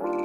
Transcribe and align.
you 0.00 0.23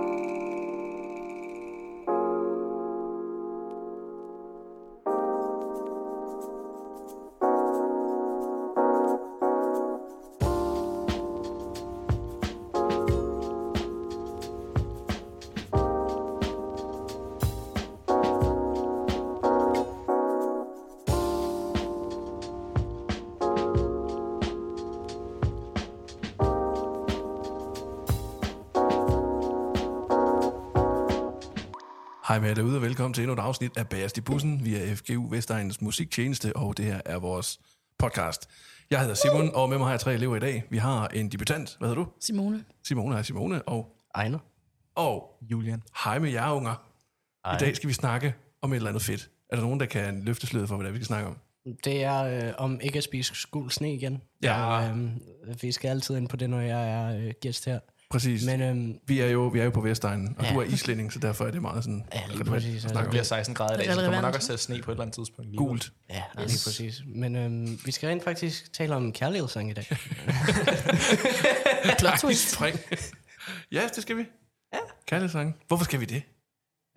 Hej 32.29 32.39
med 32.39 32.47
jer 32.47 32.55
derude, 32.55 32.75
og 32.75 32.81
velkommen 32.81 33.13
til 33.13 33.21
endnu 33.21 33.33
et 33.33 33.39
afsnit 33.39 33.77
af 33.77 33.87
Bagerst 33.89 34.17
i 34.17 34.21
bussen 34.21 34.65
via 34.65 34.93
FGU 34.93 35.29
Vestegnens 35.29 35.81
musiktjeneste, 35.81 36.55
og 36.55 36.77
det 36.77 36.85
her 36.85 37.01
er 37.05 37.19
vores 37.19 37.59
podcast. 37.99 38.49
Jeg 38.89 38.99
hedder 38.99 39.13
Simon, 39.13 39.55
og 39.55 39.69
med 39.69 39.77
mig 39.77 39.87
har 39.87 39.93
jeg 39.93 39.99
tre 39.99 40.13
elever 40.13 40.35
i 40.35 40.39
dag. 40.39 40.63
Vi 40.69 40.77
har 40.77 41.07
en 41.07 41.29
debutant. 41.29 41.75
Hvad 41.79 41.89
hedder 41.89 42.03
du? 42.03 42.09
Simone. 42.19 42.65
Simone. 42.83 43.13
Hej 43.15 43.23
Simone. 43.23 43.61
Og, 43.61 43.95
Ejner. 44.15 44.39
og 44.95 45.37
Julian. 45.41 45.83
hej 46.03 46.19
med 46.19 46.31
jer 46.31 46.51
unger. 46.51 46.85
Ej. 47.45 47.55
I 47.55 47.57
dag 47.59 47.75
skal 47.75 47.87
vi 47.87 47.93
snakke 47.93 48.35
om 48.61 48.73
et 48.73 48.75
eller 48.75 48.89
andet 48.89 49.03
fedt. 49.03 49.29
Er 49.49 49.55
der 49.55 49.63
nogen, 49.63 49.79
der 49.79 49.85
kan 49.85 50.23
løfte 50.23 50.47
sløret 50.47 50.67
for, 50.67 50.75
hvad 50.75 50.83
det 50.83 50.89
er, 50.89 50.93
vi 50.93 50.97
skal 50.97 51.07
snakke 51.07 51.27
om? 51.27 51.37
Det 51.83 52.03
er 52.03 52.47
øh, 52.47 52.53
om 52.57 52.79
ikke 52.81 52.97
at 52.97 53.03
spise 53.03 53.35
skuld 53.35 53.71
sne 53.71 53.93
igen. 53.93 54.21
Ja. 54.43 54.65
Og, 54.65 54.97
øh, 54.97 55.11
vi 55.61 55.71
skal 55.71 55.89
altid 55.89 56.17
ind 56.17 56.27
på 56.27 56.37
det, 56.37 56.49
når 56.49 56.59
jeg 56.59 56.89
er 56.89 57.17
øh, 57.17 57.33
gæst 57.41 57.65
her. 57.65 57.79
Præcis. 58.09 58.45
Men, 58.45 58.59
Men 58.59 58.89
øh, 58.89 58.95
vi, 59.07 59.19
er 59.19 59.27
jo, 59.27 59.47
vi 59.47 59.59
er 59.59 59.63
jo 59.63 59.69
på 59.69 59.81
Vestegnen, 59.81 60.35
og 60.37 60.45
Ja. 60.45 60.53
du 60.53 60.59
er 60.59 60.63
islænding, 60.63 61.13
så 61.13 61.19
derfor 61.19 61.45
er 61.45 61.51
det 61.51 61.61
meget 61.61 61.83
sådan... 61.83 62.05
Ja, 62.13 62.21
lige 62.33 62.43
præcis, 62.43 62.83
altså. 62.85 63.01
Det 63.01 63.09
bliver 63.09 63.23
16 63.23 63.55
grader 63.55 63.73
i 63.73 63.77
dag, 63.77 63.85
så 63.85 63.91
kommer 63.91 64.03
relevant. 64.03 64.21
nok 64.21 64.35
også 64.35 64.53
at 64.53 64.59
sne 64.59 64.81
på 64.81 64.91
et 64.91 64.95
eller 64.95 65.01
andet 65.03 65.15
tidspunkt. 65.15 65.49
lige 65.51 65.57
Gult. 65.57 65.91
ja, 66.09 66.15
yes. 66.15 66.51
Lige 66.51 66.59
præcis. 66.65 67.01
Men 67.15 67.35
øh, 67.35 67.85
vi 67.85 67.91
skal 67.91 68.09
rent 68.09 68.23
faktisk 68.23 68.73
tale 68.73 68.95
om 68.95 69.11
kærlighedssang 69.13 69.69
i 69.69 69.73
dag. 69.73 69.85
Ej, 72.05 72.17
twist. 72.21 72.51
spring. 72.51 72.79
ja, 73.71 73.81
det 73.95 74.01
skal 74.03 74.17
vi. 74.17 74.25
Ja. 74.73 74.79
Kærlighedssange. 75.07 75.53
Hvorfor 75.67 75.85
skal 75.85 75.99
vi 75.99 76.05
det? 76.05 76.23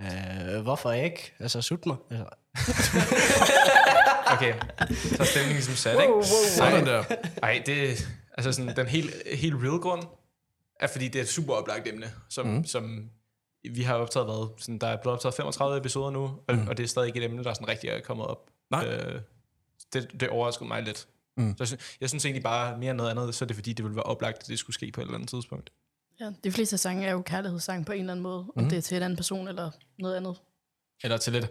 øh, 0.03 0.63
hvorfor 0.63 0.93
ikke? 0.93 1.35
Altså, 1.41 1.61
sut 1.61 1.87
mig. 1.87 1.97
Altså, 2.11 2.25
Okay, 4.35 4.55
så 5.17 5.17
er 5.21 5.25
stemningen 5.25 5.55
ligesom 5.57 5.75
sat, 5.75 5.93
ikke? 6.03 6.13
Sådan 6.57 6.87
der. 6.87 7.05
Ej, 7.43 7.63
det 7.67 8.09
altså 8.39 8.53
sådan, 8.53 8.77
den 8.77 8.87
helt, 8.87 9.15
helt 9.35 9.55
real 9.55 9.79
grund 9.81 10.03
er, 10.83 10.87
fordi 10.87 11.09
det 11.09 11.19
er 11.19 11.23
et 11.23 11.29
super 11.29 11.55
oplagt 11.55 11.89
emne, 11.89 12.13
som, 12.29 12.47
mm. 12.47 12.65
som 12.65 13.11
vi 13.71 13.83
har 13.83 13.95
optaget 13.95 14.27
været, 14.29 14.51
sådan, 14.59 14.79
der 14.79 14.87
er 14.87 14.97
blevet 15.03 15.15
optaget 15.17 15.35
35 15.35 15.79
episoder 15.79 16.11
nu, 16.11 16.23
og, 16.49 16.55
mm. 16.55 16.69
og 16.69 16.77
det 16.77 16.83
er 16.85 16.89
stadig 16.89 17.07
ikke 17.07 17.19
et 17.19 17.25
emne, 17.25 17.45
der 17.45 17.55
sådan 17.55 17.69
rigtig 17.69 17.91
er 17.91 18.01
kommet 18.01 18.27
op. 18.27 18.51
Nej. 18.71 18.87
Øh, 18.87 19.21
det, 19.93 20.21
det 20.21 20.29
overraskede 20.29 20.69
mig 20.69 20.83
lidt. 20.83 21.07
Mm. 21.37 21.45
Mm. 21.45 21.51
Så 21.51 21.57
jeg, 21.61 21.67
synes, 21.69 21.97
jeg 22.01 22.09
synes 22.09 22.25
egentlig 22.25 22.43
bare 22.43 22.79
mere 22.79 22.91
end 22.91 22.97
noget 22.99 23.11
andet, 23.11 23.35
så 23.35 23.45
er 23.45 23.47
det 23.47 23.57
fordi, 23.57 23.73
det 23.73 23.85
ville 23.85 23.97
være 23.97 24.03
oplagt, 24.05 24.39
at 24.43 24.47
det 24.49 24.59
skulle 24.59 24.75
ske 24.75 24.93
på 24.93 25.01
et 25.01 25.05
eller 25.05 25.15
andet 25.15 25.29
tidspunkt. 25.29 25.71
Ja, 26.21 26.31
de 26.45 26.53
fleste 26.53 26.79
sange 26.79 27.07
er 27.07 27.13
jo 27.13 27.23
kærlighedssange 27.23 27.85
på 27.85 27.93
en 27.93 28.01
eller 28.01 28.13
anden 28.13 28.23
måde. 28.23 28.39
Om 28.39 28.47
Mhm. 28.57 28.69
det 28.69 28.79
er 28.79 28.83
til 28.83 28.97
en 28.97 29.03
anden 29.03 29.17
person 29.17 29.49
eller 29.49 29.71
noget 29.99 30.17
andet. 30.17 30.37
Eller 31.05 31.17
til 31.17 31.33
lidt... 31.33 31.47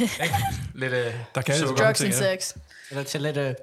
lidt 0.80 0.92
øh, 0.92 1.14
Der 1.34 1.42
kan 1.42 1.54
sukker. 1.58 1.84
Drugs 1.84 2.00
and 2.00 2.12
ja. 2.14 2.36
sex. 2.36 2.56
eller 2.90 3.02
til 3.04 3.20
lidt... 3.22 3.36
Øh, 3.36 3.54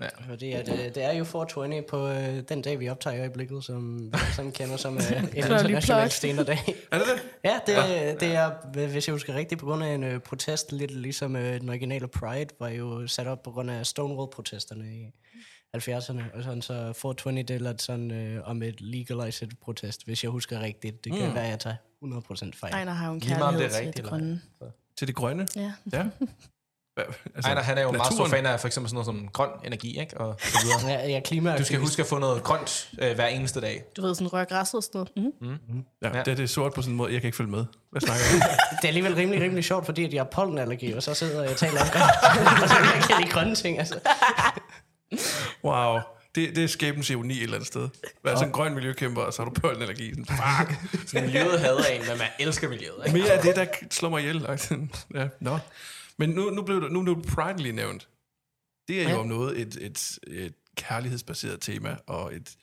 Ja. 0.00 0.08
fordi 0.28 0.52
at, 0.52 0.68
øh, 0.68 0.78
det 0.78 1.04
er 1.04 1.12
jo 1.12 1.24
420 1.24 1.82
på 1.88 2.08
øh, 2.08 2.40
den 2.48 2.62
dag, 2.62 2.80
vi 2.80 2.88
optager 2.88 3.16
i 3.16 3.20
øjeblikket, 3.20 3.64
som 3.64 4.12
vi 4.44 4.50
kender 4.50 4.76
som 4.76 4.96
øh, 4.96 5.12
en 5.22 5.28
international 5.36 6.10
stenerdag. 6.10 6.58
Er 6.92 6.98
det 6.98 7.06
det? 7.06 7.22
Ja, 7.44 7.58
det, 7.66 7.72
ja. 7.72 8.14
det 8.14 8.34
er, 8.34 8.50
hvis 8.88 9.06
jeg 9.08 9.12
husker 9.12 9.34
rigtigt, 9.34 9.60
på 9.60 9.66
grund 9.66 9.84
af 9.84 9.94
en 9.94 10.04
øh, 10.04 10.20
protest, 10.20 10.72
lidt 10.72 10.90
ligesom 10.90 11.36
øh, 11.36 11.60
den 11.60 11.68
originale 11.68 12.08
Pride, 12.08 12.46
var 12.60 12.68
jo 12.68 13.06
sat 13.06 13.26
op 13.26 13.42
på 13.42 13.50
grund 13.50 13.70
af 13.70 13.86
Stonewall-protesterne 13.86 14.84
i 14.94 15.12
70'erne, 15.76 16.36
og 16.36 16.42
sådan 16.42 16.62
så 16.62 16.92
420 16.92 17.42
det 17.42 17.50
er 17.50 17.58
lidt 17.58 17.82
sådan 17.82 18.10
øh, 18.10 18.48
om 18.48 18.62
et 18.62 18.80
legalized 18.80 19.48
protest, 19.62 20.04
hvis 20.04 20.22
jeg 20.22 20.30
husker 20.30 20.60
rigtigt. 20.60 21.04
Det 21.04 21.12
kan 21.12 21.28
Mm. 21.28 21.34
være, 21.34 21.44
at 21.44 21.50
jeg 21.50 21.58
tager 21.58 21.76
100% 22.04 22.50
fejl. 22.60 22.72
Ejner 22.72 22.92
har 22.92 23.06
jo 23.06 23.12
en 23.14 23.20
det 23.20 23.28
kærlighed 23.28 23.66
er 23.66 23.68
til 23.92 23.96
det 23.96 24.04
grønne. 24.04 24.40
Til 24.98 25.06
det 25.08 25.14
grønne? 25.16 25.46
Ja. 25.56 25.72
Ja. 25.92 26.06
Altså, 26.96 27.48
Ejner, 27.48 27.62
han 27.62 27.78
er 27.78 27.82
jo 27.82 27.90
meget 27.90 28.06
stor 28.12 28.24
naturen. 28.24 28.30
fan 28.30 28.46
af 28.46 28.60
for 28.60 28.66
eksempel 28.66 28.88
sådan 28.90 28.94
noget 28.94 29.06
som 29.06 29.28
grøn 29.32 29.48
energi, 29.64 30.00
ikke? 30.00 30.18
Og 30.20 30.36
så 30.42 30.58
videre. 30.64 30.98
Ja, 31.00 31.08
ja, 31.08 31.20
klima 31.20 31.56
Du 31.56 31.64
skal 31.64 31.78
huske 31.80 32.02
at 32.02 32.08
få 32.08 32.18
noget 32.18 32.42
grønt 32.42 32.88
øh, 33.02 33.14
hver 33.14 33.26
eneste 33.26 33.60
dag. 33.60 33.82
Du 33.96 34.02
ved, 34.02 34.14
sådan 34.14 34.32
rør 34.32 34.44
græsset 34.44 34.74
og 34.74 34.82
sådan 34.82 35.06
noget. 35.20 35.32
Mm. 35.40 35.82
Ja, 36.02 36.08
Ja. 36.16 36.22
det 36.22 36.28
er 36.30 36.34
det 36.34 36.50
sort 36.50 36.74
på 36.74 36.82
sådan 36.82 36.92
en 36.92 36.96
måde, 36.96 37.12
jeg 37.12 37.20
kan 37.20 37.28
ikke 37.28 37.36
følge 37.36 37.50
med. 37.50 37.64
Hvad 37.90 38.00
snakker 38.00 38.24
du 38.32 38.34
om? 38.36 38.40
Det 38.76 38.84
er 38.84 38.88
alligevel 38.88 39.14
rimelig, 39.14 39.40
rimelig 39.42 39.64
sjovt, 39.64 39.84
fordi 39.86 40.04
at 40.04 40.12
jeg 40.14 40.20
har 40.20 40.28
pollenallergi, 40.30 40.92
og 40.92 41.02
så 41.02 41.14
sidder 41.14 41.42
jeg 41.42 41.50
og 41.50 41.56
taler 41.56 41.80
om 41.80 41.86
grønt. 41.88 42.04
og 42.62 42.68
så 42.68 42.74
kan 42.74 42.84
jeg 42.84 42.96
ikke 42.96 43.20
lide 43.20 43.30
grønne 43.32 43.54
ting, 43.54 43.78
altså. 43.78 43.94
Wow. 45.64 45.98
Det, 46.34 46.56
det 46.56 46.64
er 46.64 46.68
skæbens 46.68 47.10
ironi 47.10 47.34
et 47.36 47.42
eller 47.42 47.54
andet 47.56 47.66
sted. 47.66 47.88
Vær 48.24 48.34
sådan 48.34 48.48
en 48.48 48.52
grøn 48.52 48.74
miljøkæmper, 48.74 49.22
og 49.22 49.32
så 49.32 49.42
har 49.42 49.50
du 49.50 49.60
pollenallergi. 49.60 50.10
Sådan, 50.10 50.26
fuck. 50.26 50.80
Så 51.08 51.20
miljøet 51.20 51.60
hader 51.60 51.84
en, 51.84 52.00
men 52.08 52.18
man 52.18 52.26
elsker 52.38 52.68
miljøet. 52.68 52.94
Ikke? 53.06 53.18
Mere 53.18 53.30
af 53.32 53.42
det, 53.42 53.56
der 53.56 53.66
slår 53.90 54.08
mig 54.08 54.20
ihjel. 54.20 54.46
ja, 55.14 55.28
nå. 55.40 55.58
Men 56.20 56.30
nu, 56.30 56.50
nu 56.50 56.62
blev 56.62 56.80
det, 56.82 56.92
nu 56.92 57.02
blev 57.02 57.22
Pride 57.22 57.62
lige 57.62 57.72
nævnt. 57.72 58.08
Det 58.88 58.98
er 59.00 59.02
jo 59.02 59.08
Ja. 59.08 59.16
om 59.18 59.26
noget 59.26 59.60
et, 59.60 59.76
et, 59.80 60.18
et 60.26 60.54
kærlighedsbaseret 60.76 61.60
tema, 61.60 61.96
og 62.06 62.34
et, 62.34 62.56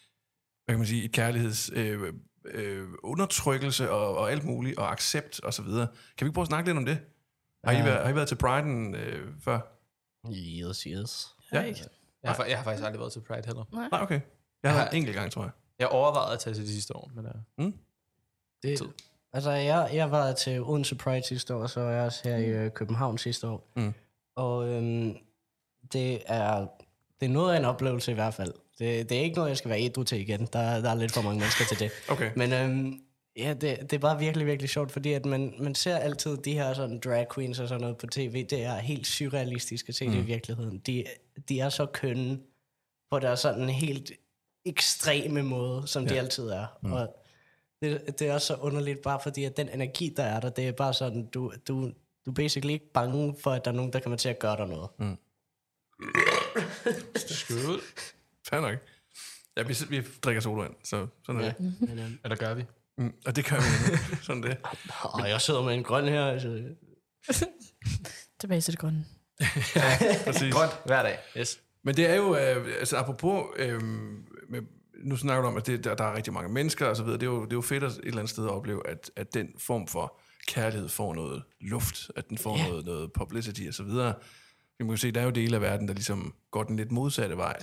hvad 0.66 0.73
kan 0.73 0.78
man 0.78 0.88
sige, 0.88 1.03
et 1.03 1.12
kærligheds 1.12 1.69
øh, 1.73 2.13
øh, 2.46 2.88
undertrykkelse 3.03 3.91
og, 3.91 4.17
og 4.17 4.31
alt 4.31 4.44
muligt, 4.44 4.78
og 4.78 4.91
accept 4.91 5.40
og 5.44 5.53
så 5.53 5.62
videre. 5.62 5.88
Kan 6.17 6.25
vi 6.25 6.29
ikke 6.29 6.34
prøve 6.34 6.44
at 6.44 6.47
snakke 6.47 6.69
lidt 6.69 6.78
om 6.78 6.85
det? 6.85 7.00
Har 7.63 7.72
I, 7.72 7.75
Ja. 7.75 7.84
været, 7.84 8.03
har 8.03 8.09
I 8.12 8.16
været 8.16 8.28
til 8.28 8.35
Pride'en 8.44 8.96
øh, 8.97 9.34
før? 9.41 9.59
Yes, 10.31 10.84
yes. 10.84 11.28
Ja. 11.53 11.62
Ikke? 11.63 11.79
Jeg 12.23 12.31
har, 12.31 12.46
jeg 12.46 12.57
har 12.57 12.63
faktisk 12.63 12.85
aldrig 12.85 13.00
været 13.00 13.12
til 13.13 13.19
Pride 13.22 13.41
heller. 13.46 13.63
Nej, 13.90 14.01
okay. 14.01 14.22
Jeg 14.63 14.72
har 14.72 14.78
Jeg 14.78 14.84
har- 14.84 14.90
en 14.90 14.96
enkelt 14.97 15.16
gang, 15.16 15.31
tror 15.31 15.41
jeg. 15.44 15.51
Jeg 15.79 15.88
overvejede 15.88 16.34
at 16.34 16.40
tage 16.40 16.53
til 16.53 16.63
det 16.63 16.72
sidste 16.73 16.96
år, 16.96 17.12
men 17.16 17.25
uh, 17.57 17.66
Det, 18.63 18.78
Tid. 18.78 18.88
Altså, 19.38 19.52
jeg, 19.52 19.90
jeg 19.94 20.12
var 20.12 20.34
til 20.34 20.62
Odense 20.62 20.96
Pride 20.96 21.24
sidste 21.24 21.56
år, 21.56 21.62
og 21.62 21.70
så 21.70 21.80
var 21.80 21.92
jeg 21.92 22.03
også 22.03 22.30
her 22.30 22.38
i 22.38 22.46
øh, 22.46 22.72
København 22.72 23.18
sidste 23.18 23.48
år. 23.48 23.68
Mm. 23.75 23.94
Og 24.36 24.68
øhm, 24.68 25.18
det, 25.94 26.22
er, 26.25 26.68
det 27.20 27.25
er 27.25 27.30
noget 27.30 27.53
af 27.53 27.58
en 27.58 27.66
oplevelse 27.66 28.12
i 28.12 28.14
hvert 28.14 28.34
fald. 28.34 28.53
Det, 28.80 29.09
det 29.09 29.18
er 29.18 29.22
ikke 29.22 29.36
noget, 29.36 29.50
jeg 29.50 29.58
skal 29.58 29.70
være 29.70 29.81
ædru 29.81 30.03
til 30.03 30.20
igen. 30.20 30.40
Der, 30.53 30.81
der 30.81 30.90
er 30.90 30.96
lidt 30.96 31.12
for 31.12 31.22
mange 31.22 31.40
mennesker 31.40 31.66
til 31.66 31.80
det. 31.80 31.92
Okay. 32.14 32.31
Men 32.36 32.53
øhm, 32.53 33.00
ja, 33.38 33.53
det, 33.53 33.80
det 33.81 33.94
er 33.94 34.00
bare 34.00 34.20
virkelig, 34.20 34.47
virkelig 34.47 34.70
sjovt, 34.70 34.92
fordi 34.92 35.14
at 35.14 35.26
man, 35.26 35.53
man 35.59 35.76
ser 35.76 35.97
altid 35.97 36.38
de 36.38 36.53
her 36.53 36.74
sådan 36.74 37.00
drag 37.00 37.28
queens 37.36 37.59
og 37.59 37.68
sådan 37.68 37.81
noget 37.81 37.97
på 37.97 38.08
tv. 38.08 38.46
Det 38.46 38.64
er 38.64 38.76
helt 38.76 39.08
surrealistisk 39.08 39.90
at 39.90 39.96
se 39.96 40.08
mm. 40.08 40.14
det 40.14 40.20
i 40.20 40.26
virkeligheden. 40.26 40.78
De, 40.78 41.03
de 41.50 41.59
er 41.59 41.70
så 41.70 41.86
kønne 41.86 42.40
på 43.12 43.20
deres 43.20 43.40
sådan 43.40 43.70
helt 43.70 44.12
ekstreme 44.66 45.44
måde, 45.44 45.88
som 45.88 46.03
ja. 46.03 46.14
de 46.14 46.20
altid 46.20 46.50
er. 46.50 46.66
Mm. 46.81 46.92
Og 46.92 47.16
det, 47.82 48.20
det 48.20 48.28
er 48.28 48.34
også 48.34 48.48
så 48.48 48.56
underligt, 48.56 49.02
bare 49.02 49.20
fordi 49.24 49.44
at 49.44 49.58
den 49.58 49.70
energi, 49.70 50.14
der 50.18 50.24
er 50.24 50.40
der, 50.40 50.50
det 50.50 50.68
er 50.68 50.72
bare 50.72 50.94
sådan, 50.94 51.26
du, 51.26 51.54
du, 51.68 51.92
du 52.26 52.32
er 52.32 52.34
basically 52.36 52.74
ikke 52.74 52.92
bange 52.94 53.36
for, 53.44 53.52
at 53.52 53.66
der 53.66 53.72
er 53.72 53.76
nogen, 53.76 53.94
der 53.94 54.00
kommer 54.00 54.18
til 54.18 54.30
at 54.30 54.40
gøre 54.40 54.58
dig 54.58 54.68
noget. 54.68 54.90
Mm. 55.00 55.18
skød. 57.16 57.80
Fair 58.50 58.62
nok. 58.62 58.78
Ja, 59.58 59.64
vi, 59.64 59.76
vi 59.90 60.08
drikker 60.24 60.42
sodavand, 60.42 60.74
så 60.84 61.08
sådan 61.26 61.42
er 61.42 61.46
Ja. 61.46 61.54
det. 61.58 61.76
Men, 61.90 62.00
øhm, 62.00 62.20
Eller 62.24 62.36
gør 62.36 62.54
vi? 62.54 62.66
Mm, 62.98 63.14
og 63.26 63.36
det 63.36 63.46
gør 63.46 63.56
vi. 63.56 63.98
Sådan 64.24 64.44
er 64.44 64.48
det. 64.48 64.58
og 65.04 65.30
jeg 65.30 65.42
sidder 65.42 65.62
med 65.64 65.74
en 65.74 65.84
grøn 65.84 66.08
her. 66.08 66.26
Altså. 66.26 66.64
Tilbage 68.40 68.62
til 68.62 68.72
det 68.74 68.80
grønne. 68.80 69.06
Præcis. 70.26 70.54
Grønt 70.54 70.72
hver 70.86 71.04
dag. 71.04 71.18
Yes. 71.38 71.59
Men 71.84 71.96
det 71.98 72.09
er 72.09 72.16
jo, 72.16 72.36
øh, 72.36 72.68
altså 72.80 72.98
apropos, 72.98 73.44
øh, 73.56 73.82
med, 74.50 74.62
nu 75.03 75.18
snakker 75.18 75.41
du 75.41 75.47
om, 75.47 75.58
at 75.58 75.68
det, 75.68 75.84
der, 75.84 75.96
der 75.96 76.03
er 76.03 76.16
rigtig 76.16 76.34
mange 76.34 76.50
mennesker 76.53 76.85
og 76.85 76.96
så 76.96 77.03
videre. 77.03 77.19
Det 77.19 77.25
er 77.25 77.31
jo, 77.31 77.44
det 77.46 77.52
er 77.52 77.56
jo 77.58 77.62
fedt 77.62 77.84
at 77.84 77.91
et 77.91 78.00
eller 78.03 78.18
andet 78.18 78.30
sted 78.30 78.44
at 78.46 78.52
opleve, 78.52 78.88
at, 78.90 79.11
at 79.16 79.34
den 79.34 79.47
form 79.59 79.88
for 79.88 80.20
kærlighed 80.47 80.90
får 80.90 81.14
noget 81.14 81.44
luft, 81.61 82.11
at 82.16 82.29
den 82.29 82.38
får 82.38 82.58
Ja. 82.58 82.67
noget, 82.67 82.85
noget 82.85 83.11
publicity 83.14 83.61
og 83.67 83.73
så 83.73 83.84
videre. 83.84 84.14
Vi 84.79 84.85
må 84.85 84.94
jo 84.94 84.97
se, 84.97 85.11
der 85.11 85.22
er 85.22 85.26
jo 85.26 85.29
dele 85.32 85.55
af 85.55 85.61
verden, 85.61 85.88
der 85.88 85.94
ligesom 85.94 86.34
går 86.52 86.64
den 86.64 86.76
lidt 86.76 86.91
modsatte 86.91 87.38
vej. 87.38 87.58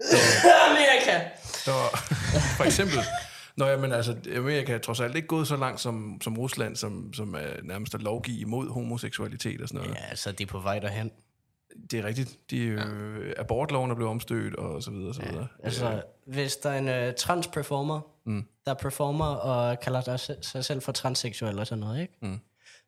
Amerika! 0.70 1.20
Så, 1.44 1.70
for 2.56 2.64
eksempel, 2.64 2.98
Nå 3.56 3.66
ja, 3.66 3.76
men 3.76 3.92
altså, 3.92 4.16
Amerika 4.36 4.74
er 4.74 4.78
trods 4.78 5.00
alt 5.00 5.16
ikke 5.16 5.28
gået 5.28 5.48
så 5.48 5.56
langt 5.56 5.80
som, 5.80 6.20
som 6.22 6.38
Rusland, 6.38 6.76
som, 6.76 7.12
som 7.12 7.34
er 7.34 7.62
nærmest 7.62 7.94
at 7.94 8.02
lovgive 8.02 8.40
imod 8.40 8.70
homoseksualitet 8.70 9.60
og 9.60 9.68
sådan 9.68 9.80
noget. 9.84 9.96
Ja, 10.00 10.04
altså, 10.10 10.32
de 10.32 10.42
er 10.42 10.46
på 10.46 10.58
vej 10.60 10.78
derhen. 10.78 11.10
Det 11.90 11.98
er 11.98 12.04
rigtigt. 12.04 12.38
De, 12.50 12.58
øh, 12.58 13.32
abortloven 13.38 13.90
er 13.90 13.94
blevet 13.94 14.10
omstødt, 14.10 14.54
og 14.54 14.82
så 14.82 14.90
videre, 14.90 15.08
og 15.08 15.14
så 15.14 15.22
videre. 15.22 15.46
Altså, 15.62 16.02
hvis 16.26 16.56
der 16.56 16.70
er 16.70 16.78
en 17.02 17.08
uh, 17.08 17.14
trans-performer, 17.14 18.00
Mm. 18.24 18.44
der 18.66 18.74
performer 18.74 19.24
og 19.26 19.80
kalder 19.80 20.00
der 20.00 20.16
se- 20.16 20.36
sig 20.42 20.64
selv 20.64 20.82
for 20.82 20.92
transseksuel 20.92 21.58
og 21.58 21.66
sådan 21.66 21.80
noget, 21.80 22.00
ikke? 22.00 22.14
Mm. 22.22 22.38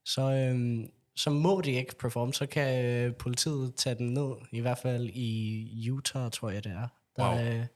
Så, 0.04 0.32
øhm, 0.32 0.90
så 1.16 1.30
må 1.30 1.60
de 1.60 1.70
ikke 1.72 1.98
performe, 1.98 2.34
så 2.34 2.46
kan 2.46 2.84
øh, 2.84 3.14
politiet 3.14 3.74
tage 3.74 3.94
den 3.94 4.06
ned, 4.14 4.32
i 4.52 4.60
hvert 4.60 4.78
fald 4.78 5.06
i 5.12 5.90
Utah, 5.90 6.30
tror 6.30 6.50
jeg 6.50 6.64
det 6.64 6.72
er. 6.72 6.88
Der, 7.16 7.28
Wow. 7.30 7.38
øh, 7.38 7.66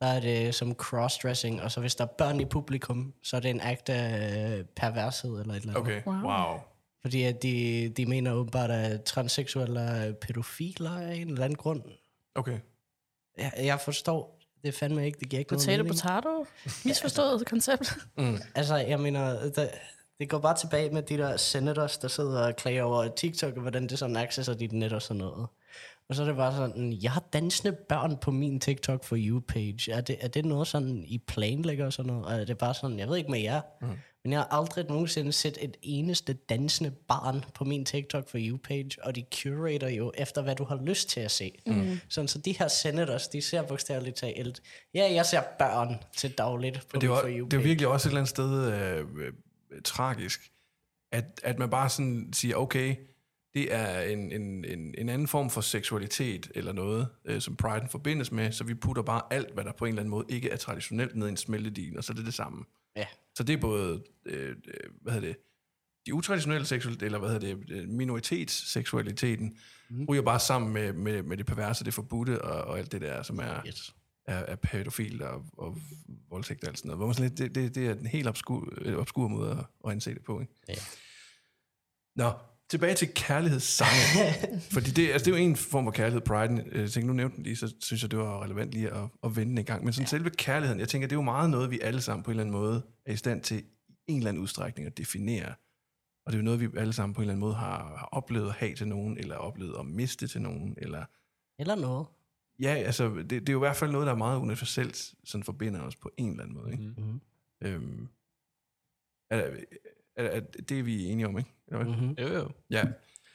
der 0.00 0.06
er 0.06 0.20
det 0.20 0.54
som 0.54 0.74
crossdressing, 0.74 1.62
og 1.62 1.70
så 1.72 1.80
hvis 1.80 1.94
der 1.94 2.04
er 2.04 2.08
børn 2.18 2.40
i 2.40 2.44
publikum, 2.44 3.14
så 3.22 3.36
er 3.36 3.40
det 3.40 3.50
en 3.50 3.60
akt 3.60 3.88
af 3.88 4.58
øh, 4.58 4.64
pervershed 4.76 5.40
eller 5.40 5.54
et 5.54 5.60
eller 5.60 5.74
andet. 5.74 5.76
Okay, 5.76 6.02
Wow. 6.06 6.30
wow. 6.30 6.58
Fordi 7.02 7.22
at 7.22 7.42
de, 7.42 7.88
de 7.96 8.06
mener 8.06 8.32
åbenbart, 8.32 8.70
at 8.70 9.04
transseksuelle 9.04 9.80
er 9.80 10.12
pædofiler 10.12 10.90
af 10.90 11.14
en 11.14 11.28
eller 11.28 11.44
anden 11.44 11.56
grund. 11.56 11.82
Okay. 12.34 12.58
Jeg, 13.38 13.52
jeg 13.58 13.80
forstår 13.80 14.40
det 14.64 14.74
fandme 14.74 15.06
ikke, 15.06 15.20
det 15.20 15.28
giver 15.28 15.38
ikke 15.38 15.48
Potato, 15.48 15.82
noget 15.82 15.92
potato. 16.02 16.46
Misforstået 16.84 17.46
koncept. 17.46 17.98
Altså, 18.54 18.76
jeg 18.76 19.00
mener, 19.00 19.50
der, 19.50 19.68
det 20.18 20.28
går 20.28 20.38
bare 20.38 20.56
tilbage 20.56 20.90
med 20.90 21.02
de 21.02 21.16
der 21.16 21.36
senators, 21.36 21.98
der 21.98 22.08
sidder 22.08 22.46
og 22.46 22.56
klager 22.56 22.82
over 22.82 23.08
TikTok, 23.08 23.54
og 23.54 23.60
hvordan 23.60 23.86
det 23.86 23.98
sådan 23.98 24.16
accesser 24.16 24.54
dit 24.54 24.72
net 24.72 24.92
og 24.92 25.02
sådan 25.02 25.18
noget. 25.18 25.46
Og 26.08 26.16
så 26.16 26.22
er 26.22 26.26
det 26.26 26.36
bare 26.36 26.56
sådan, 26.56 26.98
jeg 27.02 27.12
har 27.12 27.22
dansende 27.32 27.72
børn 27.88 28.16
på 28.16 28.30
min 28.30 28.60
TikTok 28.60 29.04
for 29.04 29.16
you 29.18 29.40
page. 29.40 29.92
Er 29.92 30.00
det, 30.00 30.16
er 30.20 30.28
det 30.28 30.44
noget 30.44 30.66
sådan, 30.66 31.04
I 31.06 31.18
planlægger 31.18 31.86
og 31.86 31.92
sådan 31.92 32.12
noget? 32.12 32.26
Og 32.26 32.40
er 32.40 32.44
det 32.44 32.58
bare 32.58 32.74
sådan, 32.74 32.98
jeg 32.98 33.08
ved 33.08 33.16
ikke 33.16 33.30
med 33.30 33.40
jer, 33.40 33.60
mm. 33.80 33.88
Men 34.24 34.32
jeg 34.32 34.40
har 34.40 34.48
aldrig 34.50 34.84
nogensinde 34.88 35.32
set 35.32 35.58
et 35.60 35.76
eneste 35.82 36.32
dansende 36.32 36.90
barn 36.90 37.44
på 37.54 37.64
min 37.64 37.84
TikTok 37.84 38.28
for 38.28 38.38
you 38.40 38.56
page, 38.56 38.90
og 39.02 39.14
de 39.16 39.24
curator 39.34 39.88
jo 39.88 40.12
efter, 40.14 40.42
hvad 40.42 40.54
du 40.54 40.64
har 40.64 40.82
lyst 40.84 41.08
til 41.08 41.20
at 41.20 41.30
se. 41.30 41.52
Mm. 41.66 42.00
Sådan, 42.08 42.28
så 42.28 42.38
de 42.38 42.52
her 42.58 42.68
senators, 42.68 43.28
de 43.28 43.42
ser 43.42 43.62
bogstaveligt 43.62 44.16
talt, 44.16 44.62
ja, 44.94 45.12
jeg 45.12 45.26
ser 45.26 45.42
børn 45.58 45.96
til 46.16 46.32
dagligt 46.38 46.88
på 46.88 47.00
det 47.00 47.10
er, 47.10 47.20
for 47.20 47.28
you 47.28 47.46
det 47.46 47.56
er 47.56 47.62
virkelig 47.62 47.88
også 47.88 48.08
et 48.08 48.10
eller 48.10 48.20
andet 48.20 48.30
sted 48.30 48.72
øh, 48.72 49.06
øh, 49.18 49.32
tragisk, 49.84 50.52
at, 51.12 51.40
at 51.42 51.58
man 51.58 51.70
bare 51.70 51.88
sådan 51.88 52.28
siger, 52.32 52.56
okay, 52.56 52.96
det 53.54 53.74
er 53.74 54.00
en, 54.00 54.32
en, 54.32 54.64
en, 54.64 54.94
en 54.98 55.08
anden 55.08 55.28
form 55.28 55.50
for 55.50 55.60
seksualitet 55.60 56.50
eller 56.54 56.72
noget, 56.72 57.08
øh, 57.24 57.40
som 57.40 57.56
Pride 57.56 57.88
forbindes 57.90 58.32
med, 58.32 58.52
så 58.52 58.64
vi 58.64 58.74
putter 58.74 59.02
bare 59.02 59.22
alt, 59.30 59.54
hvad 59.54 59.64
der 59.64 59.72
på 59.72 59.84
en 59.84 59.88
eller 59.88 60.02
anden 60.02 60.10
måde 60.10 60.26
ikke 60.28 60.50
er 60.50 60.56
traditionelt, 60.56 61.16
ned 61.16 61.26
i 61.26 61.30
en 61.30 61.36
smeltedin, 61.36 61.96
og 61.96 62.04
så 62.04 62.12
er 62.12 62.14
det 62.14 62.26
det 62.26 62.34
samme. 62.34 62.64
Ja. 62.96 63.06
Så 63.34 63.42
det 63.42 63.52
er 63.52 63.60
både, 63.60 64.02
øh, 64.26 64.48
øh, 64.48 64.54
hvad 65.02 65.12
hedder 65.12 65.28
det, 65.28 65.36
de 66.06 66.14
utraditionelle 66.14 66.66
seksuelle, 66.66 67.04
eller 67.04 67.18
hvad 67.18 67.30
hedder 67.30 67.54
det, 67.54 67.70
øh, 67.70 67.88
minoritetsseksualiteten, 67.88 69.58
mm. 69.90 70.04
ryger 70.04 70.22
bare 70.22 70.40
sammen 70.40 70.72
med, 70.72 70.92
med, 70.92 71.22
med 71.22 71.36
det 71.36 71.46
perverse, 71.46 71.84
det 71.84 71.94
forbudte, 71.94 72.42
og, 72.42 72.64
og 72.64 72.78
alt 72.78 72.92
det 72.92 73.00
der, 73.00 73.22
som 73.22 73.38
er, 73.38 73.66
Yes. 73.66 73.94
er, 74.26 74.38
er 74.38 74.56
pædofil 74.56 75.22
og, 75.22 75.44
og 75.52 75.78
voldtægt 76.30 76.62
og 76.64 76.68
alt 76.68 76.78
sådan 76.78 76.88
noget. 76.88 76.98
Hvor 76.98 77.06
man 77.06 77.14
sådan 77.14 77.28
lidt, 77.28 77.38
det, 77.38 77.54
det, 77.54 77.74
det 77.74 77.86
er 77.86 77.94
en 77.94 78.06
helt 78.06 78.28
obskur, 78.28 78.72
øh, 78.80 78.96
obskur 78.98 79.28
måde 79.28 79.50
at, 79.50 79.64
at 79.84 79.92
anse 79.92 80.14
det 80.14 80.24
på. 80.24 80.40
Ikke? 80.40 80.52
Ja. 80.68 80.74
Nå, 82.16 82.32
tilbage 82.70 82.94
til 82.94 83.14
kærlighedssange. 83.14 84.34
Fordi 84.74 84.90
det, 84.90 85.10
altså, 85.10 85.24
det 85.24 85.34
er 85.34 85.38
jo 85.38 85.44
en 85.44 85.56
form 85.56 85.84
for 85.84 85.90
kærlighed, 85.90 86.20
Pride. 86.20 86.64
Jeg 86.72 86.90
tænker, 86.90 87.06
nu 87.06 87.12
nævnte 87.12 87.36
den 87.36 87.44
lige, 87.44 87.56
så 87.56 87.74
synes 87.80 88.02
jeg, 88.02 88.10
det 88.10 88.18
var 88.18 88.42
relevant 88.42 88.72
lige 88.72 88.90
at, 88.90 89.08
at 89.24 89.36
vende 89.36 89.50
den 89.50 89.58
i 89.58 89.62
gang. 89.62 89.84
Men 89.84 89.92
sådan 89.92 90.04
ja. 90.04 90.08
selve 90.08 90.30
kærligheden, 90.30 90.80
jeg 90.80 90.88
tænker, 90.88 91.08
det 91.08 91.12
er 91.12 91.18
jo 91.18 91.22
meget 91.22 91.50
noget, 91.50 91.70
vi 91.70 91.80
alle 91.80 92.00
sammen 92.00 92.22
på 92.24 92.30
en 92.30 92.32
eller 92.32 92.42
anden 92.42 92.60
måde 92.60 92.82
er 93.06 93.12
i 93.12 93.16
stand 93.16 93.42
til 93.42 93.64
i 94.08 94.12
en 94.12 94.18
eller 94.18 94.28
anden 94.28 94.42
udstrækning 94.42 94.86
at 94.86 94.98
definere. 94.98 95.54
Og 96.26 96.32
det 96.32 96.34
er 96.34 96.38
jo 96.38 96.44
noget, 96.44 96.60
vi 96.60 96.68
alle 96.76 96.92
sammen 96.92 97.14
på 97.14 97.20
en 97.20 97.22
eller 97.22 97.32
anden 97.32 97.40
måde 97.40 97.54
har, 97.54 97.96
har 97.96 98.08
oplevet 98.12 98.48
at 98.48 98.54
have 98.54 98.74
til 98.74 98.88
nogen, 98.88 99.18
eller 99.18 99.36
oplevet 99.36 99.76
at 99.78 99.86
miste 99.86 100.26
til 100.26 100.42
nogen, 100.42 100.74
eller 100.78 101.04
Eller 101.58 101.74
noget. 101.74 102.06
Ja, 102.60 102.74
altså, 102.74 103.08
det, 103.08 103.30
det 103.30 103.48
er 103.48 103.52
jo 103.52 103.58
i 103.58 103.66
hvert 103.66 103.76
fald 103.76 103.90
noget, 103.90 104.06
der 104.06 104.12
er 104.12 104.16
meget 104.16 104.38
universelt, 104.38 105.14
sådan 105.24 105.44
forbinder 105.44 105.80
os 105.80 105.96
på 105.96 106.10
en 106.16 106.30
eller 106.30 106.42
anden 106.42 106.56
måde, 106.56 106.72
ikke? 106.72 106.84
Mhm. 106.84 107.20
Øhm, 107.62 108.08
er, 110.20 110.30
er, 110.30 110.40
det 110.40 110.78
er 110.78 110.82
vi 110.82 111.04
enige 111.06 111.26
om, 111.28 111.38
ikke? 111.38 111.50
Eller 111.68 111.84
hvad? 111.84 111.94
Mm-hmm. 111.96 112.14
Jo, 112.18 112.28
jo. 112.28 112.48
Ja. 112.70 112.84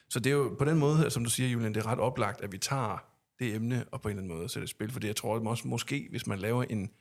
Så 0.09 0.19
det 0.19 0.29
er 0.29 0.35
jo 0.35 0.55
på 0.59 0.65
den 0.65 0.79
måde, 0.79 1.09
som 1.11 1.23
du 1.23 1.29
siger, 1.29 1.49
Julian, 1.49 1.73
det 1.73 1.83
er 1.83 1.87
ret 1.87 1.99
oplagt, 1.99 2.41
at 2.41 2.51
vi 2.51 2.57
tager 2.57 2.97
det 3.39 3.55
emne 3.55 3.85
og 3.91 4.01
på 4.01 4.07
en 4.07 4.11
eller 4.17 4.23
anden 4.23 4.37
måde 4.37 4.49
sætter 4.49 4.65
det 4.65 4.71
i 4.71 4.75
spil. 4.75 4.91
Fordi 4.91 5.07
jeg 5.07 5.15
tror 5.15 5.35
at 5.35 5.47
også, 5.47 5.67
måske, 5.67 6.07
hvis 6.09 6.27
man 6.27 6.39
laver 6.39 6.63
en, 6.63 6.91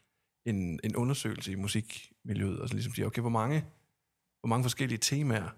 en, 0.47 0.81
en 0.85 0.97
undersøgelse 0.97 1.53
i 1.53 1.55
musikmiljøet, 1.55 2.59
og 2.61 2.69
så 2.69 2.75
ligesom 2.75 2.95
siger, 2.95 3.07
okay, 3.07 3.21
hvor 3.21 3.31
mange, 3.31 3.61
hvor 4.41 4.49
mange 4.49 4.65
forskellige 4.65 4.99
temaer 4.99 5.49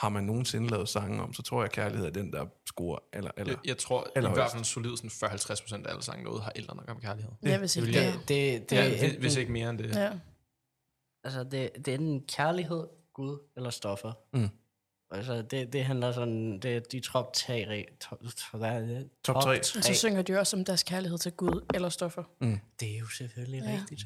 har 0.00 0.08
man 0.08 0.24
nogensinde 0.24 0.68
lavet 0.68 0.88
sange 0.88 1.22
om, 1.22 1.32
så 1.32 1.42
tror 1.42 1.58
jeg, 1.60 1.64
at 1.64 1.72
kærlighed 1.72 2.06
er 2.06 2.10
den, 2.10 2.32
der 2.32 2.46
scorer 2.66 2.98
aller, 3.12 3.30
aller. 3.36 3.52
Jeg, 3.52 3.68
jeg 3.68 3.78
tror 3.78 4.02
i 4.06 4.10
Allerhøjst. 4.16 4.40
hvert 4.40 4.50
fald 4.52 4.64
solid 4.64 4.96
sådan 4.96 5.30
40-50 5.30 5.62
procent 5.62 5.86
af 5.86 5.90
alle 5.90 6.02
sange 6.02 6.24
derude 6.24 6.40
har 6.42 6.52
ældre 6.56 6.76
nok 6.76 6.90
om 6.90 7.00
kærlighed. 7.00 7.32
Ja, 7.42 7.58
hvis 7.58 7.76
ikke 7.76 7.86
vil 7.86 7.94
det. 7.94 8.02
jeg- 8.02 8.14
Det, 8.14 8.28
det, 8.28 8.70
det, 8.70 8.76
Ja, 8.76 8.94
er 9.06 9.10
det, 9.10 9.18
hvis 9.18 9.36
ikke 9.36 9.52
mere 9.52 9.70
end 9.70 9.78
det. 9.78 9.96
Ja. 9.96 10.18
altså 11.24 11.44
det, 11.44 11.70
det 11.76 11.88
er 11.88 11.94
enten 11.94 12.20
kærlighed, 12.28 12.86
Gud 13.20 13.38
eller 13.56 13.70
stoffer. 13.70 14.12
Mm. 14.32 14.48
Altså 15.10 15.42
det, 15.42 15.72
det 15.72 15.84
handler 15.84 16.12
sådan, 16.12 16.58
det 16.58 16.76
er 16.76 16.80
de 16.80 17.00
top 17.00 17.32
tre, 17.34 17.86
top, 18.00 18.18
top, 18.20 18.60
hvad 18.60 18.70
er 18.70 18.80
det? 18.80 19.08
Top 19.24 19.42
tre. 19.42 19.58
Og 19.58 19.64
så 19.64 19.94
synger 19.94 20.22
de 20.22 20.38
også 20.38 20.56
om 20.56 20.64
deres 20.64 20.82
kærlighed 20.82 21.18
til 21.18 21.32
Gud 21.32 21.66
eller 21.74 21.88
stoffer. 21.88 22.22
Det 22.80 22.94
er 22.94 22.98
jo 22.98 23.06
selvfølgelig 23.08 23.62
Ja. 23.62 23.70
ja. 23.70 23.78
rigtigt. 23.80 24.02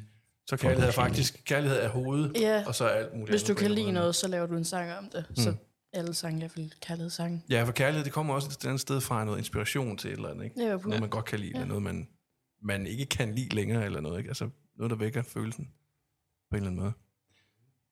Så 0.46 0.56
kærlighed 0.56 0.88
er 0.88 0.92
faktisk, 0.92 1.42
kærlighed 1.44 1.78
er 1.80 1.88
hovedet, 1.88 2.40
Ja. 2.40 2.64
og 2.66 2.74
så 2.74 2.84
er 2.84 2.88
alt 2.88 3.12
muligt 3.12 3.30
Hvis 3.30 3.42
du 3.42 3.54
kan 3.54 3.70
lide 3.70 3.92
noget, 3.92 4.14
så 4.14 4.28
laver 4.28 4.46
du 4.46 4.56
en 4.56 4.64
sang 4.64 4.92
om 4.92 5.08
det. 5.12 5.26
Så 5.34 5.54
alle 5.92 6.14
sange 6.14 6.44
er 6.44 6.48
vel 6.56 6.74
kærlighedssange. 6.80 7.42
Ja, 7.50 7.64
for 7.64 7.72
kærlighed, 7.72 8.04
det 8.04 8.12
kommer 8.12 8.34
også 8.34 8.48
et 8.48 8.64
andet 8.66 8.80
sted 8.80 9.00
fra 9.00 9.24
noget 9.24 9.38
inspiration 9.38 9.96
til 9.96 10.10
et 10.10 10.16
eller 10.16 10.28
andet, 10.28 10.44
ikke? 10.44 10.78
På. 10.78 10.88
Noget, 10.88 11.00
man 11.00 11.10
godt 11.10 11.24
kan 11.24 11.40
lide, 11.40 11.50
ja. 11.50 11.56
eller 11.56 11.68
noget, 11.68 11.82
man, 11.82 12.08
man 12.62 12.86
ikke 12.86 13.06
kan 13.06 13.34
lide 13.34 13.54
længere, 13.54 13.84
eller 13.84 14.00
noget, 14.00 14.18
ikke? 14.18 14.28
Altså 14.28 14.50
noget, 14.76 14.90
der 14.90 14.96
vækker 14.96 15.22
følelsen 15.22 15.64
på 16.50 16.56
en 16.56 16.56
eller 16.56 16.66
anden 16.70 16.80
måde. 16.80 16.92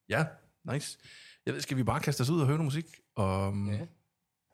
Ja, 0.08 0.24
nice. 0.72 0.98
Jeg 1.46 1.54
ved, 1.54 1.60
skal 1.60 1.76
vi 1.76 1.82
bare 1.82 2.00
kaste 2.00 2.20
os 2.20 2.30
ud 2.30 2.40
og 2.40 2.46
høre 2.46 2.56
noget 2.56 2.64
musik? 2.64 2.86
Og, 3.16 3.54
ja. 3.72 3.78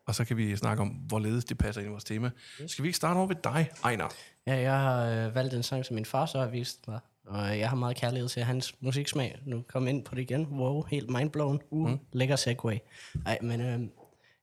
og 0.07 0.15
så 0.15 0.25
kan 0.25 0.37
vi 0.37 0.55
snakke 0.55 0.81
om, 0.81 0.87
hvorledes 0.87 1.45
det 1.45 1.57
passer 1.57 1.81
ind 1.81 1.89
i 1.89 1.91
vores 1.91 2.03
tema. 2.03 2.31
Skal 2.67 2.83
vi 2.83 2.87
ikke 2.87 2.97
starte 2.97 3.17
over 3.17 3.27
ved 3.27 3.35
dig, 3.43 3.69
Ejner? 3.83 4.07
Ja, 4.47 4.55
jeg 4.55 4.79
har 4.79 5.05
øh, 5.05 5.35
valgt 5.35 5.53
en 5.53 5.63
sang, 5.63 5.85
som 5.85 5.95
min 5.95 6.05
far 6.05 6.25
så 6.25 6.39
har 6.39 6.47
vist 6.47 6.87
mig. 6.87 6.99
Og 7.29 7.59
jeg 7.59 7.69
har 7.69 7.75
meget 7.75 7.97
kærlighed 7.97 8.29
til 8.29 8.43
hans 8.43 8.75
musiksmag. 8.81 9.39
Nu 9.45 9.63
kom 9.67 9.87
ind 9.87 10.05
på 10.05 10.15
det 10.15 10.21
igen. 10.21 10.47
Wow, 10.47 10.81
helt 10.81 11.09
mindblown. 11.09 11.59
Uh, 11.69 11.89
mm. 11.89 11.99
lækker 12.13 12.35
segway. 12.35 12.77
Ej, 13.25 13.37
men 13.41 13.61
øh, 13.61 13.79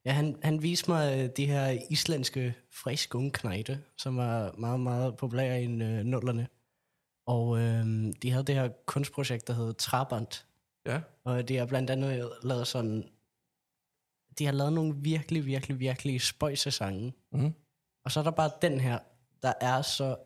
ja, 0.05 0.13
han, 0.13 0.37
han 0.43 0.63
viste 0.63 0.91
mig 0.91 1.19
øh, 1.19 1.31
de 1.37 1.47
her 1.47 1.79
islandske 1.91 2.55
frisk 2.73 3.15
knejte, 3.33 3.81
som 3.99 4.17
var 4.17 4.55
meget, 4.59 4.81
meget 4.81 5.17
populære 5.17 5.63
i 5.63 5.67
øh, 5.67 6.05
nullerne. 6.05 6.49
Og 7.27 7.59
øh, 7.59 8.13
de 8.23 8.31
havde 8.31 8.45
det 8.45 8.55
her 8.55 8.69
kunstprojekt, 8.87 9.49
der 9.49 9.55
hed 9.55 9.75
Trabant. 9.75 10.47
Ja. 10.87 11.01
Og 11.25 11.49
de 11.49 11.57
har 11.57 11.67
blandt 11.67 11.91
andet 11.91 12.33
lavet 12.43 12.67
sådan... 12.67 13.09
De 14.39 14.45
har 14.45 14.53
lavet 14.53 14.73
nogle 14.73 14.95
virkelig, 14.97 15.47
virkelig, 15.47 15.81
virkelig 15.81 16.21
spøjse 16.21 16.71
sange. 16.71 17.13
Mhm. 17.33 17.55
Og 18.05 18.13
så 18.13 18.21
er 18.21 18.25
der 18.25 18.31
bare 18.31 18.51
den 18.63 18.81
her, 18.81 18.99
der 19.43 19.53
er 19.61 19.83
så 19.83 20.17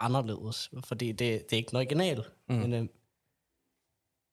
anderledes, 0.00 0.70
fordi 0.84 1.12
det, 1.12 1.18
det 1.18 1.52
er 1.52 1.56
ikke 1.56 1.70
den 1.70 1.76
original. 1.76 2.24
Mm. 2.48 2.54
Men, 2.54 2.72
øh, 2.72 2.88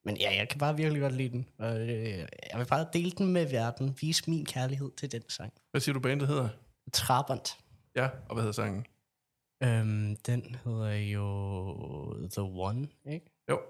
men 0.06 0.18
ja, 0.18 0.36
jeg 0.36 0.50
kan 0.50 0.60
bare 0.60 0.78
virkelig 0.78 1.01
godt 1.01 1.13
lide 1.13 1.30
den. 1.30 1.50
Og, 1.57 1.80
øh, 1.80 2.28
jeg 2.51 2.60
vil 2.60 2.66
bare 2.66 2.88
dele 2.94 3.12
den 3.12 3.33
med 3.33 3.45
verden, 3.45 3.97
vise 4.02 4.30
min 4.30 4.45
kærlighed 4.45 4.92
til 4.97 5.12
den 5.12 5.30
sang. 5.30 5.54
Hvad 5.71 5.81
siger 5.81 5.94
du, 5.94 6.00
bandet 6.00 6.28
hedder? 6.28 6.50
Trabant. 6.94 7.57
Ja, 7.95 8.09
og 8.30 8.33
hvad 8.33 8.44
hedder 8.44 8.52
sangen? 8.52 8.85
Øhm, 9.64 10.16
den 10.16 10.56
hedder 10.64 10.94
jo 10.94 12.30
The 12.31 12.42
One, 12.42 12.88
ikke? 13.06 13.26
Jo. 13.50 13.62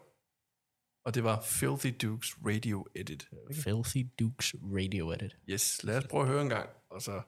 Og 1.08 1.14
det 1.14 1.24
var 1.24 1.42
Filthy 1.42 1.94
Dukes 2.02 2.36
Radio 2.46 2.86
Edit. 2.96 3.30
Filthy 3.52 4.06
Dukes 4.20 4.56
Radio 4.62 5.12
Edit. 5.12 5.38
Yes, 5.50 5.84
lad 5.84 5.98
os 5.98 6.08
prøve 6.08 6.24
at 6.24 6.30
høre 6.30 6.42
en 6.42 6.50
gang, 6.50 6.70
og 6.90 7.02
så... 7.02 7.22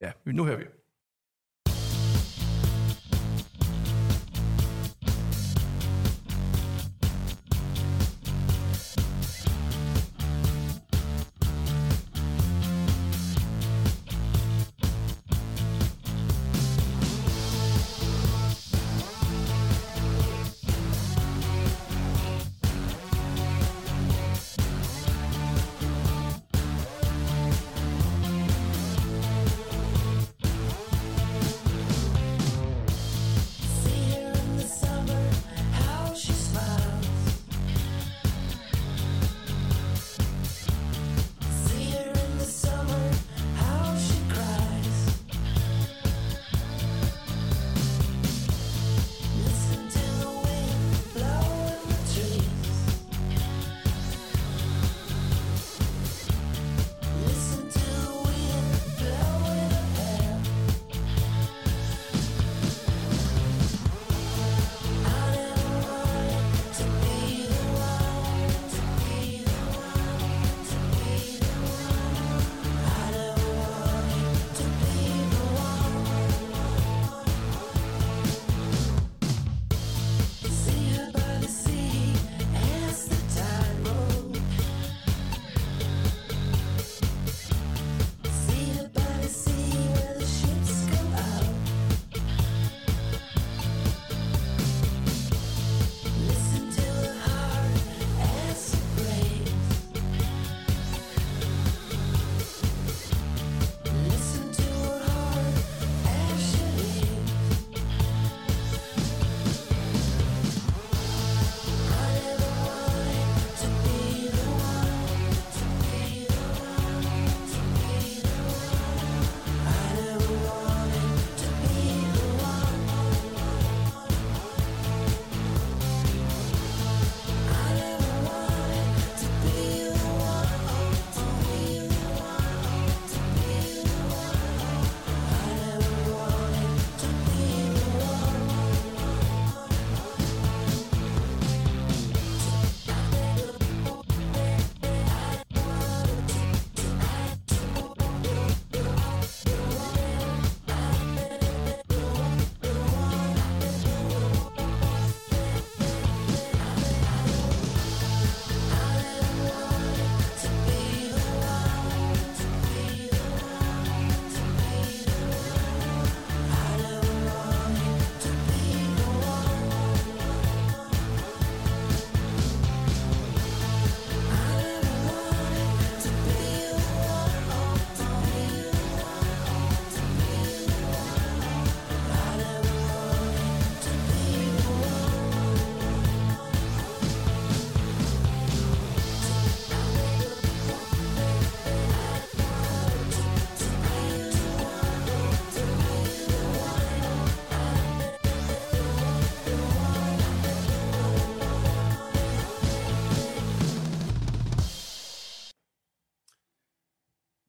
Ja, 0.00 0.12
nu 0.26 0.44
hører 0.44 0.58
vi. 0.58 0.64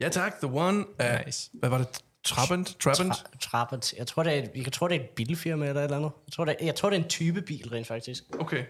Ja 0.01 0.10
tak, 0.10 0.39
The 0.41 0.48
One 0.53 0.86
af, 1.00 1.24
Nice. 1.25 1.50
hvad 1.53 1.70
var 1.70 1.77
det? 1.77 1.88
Trabant? 2.25 2.75
Trabant? 2.79 3.13
Tra- 3.13 3.38
Trabant. 3.39 3.93
Jeg 3.98 4.08
tror, 4.08 4.24
det 4.24 4.34
er, 4.38 4.43
et- 4.43 4.51
jeg 4.65 4.74
tror, 4.74 4.88
det 4.88 4.98
er 4.98 5.01
et 5.01 5.10
bilfirma 5.10 5.67
eller 5.67 5.81
et 5.81 5.84
eller 5.86 5.98
andet. 5.98 6.12
Jeg 6.27 6.34
tror, 6.34 6.46
det 6.46 6.55
er, 6.60 6.65
jeg 6.65 6.75
tror, 6.75 6.89
det 6.89 7.00
er 7.00 7.03
en 7.03 7.10
type 7.10 7.41
bil, 7.41 7.70
rent 7.70 7.88
faktisk. 7.88 8.24
Okay. 8.39 8.63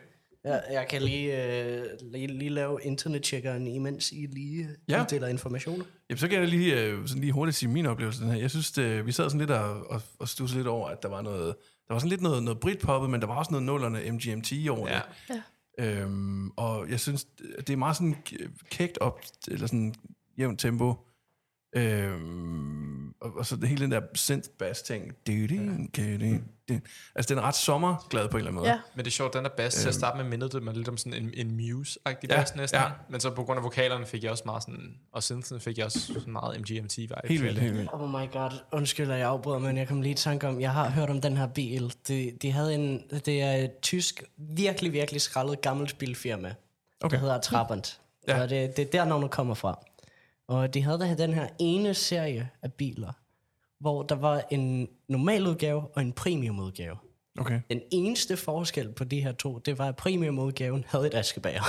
Jeg, 0.44 0.64
jeg 0.72 0.88
kan 0.90 1.02
lige, 1.02 1.46
øh, 1.64 1.86
lige, 2.02 2.28
lige 2.28 2.50
lave 2.50 2.80
internettjekkeren, 2.84 3.68
imens 3.68 4.12
I 4.12 4.16
lige 4.32 4.68
Ja. 4.90 4.96
ja. 4.96 5.02
uddeler 5.04 5.28
informationer. 5.28 5.86
Jamen, 6.10 6.18
så 6.18 6.28
kan 6.28 6.40
jeg 6.40 6.48
lige, 6.48 6.82
øh, 6.82 7.08
sådan 7.08 7.22
lige 7.22 7.34
hurtigt 7.34 7.58
sige 7.58 7.70
min 7.70 7.86
oplevelse 7.86 8.24
den 8.24 8.32
her. 8.32 8.40
Jeg 8.40 8.50
synes, 8.50 8.72
det, 8.72 9.06
vi 9.06 9.12
sad 9.12 9.26
sådan 9.30 9.40
lidt 9.40 9.52
og, 9.52 9.90
og, 9.90 10.02
og 10.20 10.28
stussede 10.28 10.60
lidt 10.60 10.68
over, 10.68 10.90
at 10.90 11.04
der 11.04 11.10
var 11.10 11.22
noget, 11.22 11.56
der 11.88 11.94
var 11.94 12.00
sådan 12.00 12.10
lidt 12.10 12.22
noget, 12.22 12.44
noget 12.44 12.60
Britpoppet, 12.60 13.10
men 13.10 13.22
der 13.22 13.28
var 13.28 13.36
også 13.36 13.52
noget 13.52 13.66
nullerne 13.66 14.12
MGMT 14.12 14.54
over 14.70 14.90
Ja. 14.90 15.00
det. 15.28 15.44
Øhm, 15.80 16.50
og 16.50 16.90
jeg 16.90 17.00
synes, 17.00 17.26
det 17.58 17.70
er 17.70 17.78
meget 17.78 17.96
sådan 17.98 18.16
kægt 18.70 18.98
op, 18.98 19.22
eller 19.48 19.68
sådan 19.68 19.96
jævnt 20.38 20.60
tempo. 20.60 20.94
Øhm, 21.76 23.10
og, 23.22 23.38
og 23.38 23.46
så 23.46 23.56
det 23.56 23.70
hele 23.70 23.84
den 23.84 23.92
der 23.92 24.02
synth 24.14 24.50
bass 24.60 24.82
ting. 24.82 25.14
Altså, 27.16 27.30
den 27.30 27.38
er 27.38 27.42
ret 27.42 27.56
sommerglad 27.56 28.30
på 28.30 28.38
en 28.38 28.40
eller 28.40 28.52
anden 28.52 28.56
måde. 28.56 28.70
Ja. 28.70 28.80
Men 28.96 29.06
det 29.06 29.12
er 29.12 29.16
sjovt, 29.16 29.34
den 29.34 29.44
der 29.44 29.50
bass 29.58 29.78
til 29.78 29.88
at 29.88 29.94
starte 29.96 30.18
med 30.18 30.30
mindede 30.30 30.50
det 30.50 30.64
mig 30.64 30.74
lidt 30.74 30.88
om 30.88 30.98
sådan 30.98 31.24
en, 31.24 31.34
en 31.34 31.60
Muse-agtig 31.60 32.28
Ja, 32.30 32.36
bass 32.36 32.56
næsten. 32.56 32.80
ja. 32.80 32.86
Men 33.10 33.20
så 33.22 33.30
på 33.30 33.44
grund 33.44 33.58
af 33.58 33.64
vokalerne 33.64 34.06
fik 34.06 34.24
jeg 34.24 34.32
også 34.32 34.44
meget 34.46 34.64
sådan, 34.64 34.96
og 35.14 35.24
synthen 35.24 35.60
fik 35.60 35.78
jeg 35.78 35.86
også 35.86 36.00
sådan 36.14 36.34
meget 36.34 36.60
MGMT-vibe. 36.62 37.14
Helt 37.28 37.44
vildt, 37.44 37.60
helt 37.60 37.74
vildt. 37.78 37.90
Oh 37.94 38.10
my 38.10 38.32
god, 38.32 38.52
undskyld, 38.72 39.12
at 39.12 39.20
jeg 39.20 39.28
afbryder, 39.28 39.60
men 39.60 39.78
jeg 39.78 39.88
kom 39.88 40.02
lige 40.02 40.12
i 40.12 40.16
tanke 40.16 40.48
om, 40.48 40.62
jeg 40.62 40.72
har 40.72 40.90
hørt 40.90 41.10
om 41.10 41.22
den 41.22 41.38
her 41.38 41.48
bil. 41.48 41.94
De, 42.08 42.32
de 42.42 42.52
havde 42.52 42.76
en, 42.76 43.04
det 43.26 43.42
er 43.42 43.54
et 43.54 43.72
tysk, 43.82 44.24
virkelig, 44.38 44.94
virkelig 44.94 45.22
skrællet 45.22 45.62
gammelt 45.62 45.98
bilfirma, 45.98 46.54
okay. 47.02 47.16
Der 47.16 47.22
hedder 47.22 47.40
Trabant. 47.42 48.00
Ja. 48.28 48.36
Ja. 48.38 48.44
Og 48.44 48.50
det, 48.50 48.78
det 48.78 48.86
er 48.88 48.92
der, 48.92 49.06
navnet 49.06 49.32
kommer 49.32 49.54
fra. 49.54 49.80
Og 50.52 50.74
de 50.74 50.82
havde 50.82 51.00
der 51.00 51.16
den 51.16 51.34
her 51.34 51.48
ene 51.60 51.94
serie 51.94 52.50
af 52.62 52.74
biler, 52.74 53.14
hvor 53.80 54.04
der 54.04 54.16
var 54.16 54.44
en 54.50 54.88
normal 55.10 55.48
udgave 55.48 55.88
og 55.96 56.02
en 56.02 56.14
premium 56.14 56.60
udgave. 56.60 56.98
Okay. 57.40 57.62
Den 57.70 57.82
eneste 57.92 58.38
forskel 58.38 58.94
på 58.94 59.04
de 59.04 59.22
her 59.22 59.32
to, 59.32 59.58
det 59.58 59.78
var, 59.78 59.88
at 59.88 59.96
premiumudgaven 59.96 60.86
havde 60.88 61.08
et 61.08 61.14
askebager. 61.14 61.62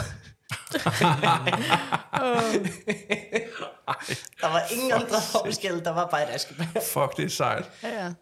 der 4.41 4.49
var 4.49 4.73
ingen 4.73 4.93
andre 4.93 5.21
forskel, 5.33 5.85
der 5.85 5.91
var 5.91 6.09
bare 6.09 6.23
et 6.23 6.35
askebager. 6.35 6.81
Fuck, 6.93 7.17
det 7.17 7.25
er 7.25 7.29
sejt. 7.29 7.71
Ja, 7.83 8.05
ja. 8.05 8.13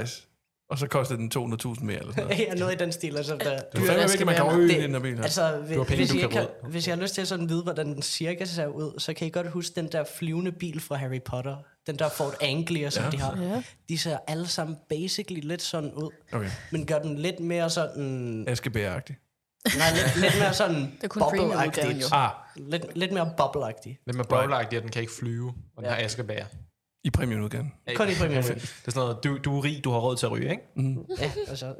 Nice. 0.00 0.26
Og 0.70 0.78
så 0.78 0.86
kostede 0.86 1.18
den 1.18 1.32
200.000 1.36 1.84
mere, 1.84 1.98
eller 1.98 2.12
sådan 2.12 2.24
noget. 2.24 2.38
Ja, 2.48 2.54
noget 2.54 2.72
i 2.72 2.76
den 2.76 2.92
stil. 2.92 3.16
Altså, 3.16 3.36
der, 3.36 3.58
Det 3.58 3.82
er 3.82 3.86
fandme 3.86 4.02
vigtigt, 4.02 4.26
man 4.26 4.34
kan 4.34 4.62
i 4.70 4.82
den 4.82 4.90
her 4.90 4.98
bil 5.00 5.16
her. 5.16 5.22
Altså, 5.22 5.56
hvis, 5.66 5.76
har 5.76 5.84
penge, 5.84 5.96
hvis, 5.96 6.10
du 6.10 6.16
I 6.16 6.18
kan 6.20 6.28
ikke 6.28 6.36
har, 6.38 6.68
hvis 6.68 6.88
jeg 6.88 6.96
har 6.96 7.02
lyst 7.02 7.14
til 7.14 7.20
at 7.20 7.28
sådan 7.28 7.48
vide, 7.48 7.62
hvordan 7.62 7.86
den 7.94 8.02
cirka 8.02 8.44
ser 8.44 8.66
ud, 8.66 9.00
så 9.00 9.14
kan 9.14 9.26
I 9.26 9.30
godt 9.30 9.50
huske 9.50 9.74
den 9.76 9.92
der 9.92 10.04
flyvende 10.18 10.52
bil 10.52 10.80
fra 10.80 10.96
Harry 10.96 11.22
Potter. 11.22 11.56
Den 11.86 11.98
der 11.98 12.08
Ford 12.08 12.34
Anglia, 12.40 12.90
som 12.90 13.04
Ja. 13.04 13.10
de 13.10 13.18
har. 13.18 13.42
Ja. 13.42 13.62
De 13.88 13.98
ser 13.98 14.18
alle 14.26 14.46
sammen 14.48 14.76
basically 14.88 15.40
lidt 15.40 15.62
sådan 15.62 15.92
ud. 15.92 16.10
Okay. 16.32 16.50
Men 16.70 16.86
gør 16.86 16.98
den 16.98 17.18
lidt 17.18 17.40
mere 17.40 17.70
sådan... 17.70 18.44
Askebær-agtig. 18.48 19.16
Nej, 19.78 19.90
lidt, 19.94 20.16
lidt 20.20 20.38
mere 20.38 20.54
sådan 20.54 20.92
jo. 22.00 22.06
Ah, 22.12 22.30
Lidt, 22.56 22.96
lidt 22.96 23.12
mere 23.12 23.30
bobble-agtig. 23.40 24.02
Lidt 24.06 24.28
bowlagtig, 24.28 24.76
at 24.76 24.82
den 24.82 24.90
kan 24.90 25.00
ikke 25.02 25.12
flyve, 25.18 25.48
og 25.48 25.82
den 25.82 25.84
Ja. 25.84 25.90
har 25.96 26.04
askebager. 26.04 26.44
I 27.04 27.10
premiumudgaven. 27.10 27.72
Kun 27.96 28.08
i 28.08 28.14
premium. 28.18 28.42
Det 28.44 28.62
er 28.86 28.90
sådan 28.90 29.08
noget, 29.08 29.24
du, 29.24 29.38
du 29.38 29.58
er 29.58 29.64
rig, 29.64 29.84
du 29.84 29.90
har 29.90 29.98
råd 29.98 30.16
til 30.16 30.26
at 30.26 30.32
ryge, 30.32 30.50
ikke? 30.50 30.62
Ja, 31.20 31.30
altså, 31.48 31.66
ja. 31.66 31.72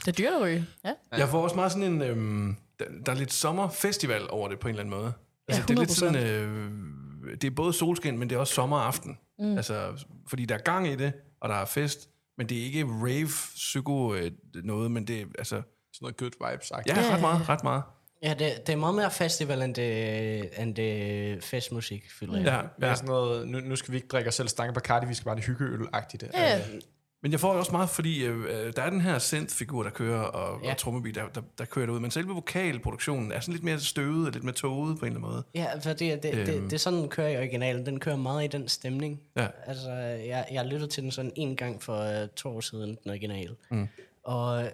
Det 0.00 0.08
er 0.08 0.12
dyrt 0.12 0.32
at 0.32 0.40
ryge. 0.42 0.66
Ja. 0.84 0.92
Jeg 1.18 1.28
får 1.28 1.42
også 1.42 1.56
meget 1.56 1.72
sådan 1.72 1.92
en... 1.92 2.02
Øhm, 2.02 2.56
der, 2.78 2.84
der 3.06 3.12
er 3.12 3.16
lidt 3.16 3.32
sommerfestival 3.32 4.30
over 4.30 4.48
det 4.48 4.58
på 4.58 4.68
en 4.68 4.74
eller 4.74 4.82
anden 4.84 5.00
måde. 5.00 5.12
Altså, 5.48 5.62
Ja, 5.62 5.66
det 5.66 5.74
er 5.74 5.80
lidt 5.80 5.90
100%. 5.90 5.94
sådan... 5.94 6.16
Øh, 6.16 6.70
det 7.40 7.44
er 7.44 7.50
både 7.50 7.72
solskin, 7.72 8.18
men 8.18 8.30
det 8.30 8.36
er 8.36 8.40
også 8.40 8.54
sommeraften. 8.54 9.18
Mm. 9.38 9.56
Altså, 9.56 10.04
fordi 10.28 10.44
der 10.44 10.54
er 10.54 10.58
gang 10.62 10.88
i 10.88 10.96
det, 10.96 11.12
og 11.40 11.48
der 11.48 11.54
er 11.54 11.64
fest, 11.64 12.08
men 12.38 12.48
det 12.48 12.58
er 12.58 12.64
ikke 12.64 12.84
rave 12.84 13.28
psyko 13.54 14.14
øh, 14.14 14.30
noget, 14.54 14.90
men 14.90 15.06
det 15.06 15.20
er 15.20 15.24
altså... 15.38 15.62
Sådan 15.92 16.04
noget 16.04 16.16
good 16.16 16.50
vibes 16.50 16.70
-agtigt. 16.72 17.00
Ja, 17.00 17.14
ret 17.14 17.20
meget, 17.20 17.48
ret 17.48 17.64
meget. 17.64 17.82
Ja 18.22 18.34
det, 18.38 18.66
det 18.66 18.72
er 18.72 18.76
meget 18.76 18.94
mere 18.94 19.10
festival, 19.10 19.62
end 19.62 19.74
det, 19.74 20.62
end 20.62 20.74
det 20.74 21.44
festmusik, 21.44 22.04
føler 22.18 22.36
jeg. 22.36 22.44
Ja, 22.46 22.52
Det 22.76 22.84
er 22.84 22.88
ja. 22.88 22.94
sådan 22.94 23.08
noget, 23.08 23.48
nu, 23.48 23.58
nu 23.60 23.76
skal 23.76 23.92
vi 23.92 23.96
ikke 23.96 24.08
drikke 24.08 24.28
os 24.28 24.34
selv 24.34 24.48
stange 24.48 24.72
Bacardi, 24.74 25.06
vi 25.06 25.14
skal 25.14 25.24
bare 25.24 25.36
det 25.36 25.44
hyggeøl-agtigt. 25.44 26.24
Ja. 26.34 26.56
Øh, 26.58 26.62
Men 27.22 27.32
jeg 27.32 27.40
får 27.40 27.52
også 27.52 27.72
meget, 27.72 27.90
fordi 27.90 28.24
øh, 28.24 28.72
der 28.76 28.82
er 28.82 28.90
den 28.90 29.00
her 29.00 29.18
synth-figur, 29.18 29.82
der 29.82 29.90
kører, 29.90 30.20
og, 30.20 30.60
ja. 30.62 30.66
Ja. 30.66 30.72
og 30.72 30.78
trommebeat, 30.78 31.14
der, 31.14 31.28
der, 31.34 31.40
der 31.58 31.64
kører 31.64 31.86
det 31.86 31.92
ud. 31.92 32.00
Men 32.00 32.10
selve 32.10 32.28
vokalproduktionen 32.28 33.32
er 33.32 33.40
sådan 33.40 33.52
lidt 33.52 33.64
mere 33.64 33.80
støvet 33.80 34.26
og 34.26 34.32
lidt 34.32 34.44
mere 34.44 34.54
toget 34.54 34.98
på 34.98 35.04
en 35.06 35.12
eller 35.12 35.20
anden 35.20 35.32
måde. 35.32 35.44
Ja, 35.54 35.78
for 35.78 35.92
det, 35.92 35.98
det, 36.00 36.22
det, 36.22 36.34
Øhm. 36.34 36.46
det, 36.46 36.62
det 36.62 36.72
er 36.72 36.76
sådan, 36.78 36.98
den 36.98 37.08
kører 37.08 37.28
i 37.28 37.36
originalen. 37.36 37.86
Den 37.86 38.00
kører 38.00 38.16
meget 38.16 38.44
i 38.44 38.46
den 38.46 38.68
stemning. 38.68 39.20
Ja. 39.36 39.46
Altså, 39.66 39.90
jeg, 40.26 40.46
jeg 40.52 40.66
lyttede 40.66 40.90
til 40.90 41.02
den 41.02 41.10
sådan 41.10 41.32
en 41.36 41.56
gang 41.56 41.82
for 41.82 42.22
uh, 42.22 42.28
to 42.36 42.48
år 42.56 42.60
siden, 42.60 42.98
den 43.04 43.10
original. 43.10 43.50
Mm. 43.70 43.88
Og 44.24 44.70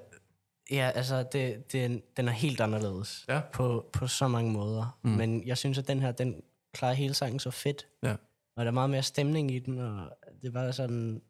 ja, 0.70 0.90
altså, 0.94 1.22
det, 1.32 1.72
det, 1.72 2.02
den 2.16 2.28
er 2.28 2.32
helt 2.32 2.60
anderledes 2.60 3.24
Ja. 3.28 3.40
på, 3.52 3.90
på 3.92 4.06
så 4.06 4.28
mange 4.28 4.52
måder. 4.52 4.98
Mm. 5.04 5.10
Men 5.10 5.46
jeg 5.46 5.58
synes, 5.58 5.78
at 5.78 5.88
den 5.88 6.00
her, 6.00 6.12
den 6.12 6.42
klarer 6.74 6.94
hele 6.94 7.14
sangen 7.14 7.38
så 7.38 7.50
fedt. 7.50 7.86
Ja. 8.02 8.12
Og 8.56 8.64
der 8.64 8.66
er 8.66 8.70
meget 8.70 8.90
mere 8.90 9.02
stemning 9.02 9.50
i 9.50 9.58
den, 9.58 9.78
og 9.78 10.10
det 10.42 10.48
er 10.48 10.52
bare 10.52 10.72
sådan... 10.72 11.22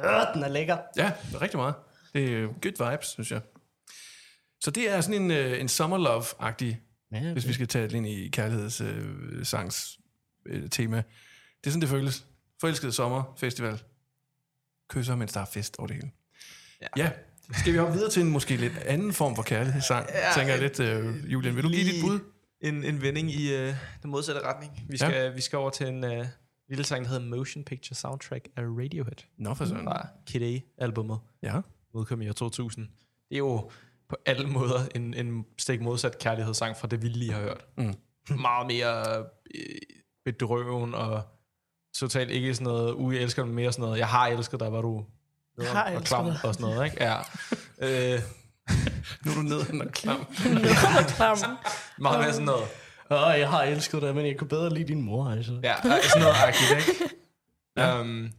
Øh, 0.00 0.34
den 0.34 0.42
er 0.42 0.48
lækker. 0.48 0.78
Ja, 0.96 1.12
rigtig 1.40 1.58
meget. 1.58 1.74
Det 2.14 2.34
er 2.34 2.46
good 2.46 2.90
vibes, 2.90 3.06
synes 3.06 3.30
jeg. 3.32 3.40
Så 4.60 4.70
det 4.70 4.90
er 4.90 5.00
sådan 5.00 5.22
en, 5.22 5.30
øh, 5.30 5.60
en 5.60 5.68
summer 5.68 5.98
love-agtig, 5.98 6.76
Ja, 7.12 7.32
hvis 7.32 7.48
vi 7.48 7.52
skal 7.52 7.68
tage 7.68 7.84
det 7.88 7.92
ind 7.92 8.06
i 8.06 8.28
kærlighedssangs 8.28 9.98
øh, 10.46 10.70
tema. 10.70 10.96
Det 10.96 11.66
er 11.66 11.70
sådan, 11.70 11.80
det 11.80 11.88
føles. 11.88 12.26
Forelsket 12.60 12.94
sommer, 12.94 13.34
festival. 13.36 13.82
Kysser, 14.88 15.16
mens 15.16 15.32
der 15.32 15.40
er 15.40 15.44
fest 15.44 15.76
over 15.78 15.86
det 15.86 15.96
hele. 15.96 16.10
Ja. 16.80 16.86
ja. 16.96 17.10
Skal 17.52 17.72
vi 17.72 17.78
hoppe 17.78 17.94
videre 17.94 18.10
til 18.10 18.22
en 18.22 18.28
måske 18.28 18.56
lidt 18.56 18.78
anden 18.78 19.12
form 19.12 19.36
for 19.36 19.42
kærlighedssang? 19.42 20.06
Ja, 20.08 20.32
tænker 20.34 20.52
jeg 20.52 20.62
lidt, 20.62 20.80
øh, 20.80 21.32
Julian. 21.32 21.56
Vil 21.56 21.64
du 21.64 21.68
give 21.68 21.84
dit 21.84 22.02
bud? 22.04 22.20
En, 22.60 22.84
en 22.84 23.02
vending 23.02 23.30
i 23.30 23.54
øh, 23.54 23.74
den 24.02 24.10
modsatte 24.10 24.40
retning. 24.40 24.86
Vi 24.88 24.96
skal, 24.96 25.12
ja. 25.12 25.28
vi 25.28 25.40
skal 25.40 25.58
over 25.58 25.70
til 25.70 25.86
en 25.86 26.04
øh, 26.04 26.26
lille 26.68 26.84
sang, 26.84 27.04
der 27.04 27.10
hedder 27.10 27.36
Motion 27.36 27.64
Picture 27.64 27.94
Soundtrack 27.94 28.48
af 28.56 28.62
Radiohead. 28.62 29.16
Nå, 29.38 29.54
for 29.54 29.64
sådan. 29.64 29.84
Fra 29.84 30.06
Kid 30.26 30.42
A-albummet. 30.42 31.18
Ja. 31.42 31.60
udkom 31.94 32.22
i 32.22 32.28
år 32.28 32.32
2000. 32.32 32.86
Det 33.28 33.34
er 33.34 33.38
jo 33.38 33.70
på 34.08 34.16
alle 34.26 34.46
måder 34.48 34.86
en, 34.94 35.14
en 35.14 35.44
stik 35.58 35.80
modsat 35.80 36.18
kærlighedssang 36.18 36.76
fra 36.76 36.88
det, 36.88 37.02
vi 37.02 37.08
lige 37.08 37.32
har 37.32 37.40
hørt. 37.40 37.66
Mm. 37.76 37.94
Meget 38.40 38.66
mere 38.66 39.18
øh, 39.54 39.64
bedrøven 40.24 40.94
og 40.94 41.22
totalt 41.94 42.30
ikke 42.30 42.54
sådan 42.54 42.64
noget, 42.64 42.94
ui, 42.94 43.14
jeg 43.14 43.22
elsker 43.22 43.44
mere 43.44 43.72
sådan 43.72 43.82
noget, 43.82 43.98
jeg 43.98 44.08
har 44.08 44.26
elsket 44.26 44.60
dig, 44.60 44.72
var 44.72 44.82
du 44.82 45.04
har 45.60 45.94
og 45.94 46.02
klam 46.02 46.24
dig. 46.24 46.38
og 46.44 46.54
sådan 46.54 46.70
noget, 46.70 46.84
ikke? 46.84 47.04
Ja. 47.04 47.16
øh, 48.14 48.20
Nu 49.24 49.30
er 49.30 49.34
du 49.34 49.42
nede 49.42 49.60
og 49.60 49.92
klam. 49.92 50.26
Klam. 51.16 51.38
meget 51.98 52.20
mere 52.20 52.32
sådan 52.32 52.44
noget, 52.46 52.68
Åh, 53.10 53.38
jeg 53.38 53.50
har 53.50 53.62
elsket 53.62 54.02
dig, 54.02 54.14
men 54.14 54.26
jeg 54.26 54.36
kunne 54.38 54.48
bedre 54.48 54.74
lide 54.74 54.88
din 54.88 55.02
mor, 55.02 55.30
altså. 55.30 55.60
ja, 55.62 55.74
sådan 55.82 56.22
noget 56.22 56.34
agtigt, 56.46 56.70
ikke? 56.70 57.14
ja. 57.76 58.00
um, 58.00 58.30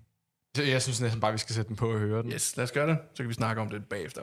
så 0.56 0.64
jeg 0.64 0.82
synes 0.82 1.02
næsten 1.02 1.22
bare, 1.22 1.32
vi 1.32 1.38
skal 1.38 1.56
sætte 1.56 1.68
den 1.68 1.76
på 1.76 1.92
og 1.92 2.00
høre 2.00 2.22
den. 2.24 2.32
Yes, 2.32 2.58
lad 2.58 2.64
os 2.64 2.72
gøre 2.72 2.88
det. 2.88 2.98
Så 3.16 3.24
kan 3.24 3.30
vi 3.30 3.34
snakke 3.34 3.62
om 3.62 3.70
det 3.70 3.86
bagefter. 3.90 4.22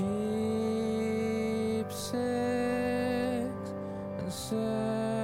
cheap 0.00 1.88
six 1.92 3.52
and 4.18 4.32
sad 4.32 5.20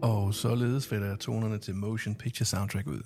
Og 0.02 0.34
således 0.34 0.86
fælder 0.86 1.16
tonerne 1.16 1.58
til 1.58 1.74
Motion 1.74 2.14
Picture 2.14 2.46
Soundtrack 2.46 2.86
ud. 2.86 3.00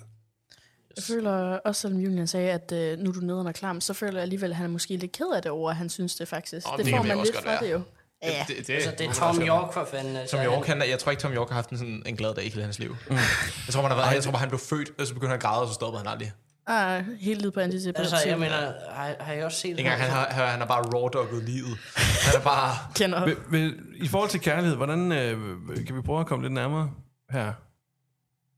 Jeg 0.95 1.03
føler 1.03 1.31
også, 1.57 1.81
selvom 1.81 1.99
Julian 1.99 2.27
sagde, 2.27 2.51
at 2.51 2.71
øh, 2.71 2.99
nu 2.99 3.09
er 3.09 3.13
du 3.13 3.19
nede 3.19 3.39
og 3.39 3.53
klam, 3.53 3.81
så 3.81 3.93
føler 3.93 4.13
jeg 4.13 4.21
alligevel, 4.21 4.49
at 4.49 4.55
han 4.55 4.65
er 4.65 4.69
måske 4.69 4.97
lidt 4.97 5.11
ked 5.11 5.25
af 5.35 5.41
det 5.41 5.51
over, 5.51 5.69
at 5.69 5.75
han 5.75 5.89
synes 5.89 6.15
det 6.15 6.27
faktisk. 6.27 6.67
Åh, 6.67 6.77
det, 6.77 6.85
det 6.85 6.95
får 6.95 7.03
man 7.03 7.17
lidt 7.17 7.37
fra 7.43 7.59
det 7.65 7.71
jo. 7.71 7.81
Ja, 8.23 8.45
Det, 8.47 8.67
det, 8.67 8.73
Altså, 8.73 8.91
det 8.97 9.07
er 9.07 9.13
Tom 9.13 9.41
York 9.41 9.73
for 9.73 9.87
fanden. 9.91 10.15
Altså, 10.15 10.37
Tom 10.37 10.45
York, 10.45 10.65
han, 10.67 10.81
jeg 10.89 10.99
tror 10.99 11.11
ikke, 11.11 11.21
Tom 11.21 11.33
York 11.33 11.47
har 11.47 11.55
haft 11.55 11.69
en, 11.69 11.77
sådan, 11.77 12.03
en 12.05 12.15
glad 12.15 12.33
dag 12.35 12.45
i 12.45 12.49
hele 12.49 12.63
hans 12.63 12.79
liv. 12.79 12.95
Mm. 13.09 13.15
Jeg 13.15 13.73
tror, 13.73 13.81
man 13.81 13.91
har 13.91 13.97
været, 13.97 14.13
jeg 14.15 14.23
tror 14.23 14.31
bare, 14.31 14.39
han 14.39 14.49
blev 14.49 14.59
født, 14.59 14.91
og 14.99 15.07
så 15.07 15.13
begyndte 15.13 15.29
han 15.29 15.35
at 15.37 15.41
græde, 15.41 15.61
og 15.61 15.67
så 15.67 15.73
stoppede 15.73 16.03
han 16.03 16.11
aldrig. 16.11 16.31
Ah, 16.67 17.05
helt 17.19 17.41
lidt 17.41 17.53
på 17.53 17.59
antidepressiv. 17.59 18.13
Altså, 18.13 18.29
jeg 18.29 18.39
mener, 18.39 18.73
har, 18.91 19.15
har 19.19 19.33
jeg 19.33 19.45
også 19.45 19.57
set... 19.57 19.79
Engang, 19.79 20.01
han 20.01 20.09
har, 20.09 20.45
han 20.45 20.59
har 20.59 20.65
bare 20.65 20.81
raw 20.81 21.39
livet. 21.39 21.77
Han 22.25 22.39
er 22.39 22.43
bare... 22.43 22.77
kender 22.99 23.21
op. 23.21 23.27
Vil, 23.27 23.37
vil, 23.49 23.79
I 23.95 24.07
forhold 24.07 24.29
til 24.29 24.39
kærlighed, 24.39 24.75
hvordan 24.75 25.11
øh, 25.11 25.85
kan 25.87 25.95
vi 25.95 26.01
prøve 26.01 26.19
at 26.19 26.27
komme 26.27 26.45
lidt 26.45 26.53
nærmere 26.53 26.91
her? 27.29 27.53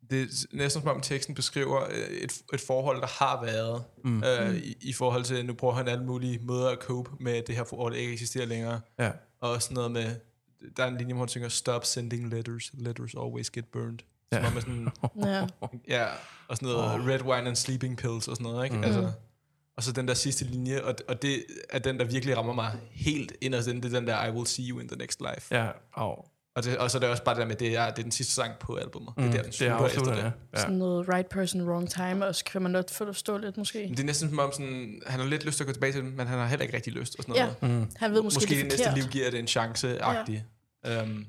Det 0.09 0.21
er 0.21 0.25
næsten 0.51 0.81
som 0.81 0.95
om 0.95 1.01
teksten 1.01 1.35
beskriver 1.35 1.83
øh, 1.83 1.97
et, 1.97 2.41
et 2.53 2.61
forhold, 2.67 3.01
der 3.01 3.23
har 3.23 3.45
været, 3.45 3.83
mm. 4.03 4.23
øh, 4.23 4.55
i, 4.55 4.77
i 4.81 4.93
forhold 4.93 5.23
til, 5.23 5.45
nu 5.45 5.53
prøver 5.53 5.73
han 5.73 5.87
alle 5.87 6.05
mulige 6.05 6.39
måder 6.43 6.69
at 6.69 6.77
cope 6.81 7.11
med 7.19 7.33
at 7.33 7.47
det 7.47 7.55
her 7.55 7.63
forhold, 7.63 7.93
der 7.93 7.99
ikke 7.99 8.13
eksisterer 8.13 8.45
længere. 8.45 8.81
Ja. 8.99 9.11
Og 9.41 9.51
også 9.51 9.73
noget 9.73 9.91
med, 9.91 10.15
der 10.77 10.83
er 10.83 10.87
en 10.87 10.97
linje, 10.97 11.13
hvor 11.13 11.21
han 11.21 11.29
synger, 11.29 11.49
stop 11.49 11.85
sending 11.85 12.29
letters, 12.29 12.71
letters 12.73 13.13
always 13.13 13.49
get 13.49 13.65
burned. 13.65 13.99
Ja. 14.31 14.37
Som 14.37 14.45
om 14.51 14.57
er 14.57 14.61
sådan, 14.61 14.87
Ja. 15.25 15.47
ja, 15.87 16.05
og 16.47 16.57
sådan 16.57 16.69
noget 16.69 16.93
oh. 16.93 17.07
red 17.07 17.21
wine 17.21 17.47
and 17.47 17.55
sleeping 17.55 17.97
pills 17.97 18.27
og 18.27 18.35
sådan 18.35 18.43
noget, 18.43 18.63
ikke? 18.65 18.75
Mm. 18.77 18.83
Altså, 18.83 19.11
og 19.77 19.83
så 19.83 19.91
den 19.91 20.07
der 20.07 20.13
sidste 20.13 20.45
linje, 20.45 20.81
og, 20.83 20.95
og 21.07 21.21
det 21.21 21.43
er 21.69 21.79
den, 21.79 21.99
der 21.99 22.05
virkelig 22.05 22.37
rammer 22.37 22.53
mig 22.53 22.71
helt 22.91 23.33
inderst 23.41 23.67
inde, 23.67 23.81
det 23.81 23.93
er 23.93 23.99
den 23.99 24.07
der, 24.07 24.25
I 24.25 24.31
will 24.31 24.47
see 24.47 24.65
you 24.69 24.79
in 24.79 24.87
the 24.87 24.97
next 24.97 25.21
life. 25.21 25.55
Ja, 25.57 25.67
au. 25.93 26.15
Og, 26.55 26.63
det, 26.63 26.77
og 26.77 26.91
så 26.91 26.97
er 26.97 26.99
det 26.99 27.09
også 27.09 27.23
bare 27.23 27.35
det 27.35 27.41
der 27.41 27.47
med, 27.47 27.55
det 27.55 27.75
er, 27.77 27.89
det 27.89 27.99
er 27.99 28.03
den 28.03 28.11
sidste 28.11 28.33
sang 28.33 28.51
på 28.59 28.75
albumet. 28.75 29.13
Mm. 29.17 29.23
Det 29.23 29.29
er 29.29 29.35
der, 29.35 29.41
den 29.41 29.51
Det 29.51 29.61
er 29.61 29.77
slutter 29.77 29.85
efter 29.85 30.15
det. 30.15 30.23
ja. 30.23 30.31
ja. 30.53 30.59
Sådan 30.61 30.75
noget 30.75 31.09
right 31.13 31.29
person, 31.29 31.61
wrong 31.69 31.89
time, 31.89 32.25
og 32.25 32.35
så 32.35 32.43
kan 32.45 32.61
man 32.61 32.73
godt 32.73 32.91
forstå 32.91 33.37
lidt 33.37 33.57
måske. 33.57 33.79
Men 33.79 33.91
det 33.91 33.99
er 33.99 34.03
næsten 34.05 34.29
som 34.29 34.39
om, 34.39 34.51
sådan, 34.51 35.01
han 35.07 35.19
har 35.19 35.27
lidt 35.27 35.45
lyst 35.45 35.57
til 35.57 35.63
at 35.63 35.67
gå 35.67 35.73
tilbage 35.73 35.91
til 35.93 36.03
det, 36.03 36.13
men 36.13 36.27
han 36.27 36.39
har 36.39 36.47
heller 36.47 36.63
ikke 36.63 36.75
rigtig 36.75 36.93
lyst. 36.93 37.15
Og 37.17 37.23
sådan 37.23 37.35
Ja, 37.35 37.49
noget. 37.61 37.81
Mm. 37.81 37.91
han 37.95 38.11
ved 38.11 38.21
måske, 38.21 38.37
Måske 38.37 38.55
det 38.55 38.71
det 38.71 38.79
næste 38.79 38.93
liv 38.95 39.03
giver 39.03 39.29
det 39.31 39.39
en 39.39 39.47
chance-agtig. 39.47 40.41
Ja. 40.85 41.01
Um, 41.03 41.25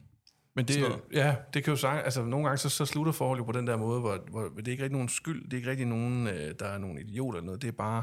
Men 0.56 0.64
det, 0.68 0.84
ja, 1.12 1.34
det 1.54 1.64
kan 1.64 1.70
jo 1.72 1.76
sige, 1.76 2.02
altså 2.02 2.24
nogle 2.24 2.46
gange 2.46 2.58
så, 2.58 2.68
så 2.68 2.84
slutter 2.86 3.12
forholdet 3.12 3.40
jo 3.40 3.44
på 3.44 3.52
den 3.52 3.66
der 3.66 3.76
måde, 3.76 4.00
hvor, 4.00 4.18
hvor 4.30 4.48
det 4.56 4.68
er 4.68 4.72
ikke 4.72 4.82
rigtig 4.82 4.92
nogen 4.96 5.08
skyld, 5.08 5.44
det 5.44 5.52
er 5.52 5.56
ikke 5.56 5.70
rigtig 5.70 5.86
nogen, 5.86 6.26
øh, 6.26 6.54
der 6.58 6.66
er 6.66 6.78
nogen 6.78 6.98
idioter 6.98 7.38
eller 7.38 7.46
noget, 7.46 7.62
det 7.62 7.68
er 7.68 7.72
bare, 7.72 8.02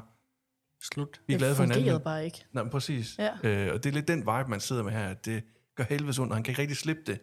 Slut. 0.81 1.21
vi 1.27 1.33
er 1.33 1.37
Det 1.37 1.39
glade 1.39 1.55
for 1.55 1.63
hinanden. 1.63 1.81
fungerede 1.83 2.03
bare 2.03 2.25
ikke. 2.25 2.45
Nej, 2.53 2.63
men 2.63 2.71
præcis. 2.71 3.19
Ja. 3.19 3.49
Øh, 3.49 3.73
og 3.73 3.83
det 3.83 3.89
er 3.89 3.93
lidt 3.93 4.07
den 4.07 4.19
vibe, 4.19 4.45
man 4.49 4.59
sidder 4.59 4.83
med 4.83 4.91
her, 4.91 5.07
at 5.09 5.25
det 5.25 5.43
gør 5.77 5.83
helvedes 5.89 6.19
ondt, 6.19 6.31
og 6.31 6.35
han 6.37 6.43
kan 6.43 6.51
ikke 6.51 6.61
rigtig 6.61 6.77
slippe 6.77 7.01
det, 7.07 7.19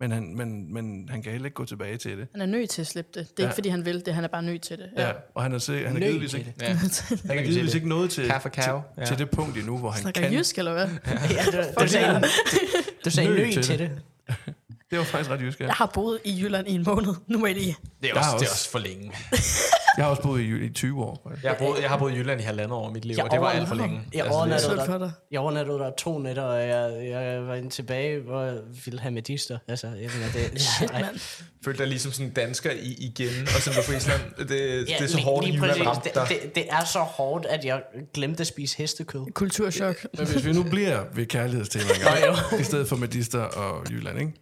men 0.00 0.10
han, 0.10 0.36
men, 0.36 0.72
men 0.74 1.08
han 1.08 1.22
kan 1.22 1.32
heller 1.32 1.46
ikke 1.46 1.54
gå 1.54 1.64
tilbage 1.64 1.96
til 1.96 2.18
det. 2.18 2.28
Han 2.32 2.40
er 2.40 2.46
nødt 2.46 2.70
til 2.70 2.80
at 2.80 2.86
slippe 2.86 3.10
det. 3.14 3.30
Det 3.30 3.38
er 3.38 3.42
Ja. 3.42 3.48
ikke, 3.48 3.54
fordi 3.54 3.68
han 3.68 3.84
vil 3.84 4.06
det, 4.06 4.14
han 4.14 4.24
er 4.24 4.28
bare 4.28 4.42
nødt 4.42 4.62
til 4.62 4.78
det. 4.78 4.90
Ja. 4.96 5.12
Og 5.34 5.42
han 5.42 5.52
er, 5.52 5.58
se, 5.58 5.72
han 5.72 5.84
er 5.86 5.90
Nødt 5.92 6.04
givetvis 6.04 6.30
til 6.30 6.38
ikke, 6.38 6.54
ja. 6.60 6.66
han 7.28 7.38
er 7.38 7.42
givetvis 7.42 7.74
ikke 7.74 7.88
nået 7.88 8.10
til, 8.10 8.26
Kaffe 8.26 8.48
cow. 8.48 8.80
til, 8.98 9.06
til, 9.06 9.18
det 9.18 9.30
punkt 9.30 9.56
endnu, 9.56 9.78
hvor 9.78 9.90
han 9.90 10.00
Snakker 10.02 10.20
kan. 10.20 10.32
jysk, 10.32 10.58
eller 10.58 10.72
hvad? 10.72 10.88
Ja, 11.30 11.44
du, 11.78 11.82
du 11.82 11.88
sagde, 11.88 12.22
du 13.04 13.10
sagde 13.10 13.28
Nødt 13.30 13.40
nø 13.46 13.52
til 13.52 13.62
til 13.62 13.78
det. 13.78 13.90
det. 13.90 14.02
Det 14.46 14.54
var 14.98 15.04
faktisk 15.04 15.30
ret 15.30 15.40
jysk, 15.40 15.60
ja. 15.60 15.64
Jeg 15.66 15.74
har 15.74 15.90
boet 15.94 16.18
i 16.24 16.40
Jylland 16.42 16.68
i 16.68 16.72
en 16.74 16.82
måned. 16.86 17.14
Nu 17.26 17.38
må 17.38 17.46
I 17.46 17.52
lige. 17.52 17.76
Det 18.02 18.10
er, 18.10 18.14
Jeg 18.14 18.16
også, 18.16 18.30
har 18.30 18.38
det 18.38 18.46
er 18.46 18.50
også- 18.50 18.54
også 18.54 18.70
for 18.70 18.78
længe. 18.78 19.12
Jeg 19.96 20.04
har 20.04 20.10
også 20.10 20.22
boet 20.22 20.40
i, 20.40 20.64
i 20.64 20.68
20 20.72 21.04
år. 21.04 21.20
faktisk. 21.24 21.44
Jeg 21.44 21.50
har, 21.52 21.58
boet, 21.58 21.80
jeg 21.82 21.90
har 21.90 21.96
boet 21.98 22.12
i 22.12 22.16
Jylland 22.16 22.40
i 22.40 22.44
halvandet 22.44 22.72
år 22.72 22.90
i 22.90 22.92
mit 22.92 23.04
liv, 23.04 23.14
Jeg 23.16 23.24
og 23.24 23.30
det 23.30 23.40
var 23.40 23.50
alt 23.50 23.68
for 23.68 23.74
længe. 23.74 24.00
Jeg 24.12 24.20
Altså, 24.24 24.38
overnattede 24.38 24.76
der, 24.76 24.98
dig. 24.98 25.12
jeg 25.30 25.40
overnattede 25.40 25.78
der 25.78 25.90
to 25.98 26.18
nætter, 26.18 26.42
og 26.42 26.60
jeg, 26.68 27.08
jeg 27.10 27.46
var 27.46 27.54
inde 27.54 27.70
tilbage, 27.70 28.20
hvor 28.20 28.42
jeg 28.42 28.56
ville 28.84 29.00
have 29.00 29.12
medister. 29.12 29.58
Altså, 29.68 29.86
jeg 29.86 30.10
mener, 30.14 30.32
det, 30.50 30.60
Shit, 30.78 30.90
Ej, 30.90 31.00
mand. 31.02 31.20
følte 31.64 31.78
dig 31.78 31.86
ligesom 31.88 32.12
sådan 32.12 32.26
en 32.26 32.32
dansker 32.32 32.70
i, 32.70 32.92
igen, 32.98 33.42
og 33.56 33.62
så 33.62 33.70
var 33.74 33.82
på 33.86 33.92
Island. 33.92 34.20
Det, 34.38 34.48
det 34.48 34.92
er 35.02 35.06
så 35.06 35.16
lige- 35.16 35.24
hårdt, 35.24 35.46
lige 35.46 35.56
at 35.56 35.62
Jylland 35.70 35.86
ramte 35.88 36.10
det, 36.14 36.28
det, 36.28 36.54
det, 36.54 36.64
er 36.70 36.84
så 36.84 36.98
hårdt, 36.98 37.46
at 37.46 37.64
jeg 37.64 37.82
glemte 38.14 38.40
at 38.40 38.46
spise 38.46 38.78
hestekød. 38.78 39.32
Kulturschok. 39.34 40.06
Men 40.18 40.26
hvis 40.26 40.44
vi 40.44 40.52
nu 40.52 40.62
bliver 40.62 41.04
ved 41.14 41.26
kærlighedstema 41.26 41.84
engang, 41.96 42.60
i 42.60 42.64
stedet 42.64 42.88
for 42.88 42.96
medister 42.96 43.40
og 43.42 43.90
Jylland, 43.90 44.18
ikke? 44.18 44.32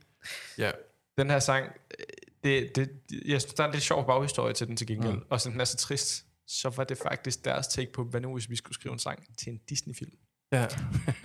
Ja. 0.59 0.71
Den 1.19 1.31
her 1.31 1.39
sang, 1.39 1.67
øh, 1.99 2.05
det, 2.45 2.77
det, 2.77 2.91
jeg 3.25 3.41
synes, 3.41 3.55
der 3.55 3.63
er 3.63 3.69
en 3.69 3.73
lidt 3.73 3.85
sjov 3.85 4.07
baghistorie 4.07 4.55
til 4.55 4.67
den 4.67 4.77
til 4.77 4.87
gengæld. 4.87 5.15
Mm. 5.15 5.25
Og 5.31 5.41
sådan, 5.41 5.53
den 5.53 5.61
er 5.61 5.65
så 5.65 5.77
trist, 5.77 6.25
så 6.47 6.71
var 6.77 6.85
det 6.85 6.99
faktisk 6.99 7.45
deres 7.45 7.67
take 7.67 7.93
på, 7.93 8.05
hvad 8.05 8.21
nu 8.21 8.33
hvis 8.33 8.51
vi 8.51 8.57
skulle 8.57 8.75
skrive 8.75 8.93
en 8.93 8.99
sang 8.99 9.37
til 9.39 9.53
en 9.53 9.61
Disney-film. 9.69 10.13
ja. 10.53 10.67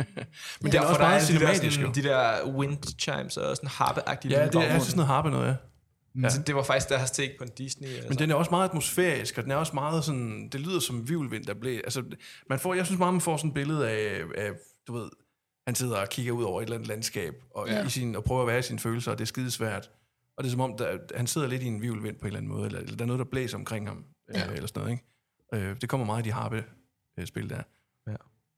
Men 0.62 0.72
det 0.72 0.78
er 0.78 0.82
også 0.82 1.02
meget 1.02 1.22
er 1.22 1.28
de 1.28 1.34
der, 1.34 1.54
cinematisk, 1.54 1.76
sådan, 1.76 1.96
de 1.96 2.04
der 2.04 2.48
wind 2.48 3.00
chimes 3.00 3.38
og 3.38 3.56
sådan 3.56 3.70
harpe-agtige 3.70 4.32
Ja, 4.32 4.48
det 4.48 4.56
er 4.56 4.80
sådan 4.80 4.96
noget 4.96 5.08
harpe 5.08 5.30
noget, 5.30 5.48
ja. 5.48 5.56
baggrunden. 6.13 6.32
Så 6.32 6.42
det 6.48 6.56
var 6.56 6.63
faktisk 6.63 6.89
deres 6.89 7.12
take 7.12 7.36
på 7.38 7.44
en 7.44 7.50
Disney. 7.58 7.88
Altså. 7.88 8.10
Men 8.10 8.18
den 8.18 8.32
er 8.32 8.36
også 8.36 8.52
meget 8.52 8.70
atmosfærisk, 8.70 9.38
og 9.38 9.44
den 9.44 9.52
er 9.52 9.56
også 9.56 9.74
meget 9.74 10.06
sådan, 10.06 10.50
det 10.52 10.62
lyder 10.62 10.80
som 10.80 11.10
vivlvind, 11.10 11.46
der 11.46 11.54
blev, 11.54 11.82
altså, 11.84 12.04
man 12.50 12.60
får, 12.60 12.74
jeg 12.74 12.86
synes 12.86 13.00
meget, 13.00 13.13
man 13.13 13.22
får 13.22 13.38
sådan 13.38 13.50
et 13.50 13.54
billede 13.54 13.89
af, 13.89 14.22
af 14.38 14.52
du 14.88 14.94
ved, 14.94 15.10
han 15.65 15.76
sidder 15.76 15.97
og 15.97 16.10
kigger 16.10 16.32
ud 16.32 16.43
over 16.43 16.62
et 16.62 16.63
eller 16.63 16.76
andet 16.76 16.88
landskab, 16.88 17.43
og, 17.56 17.67
ja. 17.67 17.86
i 17.86 17.89
sin, 17.89 18.15
og 18.15 18.23
prøver 18.23 18.41
at 18.41 18.47
være 18.47 18.60
i 18.60 18.62
sine 18.62 18.80
følelser, 18.80 19.12
og 19.12 19.17
det 19.17 19.23
er 19.23 19.28
skidesvært. 19.28 19.91
Og 20.38 20.43
det 20.43 20.49
er 20.49 20.52
som 20.52 20.62
om, 20.62 20.78
der, 20.78 20.97
han 21.15 21.28
sidder 21.28 21.47
lidt 21.47 21.63
i 21.63 21.65
en 21.65 21.82
vivlvind 21.82 22.15
på 22.15 22.21
en 22.21 22.28
eller 22.28 22.38
anden 22.38 22.52
måde, 22.52 22.65
eller, 22.65 22.80
eller 22.80 22.95
der 22.95 23.04
er 23.04 23.08
noget, 23.08 23.19
der 23.19 23.26
blæser 23.26 23.58
omkring 23.58 23.88
ham, 23.88 24.06
ja. 24.34 24.47
øh, 24.47 24.56
eller 24.56 24.67
sådan 24.67 24.84
noget, 24.84 24.91
ikke? 24.91 25.69
Øh, 25.69 25.82
det 25.82 25.89
kommer 25.89 26.06
meget 26.06 26.26
i 26.26 26.30
de 26.30 26.34
harpe 26.34 26.65
øh, 27.19 27.28
spil 27.28 27.49
der. 27.49 27.62
Ja. 28.08 28.15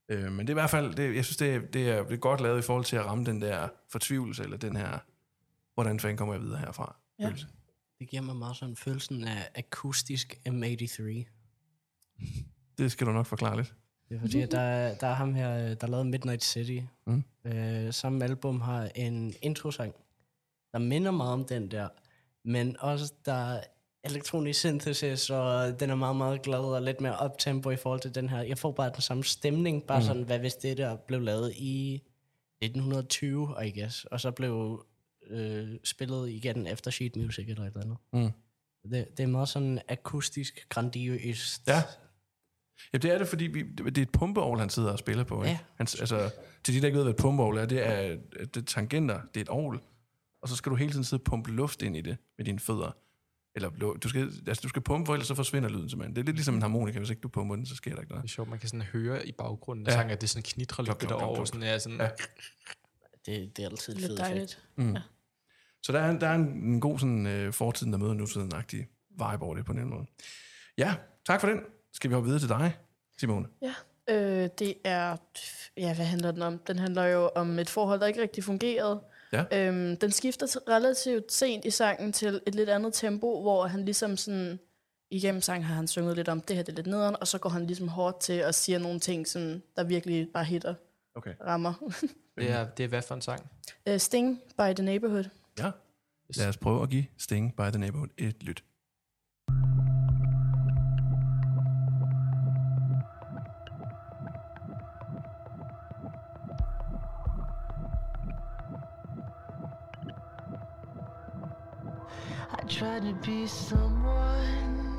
Øh, 0.10 0.32
men 0.32 0.40
det 0.40 0.50
er 0.50 0.54
i 0.54 0.62
hvert 0.62 0.70
fald, 0.70 0.94
det, 0.94 1.16
jeg 1.16 1.26
synes, 1.26 1.38
det 1.38 1.56
er, 1.56 1.60
det, 1.60 1.90
er, 1.90 2.04
det 2.04 2.14
er 2.14 2.18
godt 2.18 2.42
lavet 2.42 2.60
i 2.60 2.62
forhold 2.62 2.86
til 2.86 2.96
at 2.96 3.06
ramme 3.06 3.26
den 3.26 3.42
der 3.42 3.68
fortvivlelse, 3.90 4.44
eller 4.44 4.58
den 4.58 4.76
her, 4.76 5.00
hvordan 5.74 6.00
fanden 6.00 6.18
kommer 6.18 6.34
jeg 6.34 6.44
videre 6.44 6.60
herfra? 6.60 6.96
Ja. 7.20 7.28
følelse. 7.28 7.48
Det 8.00 8.10
giver 8.10 8.22
mig 8.22 8.36
meget 8.36 8.56
sådan 8.56 8.76
følelsen 8.76 9.24
af 9.24 9.50
akustisk 9.56 10.40
M83. 10.50 11.26
Det 12.78 12.92
skal 12.92 13.08
du 13.08 13.12
nok 13.12 13.26
forklare 13.26 13.58
lidt. 13.58 13.76
Det 14.10 14.16
er 14.16 14.20
fordi, 14.20 14.46
der, 14.46 14.60
er- 14.60 14.96
der 14.96 15.08
er 15.08 15.14
ham 15.14 15.34
her, 15.36 15.58
øh, 15.58 15.76
der 15.82 15.88
lavede 15.88 16.06
Midnight 16.06 16.44
City. 16.44 16.80
Mm. 17.08 17.24
Øh, 17.46 17.94
samme 17.94 18.24
album 18.24 18.62
har 18.62 18.90
en 18.96 19.34
introsang, 19.42 19.96
der 20.72 20.80
minder 20.80 21.12
meget 21.12 21.34
om 21.34 21.46
den 21.46 21.72
der, 21.72 21.88
men 22.44 22.76
også 22.80 23.14
der 23.26 23.34
er 23.56 23.64
elektronisk 24.04 24.60
synthesis, 24.60 25.30
og 25.30 25.80
den 25.80 25.90
er 25.90 25.96
meget, 25.96 26.16
meget 26.16 26.42
glad 26.42 26.60
og 26.60 26.82
lidt 26.82 27.02
mere 27.02 27.26
uptempo 27.26 27.70
i 27.70 27.76
forhold 27.76 28.00
til 28.00 28.16
den 28.16 28.30
her. 28.30 28.42
Jeg 28.42 28.58
får 28.58 28.72
bare 28.72 28.90
den 28.94 29.02
samme 29.02 29.24
stemning, 29.24 29.84
bare 29.84 30.00
mm. 30.00 30.06
sådan, 30.06 30.24
hvad 30.24 30.40
hvis 30.40 30.56
det 30.56 30.78
der 30.78 30.96
blev 30.96 31.22
lavet 31.22 31.54
i 31.56 32.02
1920, 32.62 33.56
I 33.66 33.80
guess, 33.80 34.06
og 34.06 34.22
så 34.22 34.32
blev 34.32 34.86
øh, 35.28 35.68
spillet 35.84 36.30
igen 36.30 36.68
efter 36.68 36.92
sheet 36.92 37.16
music 37.16 37.50
eller 37.50 37.64
et 37.64 37.68
eller 37.68 37.82
andet. 37.82 37.98
Mm. 38.14 38.32
Det, 38.92 39.18
det 39.18 39.24
er 39.24 39.28
meget 39.28 39.50
sådan 39.50 39.80
akustisk, 39.90 40.66
grandiøst. 40.70 41.68
Ja. 41.68 41.82
Ja, 42.94 42.98
det 42.98 43.12
er 43.14 43.18
det, 43.18 43.28
fordi 43.28 43.44
vi, 43.46 43.62
det 43.64 43.98
er 43.98 44.02
et 44.02 44.10
pumpeovl, 44.12 44.60
han 44.60 44.70
sidder 44.70 44.92
og 44.92 45.00
spiller 45.00 45.24
på. 45.24 45.44
Ikke? 45.44 45.50
Ja. 45.50 45.58
Han, 45.76 45.88
altså, 46.00 46.32
til 46.64 46.74
de, 46.74 46.80
der 46.82 46.86
ikke 46.86 46.98
ved, 46.98 47.04
hvad 47.06 47.14
et 47.14 47.20
pumpeovl 47.22 47.58
er, 47.58 47.66
det 47.66 47.88
er, 47.88 48.18
det 48.40 48.58
er 48.58 48.62
tangenter, 48.62 49.22
det 49.34 49.38
er 49.38 49.42
et 49.42 49.50
ovl, 49.50 49.82
og 50.42 50.50
så 50.50 50.56
skal 50.56 50.70
du 50.70 50.76
hele 50.76 50.92
tiden 50.92 51.04
sidde 51.04 51.22
og 51.22 51.24
pumpe 51.24 51.52
luft 51.52 51.82
ind 51.82 51.98
i 51.98 52.02
det 52.02 52.18
med 52.38 52.46
dine 52.46 52.60
fødder. 52.60 52.92
Eller 53.56 53.70
du 54.04 54.10
skal, 54.10 54.32
altså, 54.48 54.62
du 54.64 54.70
skal 54.70 54.82
pumpe, 54.82 55.06
for 55.06 55.14
ellers 55.14 55.28
så 55.28 55.36
forsvinder 55.36 55.70
lyden 55.70 55.90
simpelthen. 55.90 56.16
Det 56.16 56.22
er 56.22 56.26
lidt 56.26 56.36
ligesom 56.36 56.56
en 56.56 56.62
harmonika, 56.62 56.98
hvis 57.00 57.10
ikke 57.10 57.20
du 57.22 57.28
pumper 57.28 57.56
den, 57.56 57.66
så 57.66 57.76
sker 57.76 57.92
der 57.92 57.98
ikke 57.98 58.08
Det 58.08 58.16
noget. 58.16 58.24
er 58.24 58.28
sjovt, 58.28 58.50
man 58.50 58.60
kan 58.60 58.70
sådan 58.70 58.82
høre 58.82 59.28
i 59.28 59.32
baggrunden 59.32 59.88
af 59.88 59.92
Ja. 59.92 59.96
sangen, 59.96 60.12
at 60.12 60.22
det 60.22 60.30
sådan 60.30 60.44
knitrer 60.44 60.84
lidt 60.84 60.88
Klok, 60.90 61.00
klok, 61.00 61.08
klok, 61.10 61.20
derovre. 61.20 61.48
Sådan, 61.48 61.64
ja, 61.64 61.80
sådan, 61.80 61.98
Ja. 61.98 62.04
ja. 62.04 62.10
Det, 63.26 63.58
det 63.58 63.66
er 63.66 63.70
altid 63.70 63.94
Lidt 63.94 64.06
fedt 64.08 64.20
dejligt. 64.20 64.64
Mm. 64.76 64.96
Så 65.84 65.92
der 65.92 66.00
er, 66.00 66.20
der 66.20 66.28
er 66.28 66.36
en, 66.36 66.42
en 66.48 66.80
god 66.80 67.00
sådan, 67.00 67.28
øh, 67.28 67.54
fortiden, 67.54 67.94
der 67.94 68.00
møder 68.00 68.14
nutiden-agtig 68.14 68.78
vibe 69.10 69.44
over 69.44 69.56
det 69.56 69.66
på 69.66 69.74
den 69.74 69.90
måde. 69.90 70.06
Ja, 70.78 70.96
tak 71.26 71.42
for 71.42 71.48
den. 71.48 71.60
Skal 71.96 72.10
vi 72.10 72.14
hoppe 72.14 72.28
videre 72.28 72.42
til 72.42 72.50
dig, 72.50 72.78
Simone? 73.20 73.48
Ja, 73.62 73.74
øh, 74.10 74.50
det 74.60 74.74
er... 74.84 75.18
Ja, 75.78 75.96
hvad 75.96 76.06
handler 76.06 76.32
den 76.32 76.42
om? 76.42 76.58
Den 76.58 76.80
handler 76.80 77.04
jo 77.04 77.30
om 77.36 77.60
et 77.60 77.70
forhold, 77.70 78.00
der 78.00 78.08
ikke 78.08 78.22
rigtig 78.22 78.44
fungerede. 78.44 79.02
Ja. 79.34 79.68
Øhm, 79.68 79.98
den 79.98 80.12
skifter 80.12 80.70
relativt 80.70 81.32
sent 81.32 81.66
i 81.66 81.70
sangen 81.72 82.14
til 82.14 82.42
et 82.48 82.56
lidt 82.56 82.70
andet 82.70 82.94
tempo, 82.94 83.42
hvor 83.42 83.68
han 83.68 83.86
ligesom 83.86 84.18
sådan... 84.18 84.60
Igennem 85.12 85.42
sangen 85.42 85.64
har 85.64 85.76
han 85.76 85.88
sunget 85.88 86.16
lidt 86.16 86.30
om, 86.30 86.42
det 86.42 86.56
her 86.56 86.64
det 86.64 86.72
er 86.72 86.76
lidt 86.76 86.88
nederen, 86.88 87.16
og 87.22 87.28
så 87.28 87.38
går 87.38 87.50
han 87.50 87.68
ligesom 87.68 87.88
hårdt 87.88 88.20
til 88.20 88.46
og 88.46 88.56
siger 88.56 88.80
nogle 88.80 89.00
ting, 89.00 89.28
som 89.28 89.62
der 89.76 89.84
virkelig 89.84 90.28
bare 90.34 90.44
hitter, 90.44 90.74
Okay. 91.16 91.34
rammer. 91.48 91.74
Det 92.38 92.52
er, 92.52 92.68
det 92.70 92.84
er 92.84 92.88
hvad 92.88 93.02
for 93.02 93.16
en 93.16 93.22
sang? 93.22 93.50
uh, 93.90 93.98
Sting 93.98 94.42
by 94.58 94.74
The 94.76 94.84
Neighborhood. 94.84 95.24
Ja. 95.60 95.72
Lad 96.38 96.48
os 96.48 96.58
prøve 96.58 96.84
at 96.84 96.90
give 96.90 97.06
Sting 97.18 97.56
by 97.56 97.62
the 97.62 97.78
Neighborhood 97.78 98.10
et 98.18 98.44
lyt. 98.44 98.64
Tried 112.76 113.04
to 113.04 113.14
be 113.26 113.48
someone. 113.48 114.98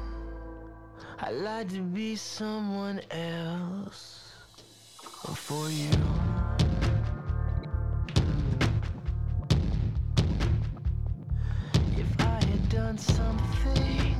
I 1.21 1.31
lied 1.31 1.69
to 1.71 1.83
be 1.83 2.17
someone 2.17 3.03
else 3.11 4.33
for 5.35 5.69
you. 5.69 5.91
If 11.99 12.21
I 12.21 12.43
had 12.51 12.69
done 12.71 12.97
something 12.97 14.17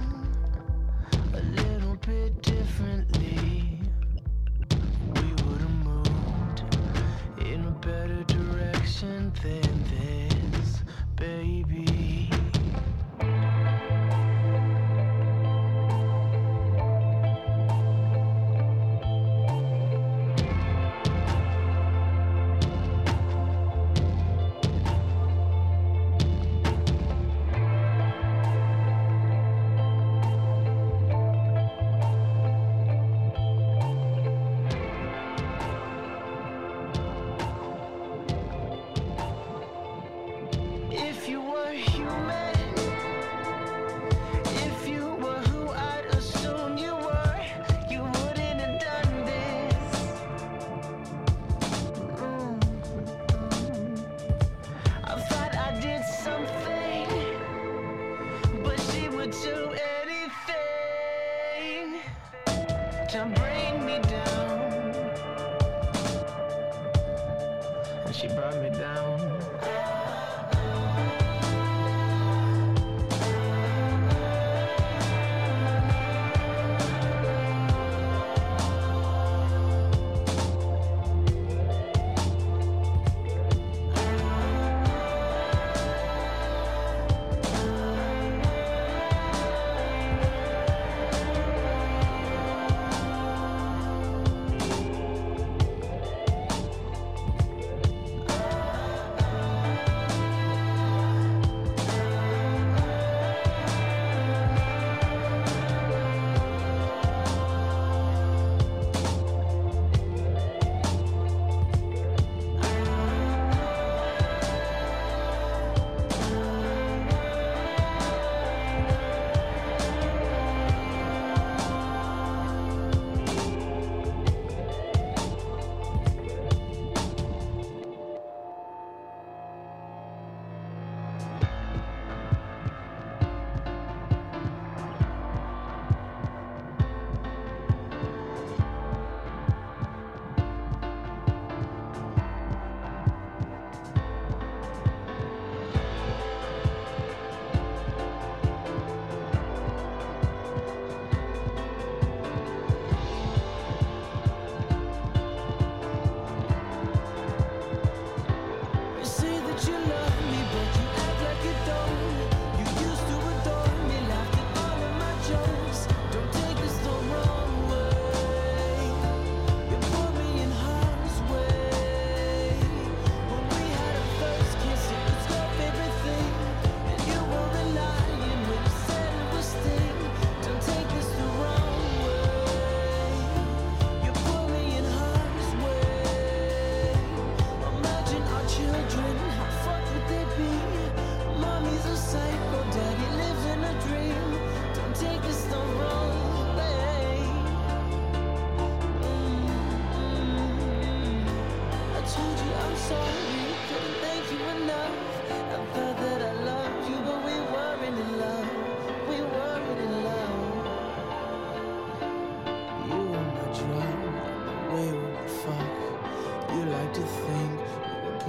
a 1.33 1.41
little 1.41 1.97
bit 2.07 2.43
differently, 2.43 3.81
we 5.15 5.29
would 5.45 5.61
have 5.63 5.79
moved 5.83 6.63
in 7.41 7.65
a 7.65 7.71
better 7.71 8.23
direction 8.25 9.33
than 9.43 9.85
this, 9.89 10.83
baby. 11.17 11.56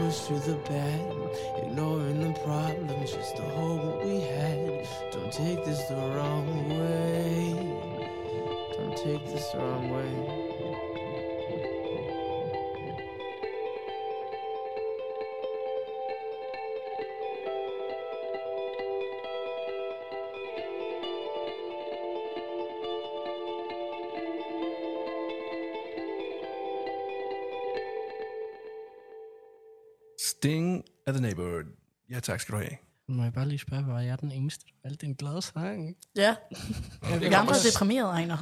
Through 0.07 0.39
the 0.39 0.55
bad, 0.69 1.01
ignoring 1.57 2.21
the 2.21 2.39
problems 2.39 3.11
just 3.11 3.35
to 3.35 3.41
hold 3.41 3.83
what 3.85 4.05
we 4.05 4.21
had. 4.21 4.87
Don't 5.11 5.33
take 5.33 5.65
this 5.65 5.83
the 5.89 5.95
wrong 5.95 6.69
way. 6.69 7.53
Don't 8.77 8.95
take 8.95 9.25
this 9.25 9.49
the 9.49 9.59
wrong 9.59 9.89
way. 9.89 10.66
Tak 32.31 32.39
skal 32.41 32.53
du 32.55 32.57
have. 32.59 32.71
Må 33.09 33.23
jeg 33.23 33.33
bare 33.33 33.47
lige 33.47 33.59
spørge, 33.59 33.87
var 33.87 34.01
jeg 34.01 34.21
den 34.21 34.31
eneste, 34.31 34.65
der 34.65 34.71
valgte 34.89 35.05
en 35.05 35.15
glad 35.15 35.41
sang? 35.41 35.95
Ja, 36.15 36.35
Det 36.49 37.21
vi 37.21 37.25
andre 37.25 37.53
er 37.53 37.59
deprimerede, 37.73 38.09
Ejner. 38.11 38.37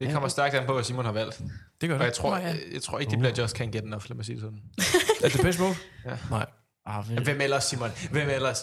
det 0.00 0.12
kommer 0.12 0.28
stærkt 0.28 0.54
an 0.54 0.66
på, 0.66 0.72
hvad 0.72 0.84
Simon 0.84 1.04
har 1.04 1.12
valgt. 1.12 1.42
Det 1.80 1.88
gør 1.88 1.94
Og 1.94 1.98
det. 2.00 2.06
jeg 2.06 2.14
tror, 2.14 2.36
ja. 2.36 2.46
jeg, 2.46 2.58
jeg 2.72 2.82
tror 2.82 2.98
ikke, 2.98 3.10
det 3.10 3.18
bliver 3.18 3.34
Just 3.38 3.60
Can't 3.60 3.64
Get 3.64 3.84
Enough, 3.84 4.04
lad 4.08 4.16
mig 4.16 4.24
sige 4.24 4.34
det 4.36 4.42
sådan. 4.42 4.62
Er 5.24 5.28
det 5.28 5.38
Depeche 5.38 5.62
Mode? 5.62 5.74
Ja. 6.04 6.18
Nej. 6.30 6.46
Ah, 6.86 7.08
vel, 7.10 7.24
Hvem 7.24 7.40
ellers, 7.40 7.64
Simon? 7.64 7.90
Hvem 8.10 8.28
ellers? 8.28 8.58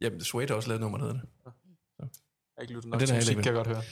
Jamen, 0.00 0.20
Suede 0.24 0.48
har 0.48 0.54
også 0.54 0.68
lavet 0.68 0.78
et 0.78 0.82
nummer, 0.82 0.98
der 0.98 1.04
hedder 1.06 1.20
det. 1.20 1.28
Jeg 1.98 2.08
har 2.56 2.62
ikke 2.62 2.74
lyttet 2.74 2.84
Og 2.84 2.90
nok 2.90 3.00
den 3.00 3.06
til 3.06 3.14
er 3.14 3.18
musik, 3.18 3.36
kan 3.36 3.44
jeg 3.44 3.54
godt 3.54 3.66
høre. 3.66 3.82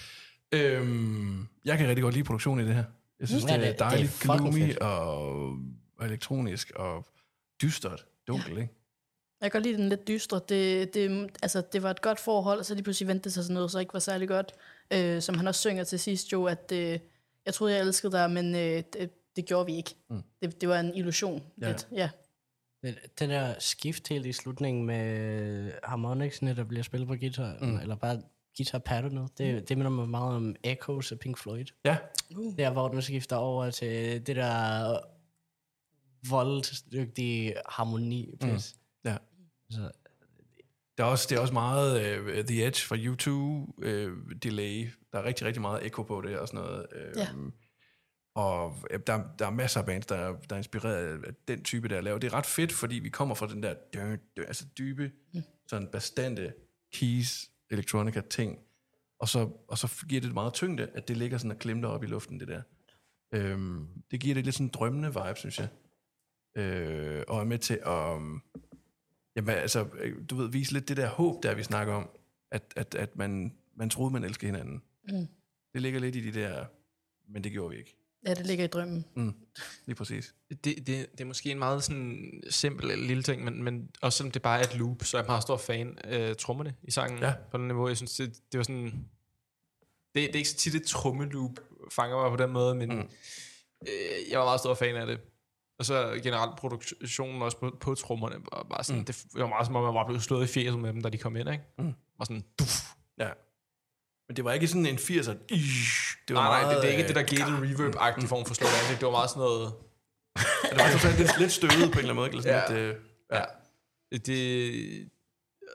Øhm, 0.52 1.46
jeg 1.64 1.78
kan 1.78 1.88
rigtig 1.88 2.02
godt 2.02 2.14
lide 2.14 2.24
produktionen 2.24 2.64
i 2.64 2.68
det 2.68 2.74
her. 2.76 2.84
Jeg 3.20 3.28
synes, 3.28 3.44
Mm. 3.44 3.48
ja, 3.48 3.54
Ja, 3.54 3.60
det 3.60 3.66
er 3.68 3.70
det- 3.70 3.78
det 3.78 3.84
er 3.84 3.88
dejligt 3.88 4.20
gloomy 4.20 4.66
fedt. 4.66 4.78
og, 4.78 5.48
og 5.98 6.06
elektronisk 6.06 6.72
og 6.76 7.06
dystert. 7.62 8.04
Dunkel, 8.28 8.58
ikke? 8.58 8.74
Jeg 9.44 9.52
kan 9.52 9.60
godt 9.60 9.66
lide 9.66 9.82
den 9.82 9.88
lidt 9.88 10.08
dystre. 10.08 10.40
Det, 10.48 10.94
det, 10.94 11.30
altså, 11.42 11.62
det 11.72 11.82
var 11.82 11.90
et 11.90 12.02
godt 12.02 12.20
forhold, 12.20 12.58
og 12.58 12.64
så 12.64 12.74
lige 12.74 12.84
pludselig 12.84 13.08
vendte 13.08 13.24
det 13.24 13.32
sig 13.32 13.44
sådan 13.44 13.54
noget, 13.54 13.70
så 13.70 13.78
ikke 13.78 13.92
var 13.94 14.00
særlig 14.00 14.28
godt. 14.28 14.52
Øh, 14.92 15.22
som 15.22 15.34
han 15.38 15.46
også 15.48 15.60
synger 15.60 15.84
til 15.84 15.98
sidst 15.98 16.32
jo, 16.32 16.44
at 16.44 16.72
øh, 16.72 16.98
jeg 17.46 17.54
troede, 17.54 17.74
jeg 17.74 17.80
elskede 17.80 18.12
dig, 18.12 18.30
men 18.30 18.54
øh, 18.54 18.82
det, 18.92 19.10
det 19.36 19.46
gjorde 19.46 19.66
vi 19.66 19.76
ikke. 19.76 19.94
Mm. 20.10 20.16
Mm. 20.16 20.22
Det, 20.42 20.60
det 20.60 20.68
var 20.68 20.80
en 20.80 20.94
illusion. 20.94 21.42
Ja. 21.60 21.68
Lidt. 21.68 21.88
ja. 21.92 22.10
det, 22.82 22.98
det 23.18 23.28
der 23.28 23.54
skift 23.58 24.08
helt 24.08 24.26
i 24.26 24.32
slutningen 24.32 24.84
med 24.86 25.72
harmonicsene, 25.82 26.56
der 26.56 26.64
bliver 26.64 26.82
spillet 26.82 27.08
på 27.08 27.14
guitar, 27.16 27.56
Mm. 27.60 27.66
mm. 27.66 27.78
eller 27.78 27.94
bare 27.96 28.22
guitar 28.56 28.78
patternet, 28.78 29.38
det, 29.38 29.68
det 29.68 29.78
minder 29.78 29.90
mig 29.90 30.08
meget 30.08 30.36
om 30.36 30.56
Echoes 30.64 31.12
af 31.12 31.18
Pink 31.18 31.38
Floyd. 31.38 31.64
Ja, 31.84 31.96
Der, 32.58 32.70
hvor 32.70 32.88
den 32.88 33.02
skifter 33.02 33.36
over 33.36 33.70
til 33.70 34.26
det 34.26 34.36
der 34.36 34.98
volddygtige 36.30 37.54
harmoni. 37.68 38.38
Mm. 38.42 38.58
Så, 39.70 39.90
Der 40.98 41.04
er 41.04 41.08
også, 41.08 41.26
det 41.30 41.36
er 41.36 41.40
også 41.40 41.52
meget 41.54 42.18
uh, 42.20 42.44
The 42.44 42.66
Edge 42.66 42.80
fra 42.86 42.96
U2 42.96 43.30
uh, 43.30 44.32
delay. 44.42 44.88
Der 45.12 45.18
er 45.18 45.24
rigtig, 45.24 45.46
rigtig 45.46 45.60
meget 45.62 45.86
echo 45.86 46.02
på 46.02 46.20
det 46.20 46.38
og 46.38 46.48
sådan 46.48 46.60
noget. 46.60 46.86
Uh, 46.92 46.98
Ja. 47.16 47.28
Og 48.36 48.76
der, 49.06 49.22
der 49.38 49.46
er 49.46 49.50
masser 49.50 49.80
af 49.80 49.86
bands, 49.86 50.06
der, 50.06 50.16
er- 50.16 50.40
der 50.40 50.54
er 50.54 50.58
inspireret 50.58 51.24
af 51.24 51.34
den 51.48 51.62
type, 51.64 51.88
der 51.88 51.96
er 51.96 52.00
lavet. 52.00 52.22
Det 52.22 52.32
er 52.32 52.34
ret 52.34 52.46
fedt, 52.46 52.72
fordi 52.72 52.98
vi 52.98 53.08
kommer 53.08 53.34
fra 53.34 53.46
den 53.48 53.62
der 53.62 53.74
dø, 53.94 54.16
dø, 54.36 54.42
altså 54.42 54.66
dybe, 54.78 55.12
mm. 55.34 55.42
sådan 55.68 55.88
bastante 55.88 56.54
keys, 56.92 57.44
electronica 57.70 58.20
ting. 58.30 58.58
Og 59.18 59.28
så, 59.28 59.50
og 59.68 59.78
så 59.78 60.04
giver 60.08 60.20
det 60.20 60.34
meget 60.34 60.52
tyngde, 60.54 60.86
at 60.94 61.08
det 61.08 61.16
ligger 61.16 61.38
sådan 61.38 61.50
og 61.50 61.58
klemter 61.58 61.88
op 61.88 62.04
i 62.04 62.06
luften, 62.06 62.40
det 62.40 62.48
der. 62.48 62.62
Øhm, 63.34 63.88
det 64.10 64.20
giver 64.20 64.34
det 64.34 64.44
lidt 64.44 64.54
sådan 64.54 64.66
en 64.66 64.70
drømmende 64.74 65.08
vibe, 65.08 65.34
synes 65.38 65.58
jeg. 65.58 65.68
Øh, 66.56 67.22
og 67.28 67.40
er 67.40 67.44
med 67.44 67.58
til 67.58 67.80
at... 67.86 68.18
Jamen, 69.36 69.54
altså, 69.54 69.86
øh, 69.98 70.16
du 70.30 70.36
ved, 70.36 70.48
vise 70.48 70.72
lidt 70.72 70.88
det 70.88 70.96
der 70.96 71.08
håb, 71.08 71.42
der 71.42 71.54
vi 71.54 71.62
snakker 71.62 71.94
om, 71.94 72.08
at, 72.50 72.62
at, 72.76 72.94
at 72.94 73.16
man, 73.16 73.54
man 73.76 73.90
troede, 73.90 74.12
man 74.12 74.24
elskede 74.24 74.52
hinanden. 74.52 74.82
Mm. 75.08 75.26
Det 75.72 75.82
ligger 75.82 76.00
lidt 76.00 76.16
i 76.16 76.30
de 76.30 76.40
der, 76.40 76.64
men 77.28 77.44
det 77.44 77.52
gjorde 77.52 77.70
vi 77.70 77.76
ikke. 77.78 77.96
ja, 78.26 78.34
det 78.34 78.46
ligger 78.46 78.64
i 78.64 78.68
drømmen. 78.68 79.04
Mm, 79.14 79.34
lige 79.86 79.96
præcis. 79.96 80.34
Det, 80.50 80.64
det, 80.64 80.86
det 80.86 81.20
er 81.20 81.24
måske 81.24 81.50
en 81.50 81.58
meget 81.58 81.84
sådan 81.84 82.42
simpel 82.50 82.90
eller 82.90 83.06
lille 83.06 83.22
ting, 83.22 83.44
men, 83.44 83.62
men 83.62 83.90
også 84.00 84.16
selvom 84.16 84.30
det 84.30 84.42
bare 84.42 84.58
er 84.60 84.64
et 84.64 84.76
loop, 84.76 85.04
så 85.04 85.16
er 85.16 85.20
jeg 85.22 85.26
meget 85.26 85.42
stor 85.42 85.56
fan 85.56 85.98
af 86.04 86.36
trommerne 86.36 86.74
i 86.82 86.90
sangen 86.90 87.18
Ja. 87.18 87.34
på 87.50 87.58
den 87.58 87.66
niveau. 87.68 87.88
Jeg 87.88 87.96
synes, 87.96 88.14
det, 88.16 88.38
det 88.52 88.58
var 88.58 88.64
sådan... 88.64 88.84
Det, 88.84 90.14
det 90.14 90.34
er 90.34 90.34
ikke 90.34 90.48
så 90.48 90.56
tit, 90.56 90.74
et 90.74 90.82
trommeloop 90.86 91.50
fanger 91.92 92.16
mig 92.16 92.38
på 92.38 92.42
den 92.44 92.52
måde, 92.52 92.74
men 92.74 92.88
mm. 92.88 93.08
øh, 93.88 94.30
jeg 94.30 94.38
var 94.38 94.44
meget 94.44 94.60
stor 94.60 94.74
fan 94.74 94.96
af 94.96 95.06
det. 95.06 95.20
Og 95.78 95.84
så 95.84 96.20
generelt 96.22 96.56
produktionen 96.56 97.42
også 97.42 97.56
på, 97.58 97.76
på 97.80 97.94
trommerne 97.94 98.34
var 98.52 98.66
bare 98.70 98.84
sådan, 98.84 99.00
Mm. 99.00 99.04
det 99.06 99.26
var 99.34 99.46
meget 99.46 99.66
som 99.66 99.76
om, 99.76 99.82
man 99.84 99.94
var 99.94 100.06
blevet 100.06 100.22
slået 100.22 100.44
i 100.44 100.52
fjeset 100.52 100.78
med 100.78 100.92
dem, 100.92 101.02
da 101.02 101.08
de 101.08 101.18
kom 101.18 101.36
ind, 101.36 101.48
ikke? 101.50 101.64
Mm. 101.78 101.92
Var 102.18 102.24
sådan, 102.24 102.44
duf. 102.58 102.82
Ja. 103.18 103.30
Men 104.28 104.36
det 104.36 104.44
var 104.44 104.52
ikke 104.52 104.68
sådan 104.68 104.86
en 104.86 104.96
80'er. 104.96 105.34
Ish, 105.48 106.16
det 106.28 106.36
var 106.36 106.42
Nej, 106.42 106.50
nej, 106.50 106.62
meget, 106.62 106.76
det, 106.76 106.82
det 106.82 106.88
er 106.88 106.92
ikke 106.98 107.02
øh, 107.02 107.08
det 107.08 107.16
der 107.16 107.22
gated 107.22 107.54
reverb-agtige 107.68 108.26
form 108.26 108.44
for 108.46 108.54
slået 108.54 108.70
ansigt. 108.80 109.00
Det 109.00 109.06
var 109.06 109.12
meget 109.12 109.30
sådan 109.30 109.40
noget... 109.40 109.72
Det 110.70 110.78
var 110.78 110.98
sådan 110.98 111.16
lidt, 111.18 111.38
lidt 111.38 111.52
støvet 111.52 111.72
på 111.74 111.78
en 111.78 111.84
eller 111.84 111.98
anden 111.98 112.14
måde. 112.16 112.28
Eller 112.28 112.42
sådan 112.42 112.76
Ja. 112.76 112.86
lidt, 112.86 112.96
øh, 112.96 113.02
Ja. 113.32 113.44
Det, 114.18 115.10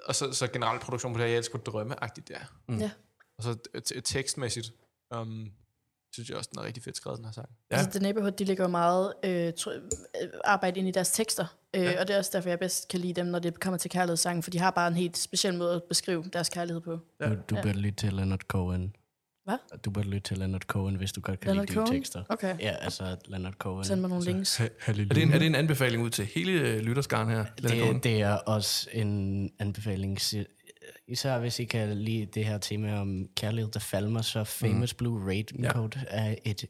og 0.06 0.16
så, 0.16 0.32
så 0.34 0.48
generelt 0.48 0.82
produktion 0.82 1.14
på 1.14 1.18
det 1.18 1.24
her, 1.26 1.30
jeg 1.32 1.38
elsker 1.38 1.60
drømmeagtigt 1.60 2.28
der. 2.28 2.40
Mm. 2.68 2.78
Ja. 2.78 2.92
Og 3.38 3.44
så 3.44 3.58
tekstmæssigt, 4.06 4.72
um, 5.16 5.52
synes 6.14 6.30
jeg 6.30 6.38
også, 6.38 6.50
den 6.54 6.60
er 6.60 6.64
rigtig 6.66 6.84
fedt 6.84 6.98
skrevet, 6.98 7.18
den 7.18 7.26
her 7.26 7.32
sang. 7.32 7.50
Ja. 7.72 7.76
Ja. 7.76 7.82
Altså, 7.82 8.00
The 8.00 8.04
Neighborhood, 8.04 8.32
de 8.32 8.44
lægger 8.44 8.64
jo 8.64 8.68
meget 8.70 9.14
øh, 9.24 9.46
øh, 9.48 9.54
arbejde 10.44 10.80
ind 10.80 10.88
i 10.88 10.92
deres 10.92 11.12
tekster. 11.12 11.46
Øh, 11.76 11.82
Ja. 11.84 12.02
Og 12.02 12.08
det 12.08 12.14
er 12.14 12.18
også 12.18 12.32
derfor, 12.34 12.50
jeg 12.50 12.60
bedst 12.60 12.88
kan 12.88 13.00
lide 13.00 13.14
dem, 13.14 13.26
når 13.26 13.40
det 13.40 13.60
kommer 13.60 13.78
til 13.78 13.92
kærlighedssangen, 13.92 14.44
for 14.44 14.52
de 14.52 14.60
har 14.60 14.72
bare 14.72 14.88
en 14.88 14.94
helt 14.96 15.18
speciel 15.18 15.58
måde 15.58 15.76
at 15.76 15.84
beskrive 15.84 16.24
deres 16.34 16.50
kærlighed 16.50 16.82
på. 16.82 17.00
Ja. 17.22 17.30
Du, 17.30 17.36
du 17.50 17.56
Ja. 17.56 17.62
bør 17.62 17.74
lytte 17.74 17.96
til 17.96 18.14
Leonard 18.14 18.42
Cohen. 18.42 18.96
Hvad? 19.46 19.58
Du 19.86 19.92
bør 19.92 20.02
lytte 20.02 20.20
til 20.20 20.38
Leonard 20.38 20.62
Cohen, 20.62 20.96
hvis 20.96 21.12
du 21.12 21.22
godt 21.22 21.40
kan 21.40 21.48
Leonard 21.48 21.68
lide 21.68 21.76
Cohen? 21.76 21.92
de 21.94 21.98
tekster. 21.98 22.24
Okay. 22.30 22.56
Ja, 22.60 22.76
altså 22.82 23.16
Leonard 23.26 23.54
Cohen. 23.54 23.84
Send 23.84 24.02
mig 24.02 24.10
nogle 24.10 24.26
links. 24.26 24.60
er, 24.60 24.68
det 24.94 25.18
en, 25.18 25.32
er 25.34 25.38
det 25.40 25.46
en 25.46 25.56
anbefaling 25.56 26.04
ud 26.04 26.10
til 26.10 26.26
hele 26.26 26.52
øh, 26.52 26.80
lytterskaren 26.80 27.30
her? 27.30 27.46
Det, 27.62 28.04
det 28.04 28.22
er 28.22 28.34
også 28.34 28.90
en 28.94 29.52
anbefaling. 29.60 30.22
Især 31.10 31.40
hvis 31.40 31.60
I 31.60 31.66
kan 31.66 31.98
lide 31.98 32.26
det 32.26 32.46
her 32.46 32.58
tema 32.58 33.00
om 33.00 33.30
kærlighed, 33.36 33.72
der 33.72 33.80
falmer, 33.80 34.22
så 34.22 34.44
Famous 34.44 34.94
mm. 34.94 34.98
Blue 34.98 35.28
Raincoat 35.28 35.96
ja. 35.96 36.04
er 36.08 36.36
et 36.46 36.66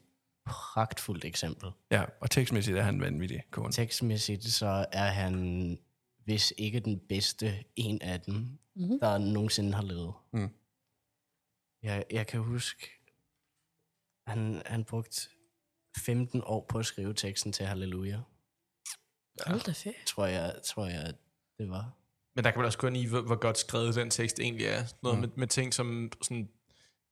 pragtfuldt 0.46 1.24
eksempel. 1.24 1.70
Ja, 1.90 2.04
og 2.20 2.30
tekstmæssigt 2.30 2.76
er 2.76 2.82
han 2.82 3.00
vanvittig, 3.00 3.42
Cohen. 3.50 3.72
Tekstmæssigt 3.72 4.44
så 4.44 4.86
er 4.92 5.10
han, 5.10 5.78
hvis 6.24 6.52
ikke 6.58 6.80
den 6.80 7.00
bedste, 7.08 7.64
en 7.76 8.02
af 8.02 8.20
dem, 8.20 8.34
mm-hmm. 8.34 9.00
der 9.00 9.18
nogensinde 9.18 9.74
har 9.74 9.82
levet. 9.82 10.14
Mm. 10.32 10.50
Jeg, 11.82 12.04
jeg 12.10 12.26
kan 12.26 12.40
huske, 12.40 12.90
han, 14.26 14.62
han 14.66 14.84
brugte 14.84 15.28
15 15.98 16.42
år 16.44 16.66
på 16.68 16.78
at 16.78 16.86
skrive 16.86 17.14
teksten 17.14 17.52
til 17.52 17.66
Halleluja. 17.66 18.20
Hold 19.46 19.60
da 19.60 19.72
fedt. 19.72 20.06
Tror 20.06 20.26
jeg, 20.26 20.54
tror 20.64 20.86
jeg 20.86 21.14
det 21.58 21.70
var. 21.70 21.99
Men 22.36 22.44
der 22.44 22.50
kan 22.50 22.58
man 22.58 22.66
også 22.66 22.78
gå 22.78 22.86
ind 22.86 22.96
i, 22.96 23.06
hvor, 23.06 23.20
hvor 23.20 23.36
godt 23.36 23.58
skrevet 23.58 23.94
den 23.94 24.10
tekst 24.10 24.40
egentlig 24.40 24.66
er. 24.66 24.82
Noget 25.02 25.18
Mm. 25.18 25.20
med, 25.20 25.28
med 25.36 25.46
ting 25.46 25.74
som 25.74 26.10
sådan, 26.22 26.48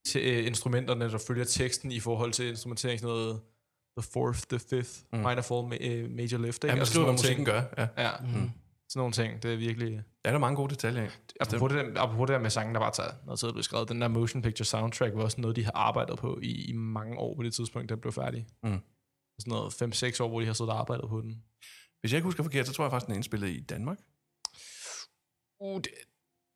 til, 0.07 0.23
øh, 0.25 0.47
instrumenterne, 0.47 1.11
der 1.11 1.19
følger 1.19 1.45
teksten 1.45 1.93
i 1.93 2.01
forhold 2.01 2.33
til 2.33 2.49
instrumentering, 2.49 3.01
sådan 3.01 3.15
noget 3.15 3.41
the 3.99 4.11
fourth, 4.13 4.41
the 4.51 4.59
fifth, 4.59 4.99
Mm. 5.13 5.19
minor 5.19 5.41
fall, 5.41 5.61
ma- 5.73 5.87
øh, 5.91 6.11
major 6.11 6.39
lift. 6.39 6.65
Ja, 6.65 6.69
Ikke? 6.69 6.75
man 6.75 6.79
Altså 6.79 6.93
skriver, 6.93 7.07
hvad 7.07 7.19
sådan 7.19 7.31
musikken 7.39 7.45
gør. 7.45 7.63
Ja. 7.79 7.87
Ja, 8.05 8.11
Mm. 8.21 8.29
sådan 8.29 8.51
nogle 9.01 9.13
ting. 9.13 9.43
Det 9.43 9.53
er 9.53 9.57
virkelig... 9.57 10.03
Der 10.25 10.31
er 10.31 10.39
mange 10.39 10.57
gode 10.57 10.71
detaljer. 10.71 11.11
Apropos 11.41 11.73
det, 11.73 11.85
der, 11.95 12.01
apropos 12.03 12.27
det 12.27 12.35
der 12.35 12.39
med 12.41 12.51
sangen, 12.51 12.75
der 12.75 12.81
bare 12.81 12.93
tager 12.93 13.11
noget 13.27 13.39
tid 13.41 13.53
blive 13.53 13.63
skrevet, 13.63 13.89
den 13.89 14.01
der 14.01 14.09
motion 14.09 14.43
picture 14.43 14.65
soundtrack 14.67 15.15
var 15.15 15.23
også 15.23 15.41
noget, 15.41 15.57
de 15.57 15.65
har 15.65 15.73
arbejdet 15.75 16.19
på 16.19 16.39
i, 16.43 16.65
i 16.69 16.73
mange 16.73 17.19
år 17.19 17.37
på 17.37 17.43
det 17.43 17.55
tidspunkt, 17.55 17.89
den 17.89 17.99
blev 18.01 18.13
færdig. 18.13 18.47
Mm. 18.63 18.79
Sådan 19.39 19.51
noget 19.51 19.73
5-6 19.73 20.21
år, 20.21 20.29
hvor 20.29 20.41
de 20.41 20.47
har 20.47 20.53
siddet 20.53 20.73
og 20.73 20.79
arbejdet 20.81 21.09
på 21.09 21.21
den. 21.21 21.43
Hvis 22.01 22.13
jeg 22.13 22.19
ikke 22.19 22.25
husker 22.25 22.43
forkert, 22.43 22.67
så 22.67 22.73
tror 22.73 22.85
jeg 22.85 22.91
faktisk, 22.91 23.07
den 23.07 23.13
er 23.13 23.17
indspillet 23.17 23.49
i 23.49 23.61
Danmark. 23.61 23.99
Uh, 25.61 25.77
det, 25.81 25.89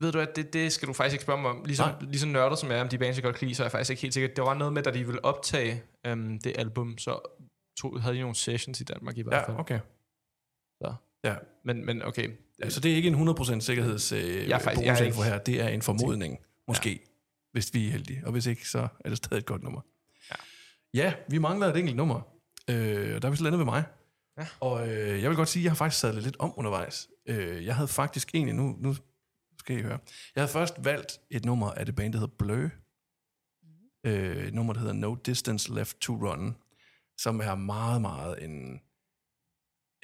ved 0.00 0.12
du 0.12 0.18
at 0.20 0.36
det, 0.36 0.52
det 0.52 0.72
skal 0.72 0.88
du 0.88 0.92
faktisk 0.92 1.12
ikke 1.14 1.22
spørge 1.22 1.42
mig 1.42 1.50
om. 1.50 1.64
Ligesom, 1.64 1.88
Nej. 1.88 1.98
ligesom 2.00 2.30
nørdet 2.30 2.58
som 2.58 2.70
jeg 2.70 2.78
er 2.78 2.82
om 2.82 2.88
de 2.88 2.98
bands, 2.98 3.16
jeg 3.16 3.24
godt 3.24 3.36
kan 3.36 3.46
lide, 3.48 3.54
så 3.56 3.62
er 3.62 3.64
jeg 3.64 3.72
faktisk 3.72 3.90
ikke 3.90 4.02
helt 4.02 4.14
sikker. 4.14 4.34
Det 4.34 4.44
var 4.44 4.54
noget 4.54 4.72
med, 4.72 4.82
da 4.82 4.90
de 4.90 5.04
ville 5.06 5.24
optage 5.24 5.82
um, 6.12 6.38
det 6.38 6.52
album, 6.58 6.98
så 6.98 7.18
tog, 7.80 8.02
havde 8.02 8.14
de 8.14 8.20
nogle 8.20 8.34
sessions 8.36 8.80
i 8.80 8.84
Danmark 8.84 9.18
i 9.18 9.22
hvert 9.22 9.44
fald. 9.46 9.56
Ja, 9.56 9.60
okay. 9.60 9.78
Så. 10.82 10.94
Ja. 11.24 11.34
Men, 11.64 11.86
men 11.86 12.02
okay. 12.02 12.30
Ja, 12.64 12.70
så 12.70 12.80
det 12.80 12.92
er 12.92 12.96
ikke 12.96 13.08
en 13.08 13.28
100% 13.28 13.60
sikkerheds 13.60 14.12
øh, 14.12 14.48
Jeg 14.48 14.60
faktisk- 14.62 14.86
jeg 14.86 15.06
ikke- 15.06 15.22
her. 15.22 15.38
Det 15.38 15.60
er 15.60 15.68
en 15.68 15.82
formodning, 15.82 16.38
måske. 16.68 16.90
Ja. 16.90 16.96
Hvis 17.52 17.74
vi 17.74 17.86
er 17.86 17.90
heldige. 17.90 18.22
Og 18.26 18.32
hvis 18.32 18.46
ikke, 18.46 18.68
så 18.68 18.88
er 19.04 19.08
det 19.08 19.16
stadig 19.18 19.38
et 19.38 19.46
godt 19.46 19.62
nummer. 19.62 19.80
Ja. 20.30 20.36
Ja, 20.94 21.14
vi 21.28 21.38
mangler 21.38 21.66
et 21.66 21.76
enkelt 21.76 21.96
nummer. 21.96 22.20
Øh, 22.70 23.14
og 23.16 23.22
der 23.22 23.28
er 23.28 23.30
vi 23.30 23.36
så 23.36 23.42
landet 23.42 23.58
ved 23.58 23.64
mig. 23.64 23.84
Ja. 24.38 24.46
Og 24.60 24.88
øh, 24.88 25.22
jeg 25.22 25.30
vil 25.30 25.36
godt 25.36 25.48
sige, 25.48 25.60
at 25.60 25.64
jeg 25.64 25.70
har 25.70 25.76
faktisk 25.76 26.00
sadlet 26.00 26.22
lidt 26.22 26.36
om 26.38 26.52
undervejs. 26.56 27.08
Øh, 27.26 27.66
jeg 27.66 27.76
havde 27.76 27.88
faktisk 27.88 28.34
egentlig, 28.34 28.54
nu, 28.54 28.76
nu 28.78 28.94
skal 29.58 29.78
I 29.78 29.82
høre. 29.82 29.98
Jeg 30.34 30.42
havde 30.42 30.52
først 30.52 30.74
valgt 30.84 31.20
et 31.30 31.44
nummer 31.44 31.70
af 31.70 31.86
det 31.86 31.94
band, 31.94 32.12
der 32.12 32.18
hedder 32.18 32.34
Blø. 32.38 32.68
Øh, 34.04 34.46
et 34.46 34.54
nummer, 34.54 34.72
der 34.72 34.80
hedder 34.80 34.94
No 34.94 35.14
Distance 35.14 35.74
Left 35.74 35.98
to 35.98 36.14
Run. 36.14 36.56
som 37.18 37.40
er 37.40 37.54
meget, 37.54 38.00
meget 38.00 38.44
en... 38.44 38.80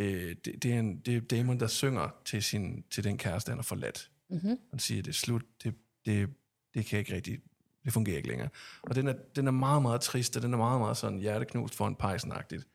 Øh, 0.00 0.36
det, 0.44 0.62
det, 0.62 0.72
er 0.72 0.78
en, 0.78 1.00
det 1.00 1.16
er 1.16 1.20
Damon, 1.20 1.60
der 1.60 1.66
synger 1.66 2.08
til, 2.24 2.42
sin, 2.42 2.84
til 2.90 3.04
den 3.04 3.18
kæreste, 3.18 3.48
han 3.48 3.58
har 3.58 3.62
forladt. 3.62 4.10
Mm-hmm. 4.30 4.58
Han 4.70 4.78
siger, 4.78 5.02
det 5.02 5.10
er 5.10 5.14
slut, 5.14 5.42
det, 5.62 5.74
det, 6.04 6.34
det 6.74 6.86
kan 6.86 6.98
ikke 6.98 7.14
rigtig, 7.14 7.40
det 7.84 7.92
fungerer 7.92 8.16
ikke 8.16 8.28
længere. 8.28 8.48
Og 8.82 8.94
den 8.94 9.08
er, 9.08 9.14
den 9.36 9.46
er 9.46 9.50
meget, 9.50 9.82
meget 9.82 10.00
trist, 10.00 10.36
og 10.36 10.42
den 10.42 10.52
er 10.52 10.58
meget, 10.58 10.80
meget 10.80 10.96
sådan 10.96 11.18
hjerteknust 11.18 11.74
for 11.74 11.86
en 11.86 11.94
pejsenagtigt 11.96 12.66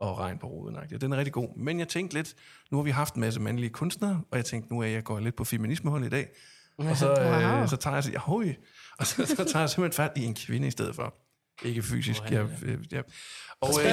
og 0.00 0.18
regn 0.18 0.38
på 0.38 0.46
roden 0.46 0.76
Den 1.00 1.12
er 1.12 1.16
rigtig 1.16 1.32
god. 1.32 1.56
Men 1.56 1.78
jeg 1.78 1.88
tænkte 1.88 2.16
lidt, 2.16 2.34
nu 2.70 2.78
har 2.78 2.82
vi 2.82 2.90
haft 2.90 3.14
en 3.14 3.20
masse 3.20 3.40
mandlige 3.40 3.70
kunstnere, 3.70 4.22
og 4.30 4.36
jeg 4.36 4.44
tænkte, 4.44 4.72
nu 4.72 4.80
er 4.80 4.86
jeg 4.86 5.04
går 5.04 5.20
lidt 5.20 5.36
på 5.36 5.44
feminismehold 5.44 6.04
i 6.04 6.08
dag. 6.08 6.28
Og 6.78 6.96
så, 6.96 7.08
Wow. 7.20 7.62
øh, 7.62 7.68
så 7.68 7.76
tager 7.76 7.96
jeg 7.96 8.04
sig, 8.04 8.16
hoi, 8.16 8.54
og 8.98 9.06
så, 9.06 9.26
så 9.26 9.44
tager 9.44 9.60
jeg 9.60 9.70
simpelthen 9.70 9.92
fat 9.92 10.12
i 10.16 10.24
en 10.24 10.34
kvinde 10.34 10.68
i 10.68 10.70
stedet 10.70 10.94
for. 10.94 11.14
Ikke 11.62 11.82
fysisk. 11.82 12.22
Jeg, 12.30 12.46
øh, 12.62 12.78
jeg, 12.90 13.02
og, 13.60 13.68
øh, 13.84 13.90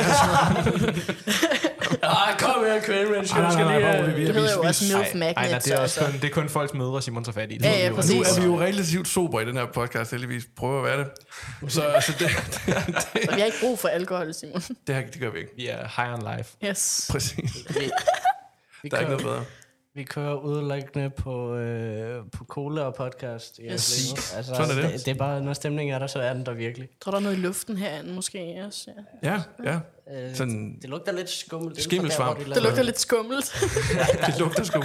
Ah, 2.03 2.37
kom 2.39 2.63
her, 2.65 2.81
Quentin. 2.85 3.37
nej, 3.37 3.53
nej, 3.53 3.63
nej, 3.63 3.81
nej, 3.81 4.01
nej, 4.01 4.11
vi- 4.15 4.25
Det 4.27 4.35
hedder 4.35 4.53
jo 4.55 4.61
vi- 4.61 4.67
også 4.67 4.85
vi- 4.85 4.93
MILF 4.93 5.07
Ej, 5.07 5.13
nej, 5.13 5.33
Magnets. 5.35 5.65
det 5.65 5.73
er, 5.73 5.79
også 5.79 5.99
altså. 5.99 6.11
kun, 6.11 6.21
det 6.21 6.29
er 6.29 6.33
kun 6.33 6.49
folks 6.49 6.73
mødre, 6.73 7.01
Simon 7.01 7.23
tager 7.23 7.33
fat 7.33 7.51
i. 7.51 7.57
Det 7.57 7.65
Ja, 7.65 7.75
vi 7.75 7.81
ja, 7.83 7.93
præcis. 7.93 8.13
Nu 8.13 8.21
er 8.21 8.39
vi 8.39 8.45
jo 8.45 8.59
relativt 8.61 9.07
sober 9.07 9.41
i 9.41 9.45
den 9.45 9.57
her 9.57 9.65
podcast, 9.73 10.11
heldigvis. 10.11 10.43
Prøver 10.57 10.77
at 10.77 10.85
være 10.85 10.97
det. 10.99 11.71
Så 11.73 11.81
altså, 11.95 12.11
det, 12.19 12.29
det, 12.65 13.29
Og 13.29 13.35
vi 13.35 13.39
har 13.39 13.45
ikke 13.45 13.57
brug 13.61 13.79
for 13.79 13.87
alkohol, 13.87 14.33
Simon. 14.33 14.61
det, 14.87 14.95
her, 14.95 15.01
det 15.05 15.19
gør 15.21 15.29
vi 15.29 15.39
ikke. 15.39 15.51
Vi 15.55 15.67
er 15.67 15.87
high 16.01 16.13
on 16.13 16.37
life. 16.37 16.49
Yes. 16.65 17.07
Præcis. 17.11 17.37
Vi, 17.69 17.89
vi, 18.83 18.89
Der 18.89 18.97
er 18.97 19.01
ikke 19.01 19.11
noget 19.11 19.25
bedre. 19.25 19.43
Vi 19.97 20.03
kører 20.03 20.33
udelukkende 20.35 21.09
på, 21.09 21.55
øh, 21.55 22.23
på 22.31 22.45
cola 22.45 22.81
og 22.81 22.95
podcast. 22.95 23.59
i 23.59 23.61
Yes. 23.61 24.01
øjeblikket. 24.11 24.33
Altså, 24.37 24.55
Sådan 24.55 24.77
er 24.77 24.81
det. 24.81 24.93
det. 24.93 25.05
Det 25.05 25.11
er 25.11 25.15
bare, 25.15 25.41
når 25.41 25.53
stemningen 25.53 25.95
er 25.95 25.99
der, 25.99 26.07
så 26.07 26.19
er 26.19 26.33
den 26.33 26.45
der 26.45 26.53
virkelig. 26.53 26.83
Jeg 26.91 26.97
tror, 27.01 27.11
der 27.11 27.17
er 27.17 27.21
noget 27.23 27.37
i 27.37 27.39
luften 27.39 27.77
herinde, 27.77 28.13
måske 28.13 28.63
også. 28.67 28.91
Ja. 29.23 29.41
Ja, 29.63 29.79
ja. 30.11 30.27
Øh, 30.29 30.35
Sådan, 30.35 30.77
Det 30.81 30.89
lugter 30.89 31.11
lidt 31.11 31.29
skummelt. 31.29 31.81
Skimmelsvamp. 31.83 32.39
de 32.39 32.53
Det 32.53 32.63
lugter 32.63 32.83
lidt 32.83 32.99
skummelt. 32.99 33.53
det 34.27 34.39
lugter 34.39 34.63
sgu. 34.63 34.83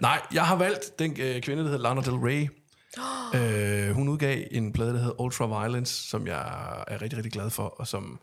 Nej, 0.00 0.20
jeg 0.34 0.46
har 0.46 0.56
valgt 0.56 0.98
den 0.98 1.16
øh, 1.20 1.40
kvinde, 1.40 1.62
der 1.62 1.68
hedder 1.68 1.82
Lana 1.82 2.00
Del 2.00 2.12
Rey. 2.14 2.48
Øh, 3.34 3.90
hun 3.94 4.08
udgav 4.08 4.44
en 4.50 4.72
plade, 4.72 4.92
der 4.92 4.98
hedder 4.98 5.20
Ultra 5.20 5.46
Violence, 5.46 6.08
som 6.08 6.26
jeg 6.26 6.40
er 6.88 7.02
rigtig, 7.02 7.16
rigtig 7.16 7.32
glad 7.32 7.50
for, 7.50 7.62
og 7.62 7.86
som, 7.86 8.20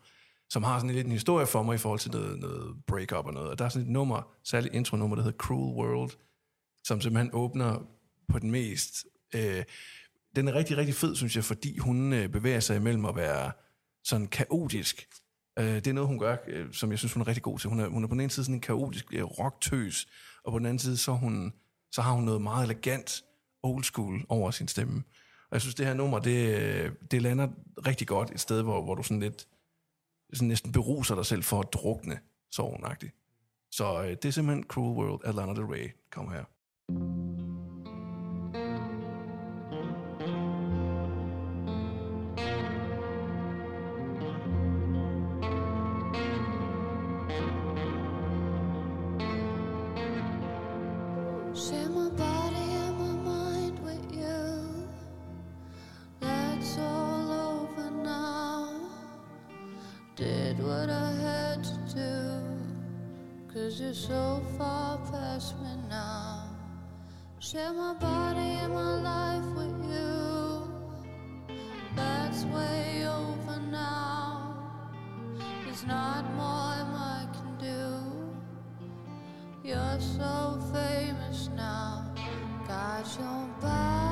som 0.50 0.64
har 0.64 0.80
sådan 0.80 0.96
lidt 0.96 1.06
en 1.06 1.12
historie 1.12 1.48
for 1.48 1.64
mig 1.64 1.76
i 1.76 1.78
forhold 1.78 2.00
til 2.00 2.12
noget, 2.12 2.40
noget 2.40 2.76
break-up 2.88 3.26
og 3.26 3.34
noget. 3.34 3.50
Og 3.50 3.60
der 3.60 3.66
er 3.66 3.70
sådan 3.70 3.88
et 3.88 3.92
nummer, 3.92 4.32
særligt 4.44 4.76
intro-nummer, 4.76 5.16
der 5.16 5.24
hedder 5.24 5.38
Cruel 5.38 5.76
World, 5.76 6.12
som 6.84 7.02
simpelthen 7.02 7.30
åbner 7.34 7.88
på 8.30 8.40
den 8.40 8.52
mest... 8.52 9.06
Øh, 9.36 9.64
den 10.36 10.48
er 10.48 10.54
rigtig, 10.54 10.78
rigtig 10.78 10.96
fed, 10.96 11.16
synes 11.16 11.36
jeg, 11.36 11.44
fordi 11.44 11.78
hun 11.78 12.14
øh, 12.14 12.30
bevæger 12.30 12.60
sig 12.60 12.76
imellem 12.76 13.06
at 13.06 13.16
være 13.16 13.52
sådan 14.04 14.28
kaotisk. 14.28 15.08
Øh, 15.60 15.76
det 15.76 15.88
er 15.88 15.94
noget, 15.94 16.08
hun 16.08 16.20
gør, 16.20 16.38
øh, 16.48 16.74
som 16.74 16.92
jeg 16.92 17.00
synes, 17.00 17.14
hun 17.14 17.22
er 17.22 17.28
rigtig 17.28 17.44
god 17.44 17.60
til. 17.60 17.70
Hun 17.70 17.80
er, 17.80 17.88
hun 17.88 18.04
er 18.04 18.08
på 18.08 18.14
den 18.14 18.22
ene 18.22 18.30
side 18.30 18.46
sådan 18.46 18.56
en 18.56 18.62
kaotisk 18.62 19.06
øh, 19.14 19.24
rocktøs, 19.24 20.08
og 20.44 20.52
på 20.52 20.60
den 20.60 20.66
anden 20.66 20.80
side, 20.80 20.98
så, 20.98 21.12
hun, 21.12 21.54
så 21.92 22.02
har 22.02 22.12
hun 22.12 22.24
noget 22.24 22.42
meget 22.42 22.64
elegant 22.64 23.24
old 23.64 23.84
school 23.84 24.26
over 24.30 24.52
sin 24.52 24.68
stemme. 24.68 25.04
Og 25.50 25.54
jeg 25.54 25.62
synes, 25.62 25.76
det 25.76 25.86
her 25.86 25.94
nummer, 25.94 26.20
det, 26.20 26.60
øh, 26.60 26.92
det 27.12 27.22
lander 27.22 27.48
rigtig 27.88 28.08
godt 28.08 28.32
et 28.32 28.40
sted, 28.40 28.62
hvor, 28.62 28.84
hvor 28.84 28.96
du 28.96 29.04
sådan 29.04 29.20
lidt 29.20 29.48
sådan 30.34 30.48
næsten 30.48 30.72
beruser 30.72 31.16
dig 31.16 31.26
selv 31.26 31.44
for 31.44 31.60
at 31.60 31.74
drukne 31.74 32.20
sorgenagtigt. 32.52 33.16
Så 33.72 34.04
øh, 34.04 34.10
det 34.10 34.26
er 34.26 34.32
simpelthen 34.32 34.64
Cruel 34.64 34.98
World 34.98 35.22
af 35.24 35.36
Lana 35.36 35.54
Del 35.54 35.66
Rey. 35.66 35.90
Kom 36.12 36.32
her. 36.32 36.44
Share 36.90 37.25
past 65.12 65.60
me 65.62 65.74
now. 65.90 66.50
Share 67.40 67.74
my 67.74 67.94
body 67.94 68.50
and 68.64 68.74
my 68.74 68.96
life 69.14 69.50
with 69.56 69.78
you. 69.94 70.68
That's 71.96 72.44
way 72.46 73.08
over 73.08 73.60
now. 73.72 74.58
There's 75.64 75.86
not 75.86 76.24
more 76.36 76.76
I 77.16 77.28
can 77.36 77.52
do. 77.60 77.86
You're 79.64 80.00
so 80.00 80.60
famous 80.74 81.50
now. 81.56 82.14
Got 82.68 83.06
your 83.20 83.48
Bible, 83.62 84.05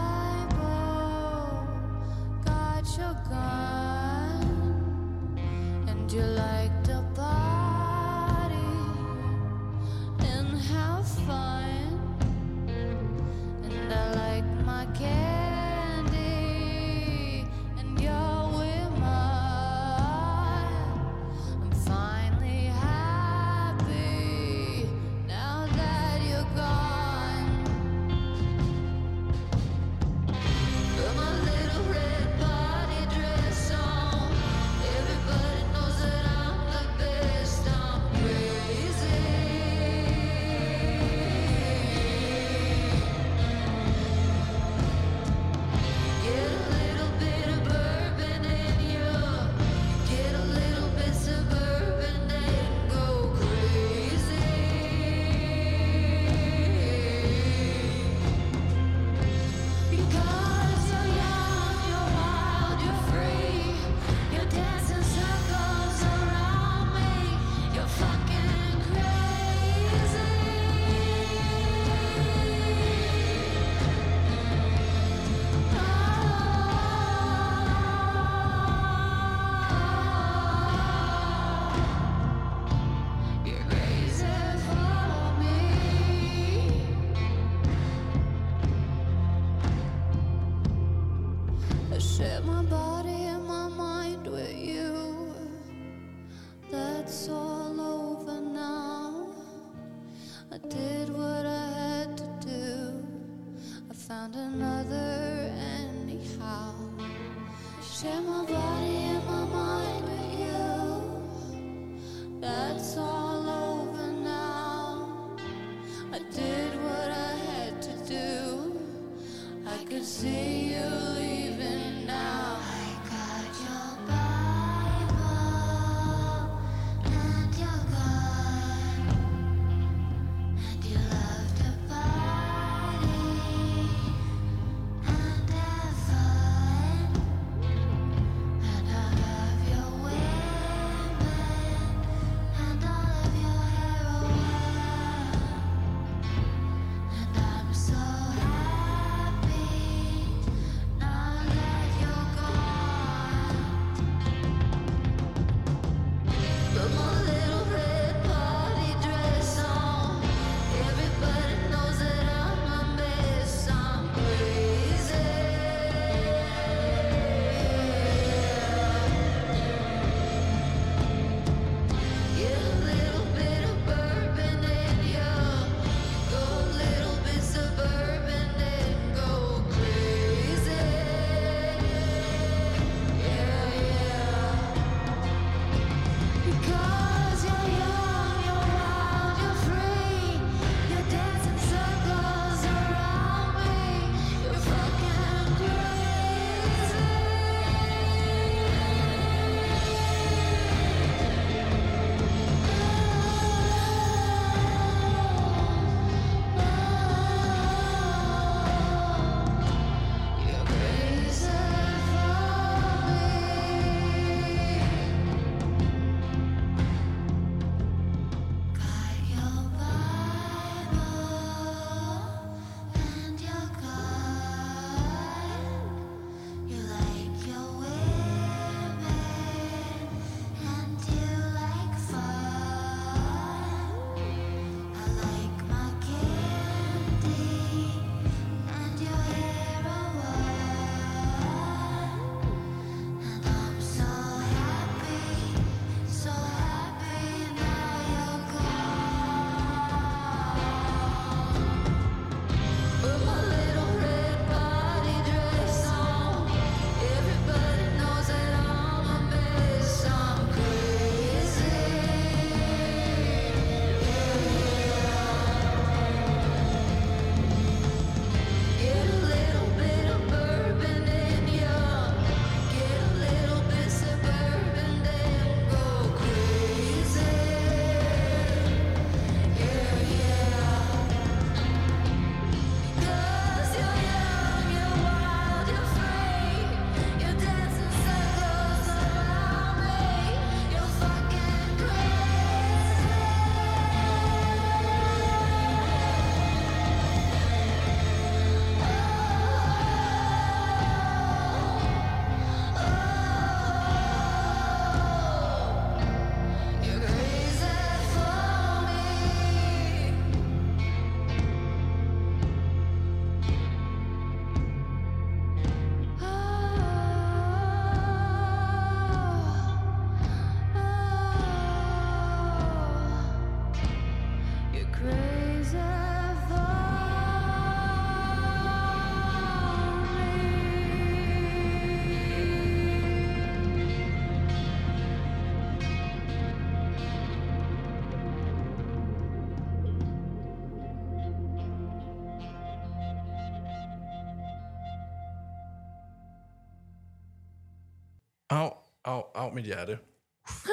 Au, 348.53 348.69
au, 349.05 349.21
au, 349.35 349.53
mit 349.53 349.65
hjerte. 349.65 349.97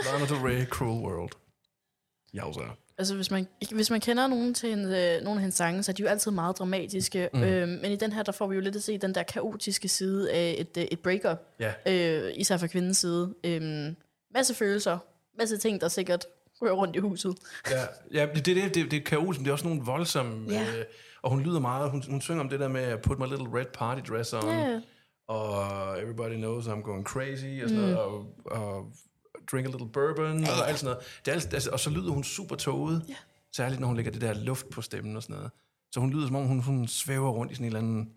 Lana 0.05 0.27
Del 0.27 0.37
Rey, 0.37 0.67
Cruel 0.67 1.01
World. 1.05 1.33
Jauser. 2.35 2.77
Altså, 2.99 3.15
hvis 3.15 3.31
man, 3.31 3.49
hvis 3.73 3.91
man 3.91 4.01
kender 4.01 4.27
nogen 4.27 4.55
til 4.55 4.73
en, 4.73 4.79
øh, 4.79 5.23
nogle 5.23 5.31
af 5.31 5.41
hendes 5.41 5.55
sange, 5.55 5.83
så 5.83 5.93
er 5.93 5.95
de 5.95 6.03
jo 6.03 6.09
altid 6.09 6.31
meget 6.31 6.59
dramatiske. 6.59 7.29
Mm. 7.35 7.43
Øh, 7.43 7.69
men 7.69 7.93
i 7.93 7.97
den 7.97 8.13
her, 8.13 8.23
der 8.23 8.33
får 8.33 8.47
vi 8.47 8.55
jo 8.55 8.61
lidt 8.61 8.77
at 8.77 8.83
se 8.83 8.99
den 8.99 9.15
der 9.15 9.23
kaotiske 9.23 9.89
side 9.89 10.33
af 10.33 10.55
et, 10.59 10.77
øh, 10.77 10.85
et 10.85 11.01
breakup. 11.01 11.39
Ja. 11.61 11.73
Øh, 11.87 12.33
især 12.37 12.57
fra 12.57 12.67
kvindens 12.67 12.97
side. 12.97 13.35
Øh, 13.45 13.93
masse 14.35 14.55
følelser. 14.55 14.99
Masse 15.39 15.57
ting, 15.57 15.81
der 15.81 15.89
sikkert 15.89 16.27
rører 16.63 16.73
rundt 16.73 16.97
i 16.97 16.99
huset. 16.99 17.35
Ja, 17.71 17.81
ja 18.13 18.27
det, 18.35 18.47
det, 18.47 18.75
det, 18.75 18.91
det, 18.91 18.97
er 18.97 19.05
kaos, 19.05 19.37
men 19.39 19.45
det 19.45 19.49
er 19.49 19.53
også 19.53 19.69
nogle 19.69 19.83
voldsomme... 19.85 20.53
Ja. 20.53 20.61
Øh, 20.61 20.85
og 21.23 21.31
hun 21.31 21.41
lyder 21.41 21.61
meget, 21.61 21.91
hun, 21.91 22.03
hun 22.11 22.21
synger 22.21 22.41
om 22.41 22.49
det 22.49 22.61
der 22.61 22.69
med, 22.69 22.99
put 22.99 23.19
my 23.19 23.27
little 23.27 23.49
red 23.59 23.67
party 23.75 24.11
dress 24.11 24.33
on, 24.33 24.49
Ja. 24.49 24.81
Og 25.31 25.99
everybody 26.03 26.35
knows 26.35 26.67
I'm 26.67 26.83
going 26.83 27.05
crazy, 27.07 27.63
og 27.63 27.69
sådan 27.69 27.83
noget, 27.83 27.99
og, 27.99 28.35
og 28.45 28.93
drink 29.53 29.67
a 29.67 29.71
little 29.71 29.89
bourbon, 29.93 30.45
og 30.45 30.69
alt 30.69 30.79
sådan 30.79 30.93
noget. 30.95 31.07
Det 31.25 31.31
er 31.31 31.35
alt, 31.35 31.55
altså, 31.55 31.71
og 31.71 31.81
så 31.81 31.91
lyder 31.91 32.11
hun 32.11 32.25
super 32.25 32.57
tåget, 32.57 33.05
ja. 33.09 33.15
særligt 33.57 33.81
når 33.81 33.87
hun 33.87 33.97
lægger 33.97 34.13
det 34.13 34.21
der 34.21 34.35
luft 34.35 34.71
på 34.71 34.83
stemmen 34.83 35.17
og 35.17 35.23
sådan 35.23 35.37
noget. 35.37 35.51
Så 35.93 36.01
hun 36.01 36.11
lyder 36.11 36.27
som 36.27 36.37
om, 36.37 36.47
hun, 36.47 36.61
hun 36.63 36.89
svæver 36.89 37.31
rundt 37.31 37.53
i 37.53 37.55
sådan 37.55 37.65
en 37.65 37.77
eller 37.77 37.79
anden, 37.81 38.11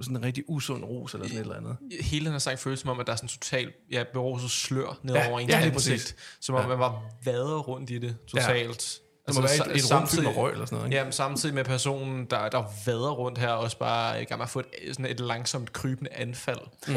sådan 0.00 0.16
en 0.16 0.24
rigtig 0.24 0.44
usund 0.48 0.84
ros 0.84 1.14
eller 1.14 1.26
sådan 1.26 1.38
et 1.38 1.42
eller 1.42 1.56
andet. 1.56 1.76
Hele 2.00 2.24
den 2.24 2.32
her 2.32 2.38
sang 2.38 2.58
føles 2.58 2.80
som 2.80 2.90
om, 2.90 3.00
at 3.00 3.06
der 3.06 3.12
er 3.12 3.16
sådan 3.16 3.24
en 3.26 3.28
total 3.28 3.72
ja, 3.90 4.04
beruset 4.12 4.50
slør 4.50 5.00
ned 5.02 5.14
Ja, 5.14 5.30
over 5.30 5.40
ens 5.40 5.50
ja, 5.50 5.60
ansigt. 5.60 6.16
Som 6.40 6.54
om 6.54 6.60
Ja. 6.60 6.68
man 6.68 6.78
bare 6.78 7.02
vader 7.24 7.58
rundt 7.58 7.90
i 7.90 7.98
det 7.98 8.16
totalt. 8.26 9.02
Det 9.28 9.34
må 9.36 9.40
være 9.42 9.74
et, 9.76 9.84
et 9.84 9.94
rum 9.94 10.06
fyldt 10.08 10.24
med 10.24 10.36
røg 10.36 10.52
eller 10.52 10.66
sådan 10.66 10.76
noget. 10.76 10.88
Ikke? 10.88 10.96
Ja, 10.96 11.04
men 11.04 11.12
samtidig 11.12 11.54
med 11.54 11.64
personen, 11.64 12.24
der, 12.26 12.48
der 12.48 12.64
vader 12.86 13.10
rundt 13.10 13.38
her, 13.38 13.48
også 13.50 13.78
bare 13.78 14.22
i 14.22 14.24
gang 14.24 14.38
med 14.38 14.44
at 14.46 14.50
få 14.50 14.58
et, 14.60 14.66
sådan 14.88 15.06
et 15.06 15.20
langsomt 15.20 15.72
krybende 15.72 16.12
anfald. 16.12 16.60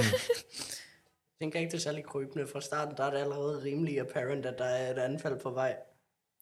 Jeg 1.40 1.46
tænker 1.46 1.60
ikke, 1.60 1.72
det 1.72 1.78
er 1.78 1.82
særlig 1.82 2.04
krybende. 2.06 2.48
Fra 2.48 2.62
starten 2.62 2.98
der 2.98 3.04
er 3.04 3.12
det 3.12 3.18
allerede 3.18 3.64
rimelig 3.64 4.00
apparent, 4.00 4.46
at 4.46 4.56
der 4.58 4.66
er 4.66 4.92
et 4.94 4.98
anfald 5.00 5.40
på 5.40 5.50
vej. 5.50 5.76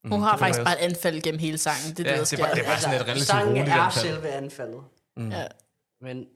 Hun 0.05 0.21
har 0.21 0.37
faktisk 0.37 0.63
bare 0.63 0.81
et 0.81 0.85
anfald 0.89 1.21
gennem 1.21 1.39
hele 1.39 1.57
sangen. 1.57 1.97
Det 1.97 2.07
er 2.07 2.11
Ja, 2.15 2.19
det, 2.19 2.31
det 2.31 2.39
er 2.39 2.43
bare- 2.43 2.49
sker. 2.49 2.55
det 2.55 2.63
er 2.63 2.69
bare 2.71 2.79
sådan 2.79 2.95
et 2.95 3.01
relativt 3.05 3.27
sangen 3.27 3.49
roligt 3.49 3.69
er 3.69 3.73
anfald. 3.81 4.05
selve 4.05 4.29
anfaldet. 4.29 4.83
Ja. 5.17 5.47
Men 6.01 6.27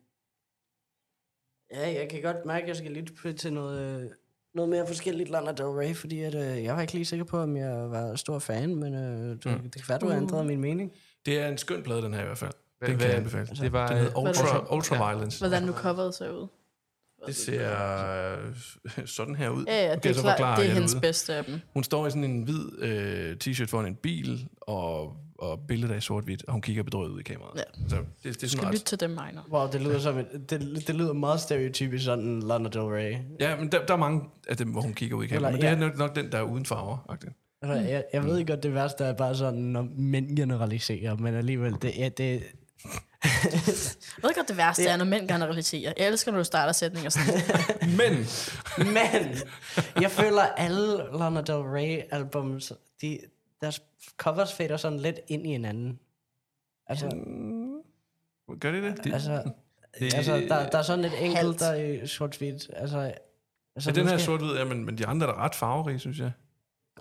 ja, 1.72 1.94
jeg 2.00 2.08
kan 2.10 2.22
godt 2.22 2.46
mærke, 2.46 2.62
at 2.64 2.68
jeg 2.68 2.76
skal 2.76 2.92
lytte 2.92 3.34
til 3.34 3.54
noget, 3.54 3.80
øh, 4.02 4.12
noget 4.56 4.70
mere 4.70 4.88
forskelligt 4.88 5.30
Lana 5.30 5.52
Del 5.52 5.66
Rey, 5.66 5.96
fordi 5.96 6.20
at, 6.22 6.36
øh, 6.36 6.64
jeg 6.64 6.76
var 6.76 6.82
ikke 6.82 6.94
lige 6.94 7.06
sikker 7.06 7.26
på, 7.26 7.38
om 7.40 7.58
jeg 7.58 7.92
var 7.92 8.16
stor 8.16 8.40
fan, 8.40 8.76
men 8.76 8.94
øh, 8.96 9.30
du, 9.44 9.50
det 9.50 9.74
kan 9.74 9.84
være, 9.90 9.98
du 10.00 10.08
har 10.10 10.18
ændret 10.18 10.46
min 10.46 10.62
mening. 10.62 10.92
Det 11.26 11.40
er 11.40 11.48
en 11.48 11.58
skøn 11.58 11.84
plade, 11.84 12.02
den 12.02 12.14
her 12.14 12.22
i 12.22 12.26
hvert 12.26 12.38
fald. 12.38 12.52
Den 12.52 12.88
Hvad- 12.96 12.98
kan 12.98 13.08
jeg 13.10 13.18
anbefale. 13.18 13.48
det 13.62 13.72
var- 13.72 13.88
den 13.88 13.98
hedder 13.98 14.20
Ultra, 14.20 14.52
Hvad- 14.60 14.78
Ultraviolence. 14.78 15.40
Hvordan 15.40 15.64
nu 15.64 15.72
coveret 15.74 16.16
ser 16.16 16.30
ud. 16.32 16.48
Det 17.28 17.36
ser 17.36 17.72
øh, 18.38 19.08
sådan 19.18 19.36
her 19.36 19.50
ud. 19.50 19.66
Ja, 19.68 19.86
ja, 19.86 19.96
Nu 19.96 20.00
det 20.04 20.10
er, 20.10 20.14
så 20.14 20.22
forklare 20.22 20.62
det 20.62 20.70
er 20.70 20.74
hendes 20.74 20.96
bedste 21.02 21.34
af 21.36 21.46
dem. 21.46 21.60
Hun 21.74 21.84
står 21.84 22.08
i 22.08 22.10
sådan 22.10 22.24
en 22.24 22.44
hvid 22.44 22.80
øh, 22.80 23.36
t-shirt 23.44 23.66
foran 23.68 23.86
en 23.86 23.96
bil, 23.96 24.48
og, 24.62 25.16
og 25.52 25.60
billedet 25.68 25.94
er 25.94 25.98
i 25.98 26.02
sort-hvidt, 26.02 26.44
og 26.48 26.52
hun 26.54 26.62
kigger 26.62 26.84
bedrøvet 26.84 27.10
ud 27.10 27.20
i 27.20 27.24
kameraet. 27.24 27.58
Ja. 27.58 27.90
Så 27.90 27.96
det, 27.96 28.06
det 28.24 28.30
er 28.30 28.32
Du 28.34 28.38
skal 28.38 28.50
sådan 28.50 28.66
lytte 28.72 28.80
ret. 28.80 28.86
til 28.86 29.00
dem, 29.00 29.10
Minor. 29.10 29.46
Wow, 29.52 29.72
det 29.72 29.82
lyder, 29.82 30.00
som 30.00 30.18
et, 30.18 30.28
det, 30.50 30.84
det 30.88 30.96
lyder 30.96 31.14
meget 31.14 31.40
stereotypisk 31.42 32.06
sådan 32.06 32.40
Lana 32.40 32.70
Del 32.70 32.82
Rey. 32.82 33.18
Ja, 33.40 33.56
men 33.56 33.72
der, 33.72 33.86
der 33.86 33.94
er 33.94 33.98
mange 33.98 34.22
af 34.48 34.58
dem, 34.58 34.68
hvor 34.70 34.82
hun 34.82 34.94
kigger 34.94 35.18
ud 35.18 35.24
i 35.24 35.28
kameraet, 35.28 35.54
men 35.54 35.64
Eller, 35.64 35.76
det 35.76 35.84
er 35.84 35.86
ja. 35.86 35.90
nok, 35.90 35.98
nok 35.98 36.16
den, 36.16 36.32
der 36.32 36.38
er 36.38 36.42
uden 36.44 36.66
farver. 36.66 37.06
agtigt. 37.10 37.34
Altså, 37.62 37.90
jeg, 37.90 38.04
jeg 38.14 38.24
ved 38.24 38.46
godt, 38.46 38.64
det 38.64 38.74
værste 38.74 39.04
er 39.04 39.14
bare 39.14 39.36
sådan, 39.36 39.60
når 39.60 39.88
mænd 39.98 40.36
generaliserer, 40.38 41.16
men 41.18 41.34
alligevel, 41.36 41.76
det, 41.82 41.98
ja, 41.98 42.10
det, 42.10 42.44
Jeg 43.24 44.24
ved 44.24 44.36
godt, 44.36 44.48
det 44.48 44.58
værste 44.58 44.86
er, 44.86 44.98
når 44.98 45.06
mænd 45.06 45.28
generaliserer. 45.28 45.94
Jeg 45.98 46.08
elsker, 46.08 46.32
når 46.32 46.38
du 46.40 46.44
starter 46.44 46.74
sætninger 46.74 47.10
sådan. 47.10 47.34
Men, 48.00 48.14
Men 48.78 49.36
jeg 50.02 50.12
føler, 50.12 50.42
alle 50.42 50.98
Lana 51.20 51.42
Del 51.42 51.56
Rey 51.56 52.02
albums, 52.12 52.74
de, 53.02 53.20
deres 53.64 53.82
covers 54.18 54.54
fader 54.54 54.78
sådan 54.78 55.00
lidt 55.00 55.20
ind 55.28 55.48
i 55.48 55.50
hinanden. 55.52 56.00
Altså, 56.88 57.06
gør 58.60 58.72
det 58.72 58.84
det? 58.84 59.04
det 59.04 59.14
altså, 59.14 59.32
Det- 60.00 60.14
altså 60.14 60.36
der, 60.38 60.70
der 60.70 60.78
er 60.78 60.82
sådan 60.82 61.06
et 61.06 61.26
enkelt, 61.26 61.60
der 61.60 61.66
er 61.72 62.06
sort-hvidt. 62.06 62.70
Altså, 62.76 63.14
altså, 63.76 63.90
er 63.90 63.94
den 63.94 64.06
her 64.06 64.14
måske- 64.14 64.26
sort-hvid, 64.26 64.56
ja, 64.56 64.64
men, 64.66 64.86
men 64.86 64.98
de 64.98 65.08
andre 65.08 65.28
er 65.28 65.32
da 65.32 65.38
ret 65.38 65.56
farverige, 65.56 66.00
synes 66.00 66.20
jeg. 66.20 66.32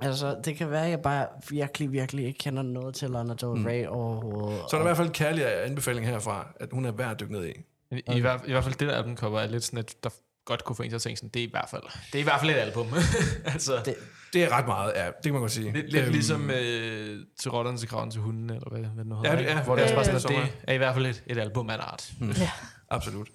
Altså, 0.00 0.40
det 0.44 0.56
kan 0.56 0.70
være, 0.70 0.84
at 0.84 0.90
jeg 0.90 1.02
bare 1.02 1.26
virkelig, 1.50 1.92
virkelig 1.92 2.26
ikke 2.26 2.38
kender 2.38 2.62
noget 2.62 2.94
til 2.94 3.10
Lana 3.10 3.34
Del 3.34 3.48
Rey 3.48 3.86
mm. 3.86 3.92
overhovedet. 3.92 4.60
Så 4.70 4.76
er 4.76 4.80
der 4.80 4.80
i 4.80 4.88
hvert 4.88 4.96
fald 4.96 5.08
en 5.08 5.12
kærlig 5.14 5.64
anbefaling 5.64 6.06
herfra, 6.06 6.52
at 6.60 6.68
hun 6.72 6.84
er 6.84 6.92
værd 6.92 7.10
at 7.10 7.20
dykke 7.20 7.32
ned 7.32 7.46
i. 7.46 7.52
I, 7.90 8.02
i, 8.16 8.20
hvert, 8.20 8.40
I 8.46 8.50
hvert 8.50 8.64
fald 8.64 8.74
det 8.74 8.88
der 8.88 8.94
albumcover 8.96 9.40
er 9.40 9.46
lidt 9.46 9.64
sådan, 9.64 9.78
at 9.78 9.94
der 10.02 10.10
godt 10.44 10.64
kunne 10.64 10.76
få 10.76 10.82
en 10.82 10.88
til 10.90 10.94
at 10.96 11.02
tænke 11.02 11.16
sådan, 11.16 11.28
det 11.28 11.42
er 11.42 11.46
i 11.46 11.50
hvert 11.50 11.68
fald, 11.68 11.82
det 12.06 12.14
er 12.14 12.18
i 12.20 12.22
hvert 12.22 12.40
fald 12.40 12.50
et 12.50 12.54
album. 12.54 12.86
altså, 13.54 13.82
det, 13.84 13.94
Det 14.32 14.42
er 14.44 14.48
ret 14.48 14.66
meget, 14.66 14.92
ja, 14.96 15.06
det 15.06 15.14
kan 15.24 15.32
man 15.32 15.40
godt 15.40 15.52
sige. 15.52 15.72
lidt, 15.72 15.92
lidt 15.92 16.04
Øhm, 16.04 16.12
ligesom 16.12 16.50
øh, 16.50 17.20
til 17.40 17.50
rotterne 17.50 17.78
til 17.78 17.88
kraven 17.88 18.10
til 18.10 18.20
hunden, 18.20 18.50
eller 18.50 18.70
hvad, 18.70 18.80
hvad 18.80 18.90
det 19.04 19.06
nu 19.06 19.14
hedder. 19.16 19.30
Ja, 19.32 19.38
det 19.38 19.50
er- 19.50 19.64
Hvor 19.64 19.76
det 19.76 19.82
er 19.82 19.84
også 19.98 20.10
ja, 20.10 20.12
bare 20.12 20.12
ja, 20.14 20.18
sådan, 20.18 20.36
ja, 20.36 20.42
det 20.42 20.52
er 20.68 20.72
i 20.72 20.76
hvert 20.76 20.94
fald 20.94 21.06
et, 21.06 21.22
et 21.26 21.38
album 21.38 21.70
af 21.70 21.74
en 21.74 21.80
art. 21.80 22.12
ja. 22.20 22.50
Absolut. 22.90 23.28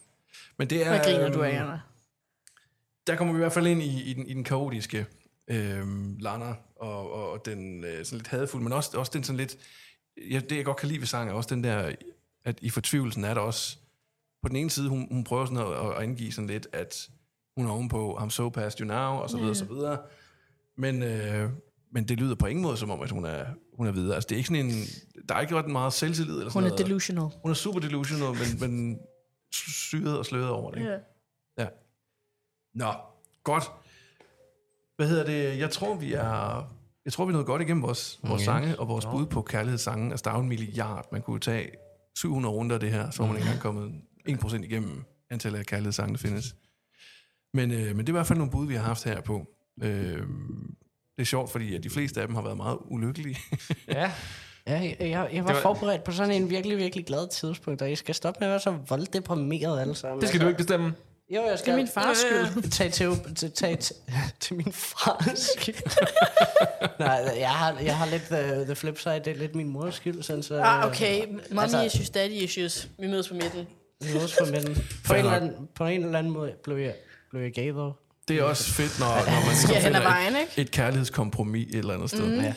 Men 0.57 0.69
det 0.69 0.85
er... 0.85 0.89
Hvad 0.89 0.99
griner 1.03 1.29
du 1.29 1.41
af, 1.41 1.49
øhm, 1.53 1.61
Anna? 1.61 1.79
der 3.07 3.15
kommer 3.15 3.33
vi 3.33 3.37
i 3.37 3.41
hvert 3.41 3.51
fald 3.53 3.67
ind 3.67 3.81
i, 3.81 4.01
i, 4.03 4.13
den, 4.13 4.27
i 4.27 4.33
den 4.33 4.43
kaotiske 4.43 5.05
øhm, 5.47 6.17
Lana, 6.19 6.53
og, 6.75 7.11
og, 7.13 7.31
og 7.31 7.45
den 7.45 7.83
øh, 7.83 8.05
sådan 8.05 8.17
lidt 8.17 8.27
hadfulde, 8.27 8.63
men 8.63 8.73
også, 8.73 8.97
også 8.97 9.11
den 9.15 9.23
sådan 9.23 9.37
lidt, 9.37 9.57
ja, 10.31 10.39
det 10.49 10.55
jeg 10.57 10.65
godt 10.65 10.77
kan 10.77 10.87
lide 10.87 10.99
ved 10.99 11.07
sangen, 11.07 11.29
er 11.29 11.33
også 11.33 11.55
den 11.55 11.63
der, 11.63 11.91
at 12.45 12.59
i 12.61 12.69
fortvivlelsen 12.69 13.23
er 13.23 13.33
der 13.33 13.41
også, 13.41 13.77
på 14.43 14.49
den 14.49 14.55
ene 14.55 14.69
side, 14.69 14.89
hun, 14.89 15.07
hun 15.11 15.23
prøver 15.23 15.45
sådan 15.45 15.57
at, 15.57 15.87
at 15.91 16.03
angive 16.03 16.31
sådan 16.31 16.47
lidt, 16.47 16.67
at 16.73 17.09
hun 17.57 17.65
er 17.65 17.71
ovenpå, 17.71 18.17
I'm 18.21 18.29
so 18.29 18.49
past 18.49 18.77
you 18.79 18.85
now, 18.87 18.97
og 18.97 19.29
så 19.29 19.37
videre, 19.37 19.51
og 19.51 19.55
så 19.55 19.65
videre. 19.65 19.97
Men, 20.78 21.03
øh, 21.03 21.49
men 21.91 22.07
det 22.07 22.19
lyder 22.19 22.36
på 22.36 22.45
ingen 22.45 22.63
måde 22.63 22.78
som 22.78 22.91
om, 22.91 23.01
at 23.01 23.11
hun 23.11 23.25
er, 23.25 23.45
hun 23.78 23.88
er 23.88 23.91
videre. 23.91 24.15
Altså, 24.15 24.28
det 24.28 24.36
er 24.36 24.38
ikke 24.38 24.47
sådan 24.47 24.65
en, 24.65 24.71
der 25.30 25.36
er 25.36 25.41
ikke 25.41 25.55
ret 25.55 25.67
meget 25.67 25.93
selvtillid 25.93 26.34
eller 26.34 26.43
Hun 26.45 26.51
sådan 26.51 26.65
er 26.65 26.69
noget. 26.69 26.86
delusional. 26.86 27.30
Hun 27.41 27.51
er 27.51 27.55
super 27.55 27.80
delusional, 27.80 28.34
men, 28.34 28.71
men 28.71 28.99
syret 29.53 30.17
og 30.17 30.25
sløret 30.25 30.49
over 30.49 30.71
det. 30.71 30.78
Ikke? 30.80 30.91
Ja. 30.91 30.97
Ja. 31.63 31.67
Nå, 32.73 32.93
godt. 33.43 33.63
Hvad 34.95 35.07
hedder 35.07 35.25
det? 35.25 35.59
Jeg 35.59 35.71
tror, 35.71 35.95
vi 35.95 36.13
er... 36.13 36.73
Jeg 37.05 37.13
tror, 37.13 37.25
vi 37.25 37.30
er 37.30 37.34
nået 37.34 37.45
godt 37.45 37.61
igennem 37.61 37.84
vores, 37.84 38.19
vores 38.23 38.41
sange 38.41 38.80
og 38.80 38.88
vores 38.88 39.05
bud 39.05 39.25
på 39.25 39.41
kærlighedssange. 39.41 40.11
Altså, 40.11 40.23
der 40.23 40.32
er 40.32 40.36
jo 40.36 40.41
en 40.41 40.49
milliard. 40.49 41.11
Man 41.11 41.21
kunne 41.21 41.39
tage 41.39 41.69
700 42.15 42.55
runder 42.55 42.73
af 42.73 42.80
det 42.80 42.91
her, 42.91 43.09
så 43.09 43.23
var 43.23 43.28
man 43.28 43.38
ikke 43.38 43.45
engang 43.47 43.61
kommet 43.61 44.01
1% 44.30 44.63
igennem 44.63 45.03
antallet 45.30 45.59
af 45.59 45.65
kærlighedssange, 45.65 46.13
der 46.13 46.19
findes. 46.19 46.55
Men, 47.53 47.71
øh, 47.71 47.78
men 47.88 47.97
det 47.97 48.05
er 48.05 48.09
i 48.09 48.11
hvert 48.11 48.28
fald 48.28 48.38
nogle 48.38 48.51
bud, 48.51 48.67
vi 48.67 48.75
har 48.75 48.84
haft 48.84 49.03
her 49.03 49.21
på. 49.21 49.47
Øh, 49.84 50.17
det 51.17 51.21
er 51.21 51.23
sjovt, 51.23 51.51
fordi 51.51 51.75
at 51.75 51.84
de 51.84 51.89
fleste 51.89 52.21
af 52.21 52.28
dem 52.28 52.36
har 52.36 52.41
været 52.43 52.57
meget 52.57 52.78
ulykkelige. 52.89 53.38
Ja, 53.88 54.11
Ja, 54.67 54.73
jeg, 54.80 54.97
jeg, 54.99 55.30
jeg 55.34 55.45
var, 55.45 55.53
var- 55.53 55.61
forberedt 55.61 56.03
på 56.03 56.11
sådan 56.11 56.32
en 56.41 56.49
virkelig, 56.49 56.78
virkelig 56.78 57.05
glad 57.05 57.28
tidspunkt, 57.32 57.82
og 57.82 57.91
I 57.91 57.95
skal 57.95 58.15
stoppe 58.15 58.38
med 58.39 58.47
at 58.47 58.51
være 58.51 58.59
så 58.59 58.75
volddeprimeret 58.89 59.82
alle 59.82 59.95
sammen. 59.95 60.21
det 60.21 60.30
skal 60.30 60.41
du 60.41 60.47
ikke 60.47 60.57
bestemme. 60.57 60.93
Jo, 61.36 61.41
jeg 61.41 61.51
Det 61.51 61.59
skal. 61.59 61.73
er 61.73 61.78
min 61.78 61.88
fars 61.88 62.17
skyld. 62.17 62.69
Tag 62.71 62.91
til, 62.93 63.09
til, 63.36 63.51
tag 63.51 63.80
til, 63.80 63.95
til 64.39 64.55
min 64.55 64.71
fars 64.71 65.39
skyld. 65.61 65.75
Nej, 66.99 67.34
jeg 67.39 67.49
har, 67.49 67.80
jeg 67.80 67.97
har 67.97 68.05
lidt 68.05 68.21
the, 68.23 68.65
the 68.65 68.75
flip 68.75 68.99
side. 68.99 69.15
Det 69.15 69.28
er 69.28 69.36
lidt 69.36 69.55
min 69.55 69.69
mors 69.69 69.95
skyld. 69.95 70.21
Sådan, 70.23 70.43
så, 70.43 70.61
Ah, 70.61 70.86
okay. 70.88 71.25
Mommy 71.28 71.61
altså- 71.61 71.82
issues, 71.84 72.09
daddy 72.09 72.32
issues. 72.32 72.89
Vi 72.99 73.07
mødes 73.07 73.28
på 73.28 73.34
midten. 73.34 73.67
Vi 74.01 74.13
mødes 74.13 74.36
på 74.39 74.45
midten. 74.51 74.75
På 75.07 75.13
en, 75.13 75.19
eller 75.19 75.32
anden, 75.32 75.67
på 75.75 75.86
en 75.86 76.03
eller 76.05 76.19
anden 76.19 76.34
måde 76.34 76.53
blev 76.63 76.78
jeg, 76.78 76.93
blev 77.32 77.41
jeg 77.41 77.53
gay, 77.53 77.73
dog. 77.73 77.95
Det 78.28 78.38
er 78.39 78.43
også 78.43 78.73
fedt, 78.73 78.99
når, 78.99 79.07
når 79.07 79.45
man 79.45 79.55
Skal 79.55 79.75
hen 79.75 79.78
ad 79.78 79.84
finder 79.84 80.01
vejen, 80.01 80.36
et, 80.36 80.41
ikke? 80.41 80.61
et 80.61 80.71
kærlighedskompromis 80.71 81.67
et 81.69 81.75
eller 81.75 81.93
andet 81.93 82.09
sted. 82.09 82.36
Mm. 82.36 82.41
Ja. 82.41 82.53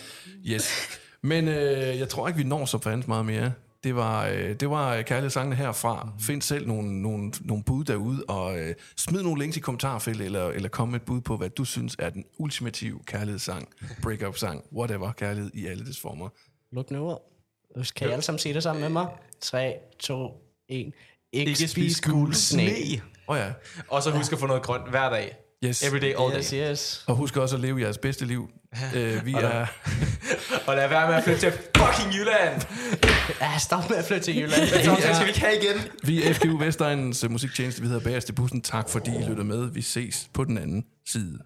Yes. 0.46 0.98
Men 1.22 1.48
øh, 1.48 1.98
jeg 1.98 2.08
tror 2.08 2.28
ikke, 2.28 2.38
vi 2.38 2.44
når 2.44 2.64
så 2.64 2.78
fandens 2.78 3.06
meget 3.06 3.26
mere. 3.26 3.52
Det 3.84 3.96
var, 3.96 4.26
øh, 4.26 4.54
det 4.54 4.70
var 4.70 5.02
kærlighedssangene 5.02 5.56
herfra. 5.56 6.04
Mm. 6.04 6.22
Find 6.22 6.42
selv 6.42 6.66
nogle, 6.66 7.02
nogle, 7.02 7.32
nogle 7.40 7.64
bud 7.64 7.84
derude, 7.84 8.24
og 8.28 8.58
øh, 8.58 8.74
smid 8.96 9.22
nogle 9.22 9.42
links 9.42 9.56
i 9.56 9.60
kommentarfeltet, 9.60 10.24
eller, 10.24 10.48
eller 10.48 10.68
kom 10.68 10.88
med 10.88 11.00
et 11.00 11.06
bud 11.06 11.20
på, 11.20 11.36
hvad 11.36 11.50
du 11.50 11.64
synes 11.64 11.96
er 11.98 12.10
den 12.10 12.24
ultimative 12.38 13.00
kærlighedssang, 13.06 13.68
break-up-sang, 14.02 14.64
whatever, 14.72 15.12
kærlighed 15.12 15.50
i 15.54 15.66
alle 15.66 15.84
dets 15.84 16.00
former. 16.00 16.28
Luk 16.72 16.90
nu 16.90 17.10
ud. 17.10 17.16
Kan 17.96 18.08
I 18.08 18.10
alle 18.10 18.22
sammen 18.22 18.38
sige 18.38 18.54
det 18.54 18.62
sammen 18.62 18.82
med 18.82 18.90
mig? 18.90 19.06
3, 19.40 19.74
2, 19.98 20.26
1. 20.68 20.92
Ikke, 21.32 21.50
Ikke 21.50 21.68
spise 21.68 22.10
gul 22.10 22.34
sne. 22.34 22.62
Åh 22.62 23.00
oh, 23.26 23.38
ja. 23.38 23.52
Og 23.88 24.02
så 24.02 24.10
husk 24.10 24.32
at 24.32 24.38
få 24.38 24.46
noget 24.46 24.62
grønt 24.62 24.90
hver 24.90 25.10
dag. 25.10 25.36
Yes. 25.64 25.82
Every 25.82 25.98
day, 26.00 26.14
all 26.18 26.30
day. 26.30 26.38
Yes, 26.38 26.50
yes. 26.50 27.04
Og 27.06 27.16
husk 27.16 27.36
også 27.36 27.56
at 27.56 27.62
leve 27.62 27.80
jeres 27.80 27.98
bedste 27.98 28.24
liv. 28.24 28.50
øh, 28.94 29.26
vi 29.26 29.32
er... 29.32 29.66
Og 30.66 30.76
lad 30.76 30.88
være 30.88 31.08
med 31.08 31.16
at 31.16 31.24
flytte 31.24 31.40
til 31.40 31.52
fucking 31.76 32.14
Jylland. 32.14 32.62
Ja, 33.40 33.58
stop 33.58 33.90
med 33.90 33.96
at 33.98 34.04
flytte 34.04 34.24
til 34.24 34.36
Jylland. 34.36 34.68
Så 34.68 35.14
skal 35.14 35.24
vi 35.24 35.28
ikke 35.28 35.40
have 35.40 35.56
igen. 35.56 35.76
Vi 36.02 36.22
er 36.22 36.32
FGU 36.34 36.58
Vestegnens 36.58 37.24
øh, 37.24 37.30
musiktjeneste. 37.30 37.82
Vi 37.82 37.88
hedder 37.88 38.00
Bagerst 38.00 38.28
i 38.28 38.32
bussen. 38.32 38.62
Tak 38.62 38.88
fordi 38.88 39.10
I 39.10 39.22
lytter 39.28 39.44
med. 39.44 39.70
Vi 39.70 39.82
ses 39.82 40.28
på 40.34 40.44
den 40.44 40.58
anden 40.58 40.84
side. 41.06 41.38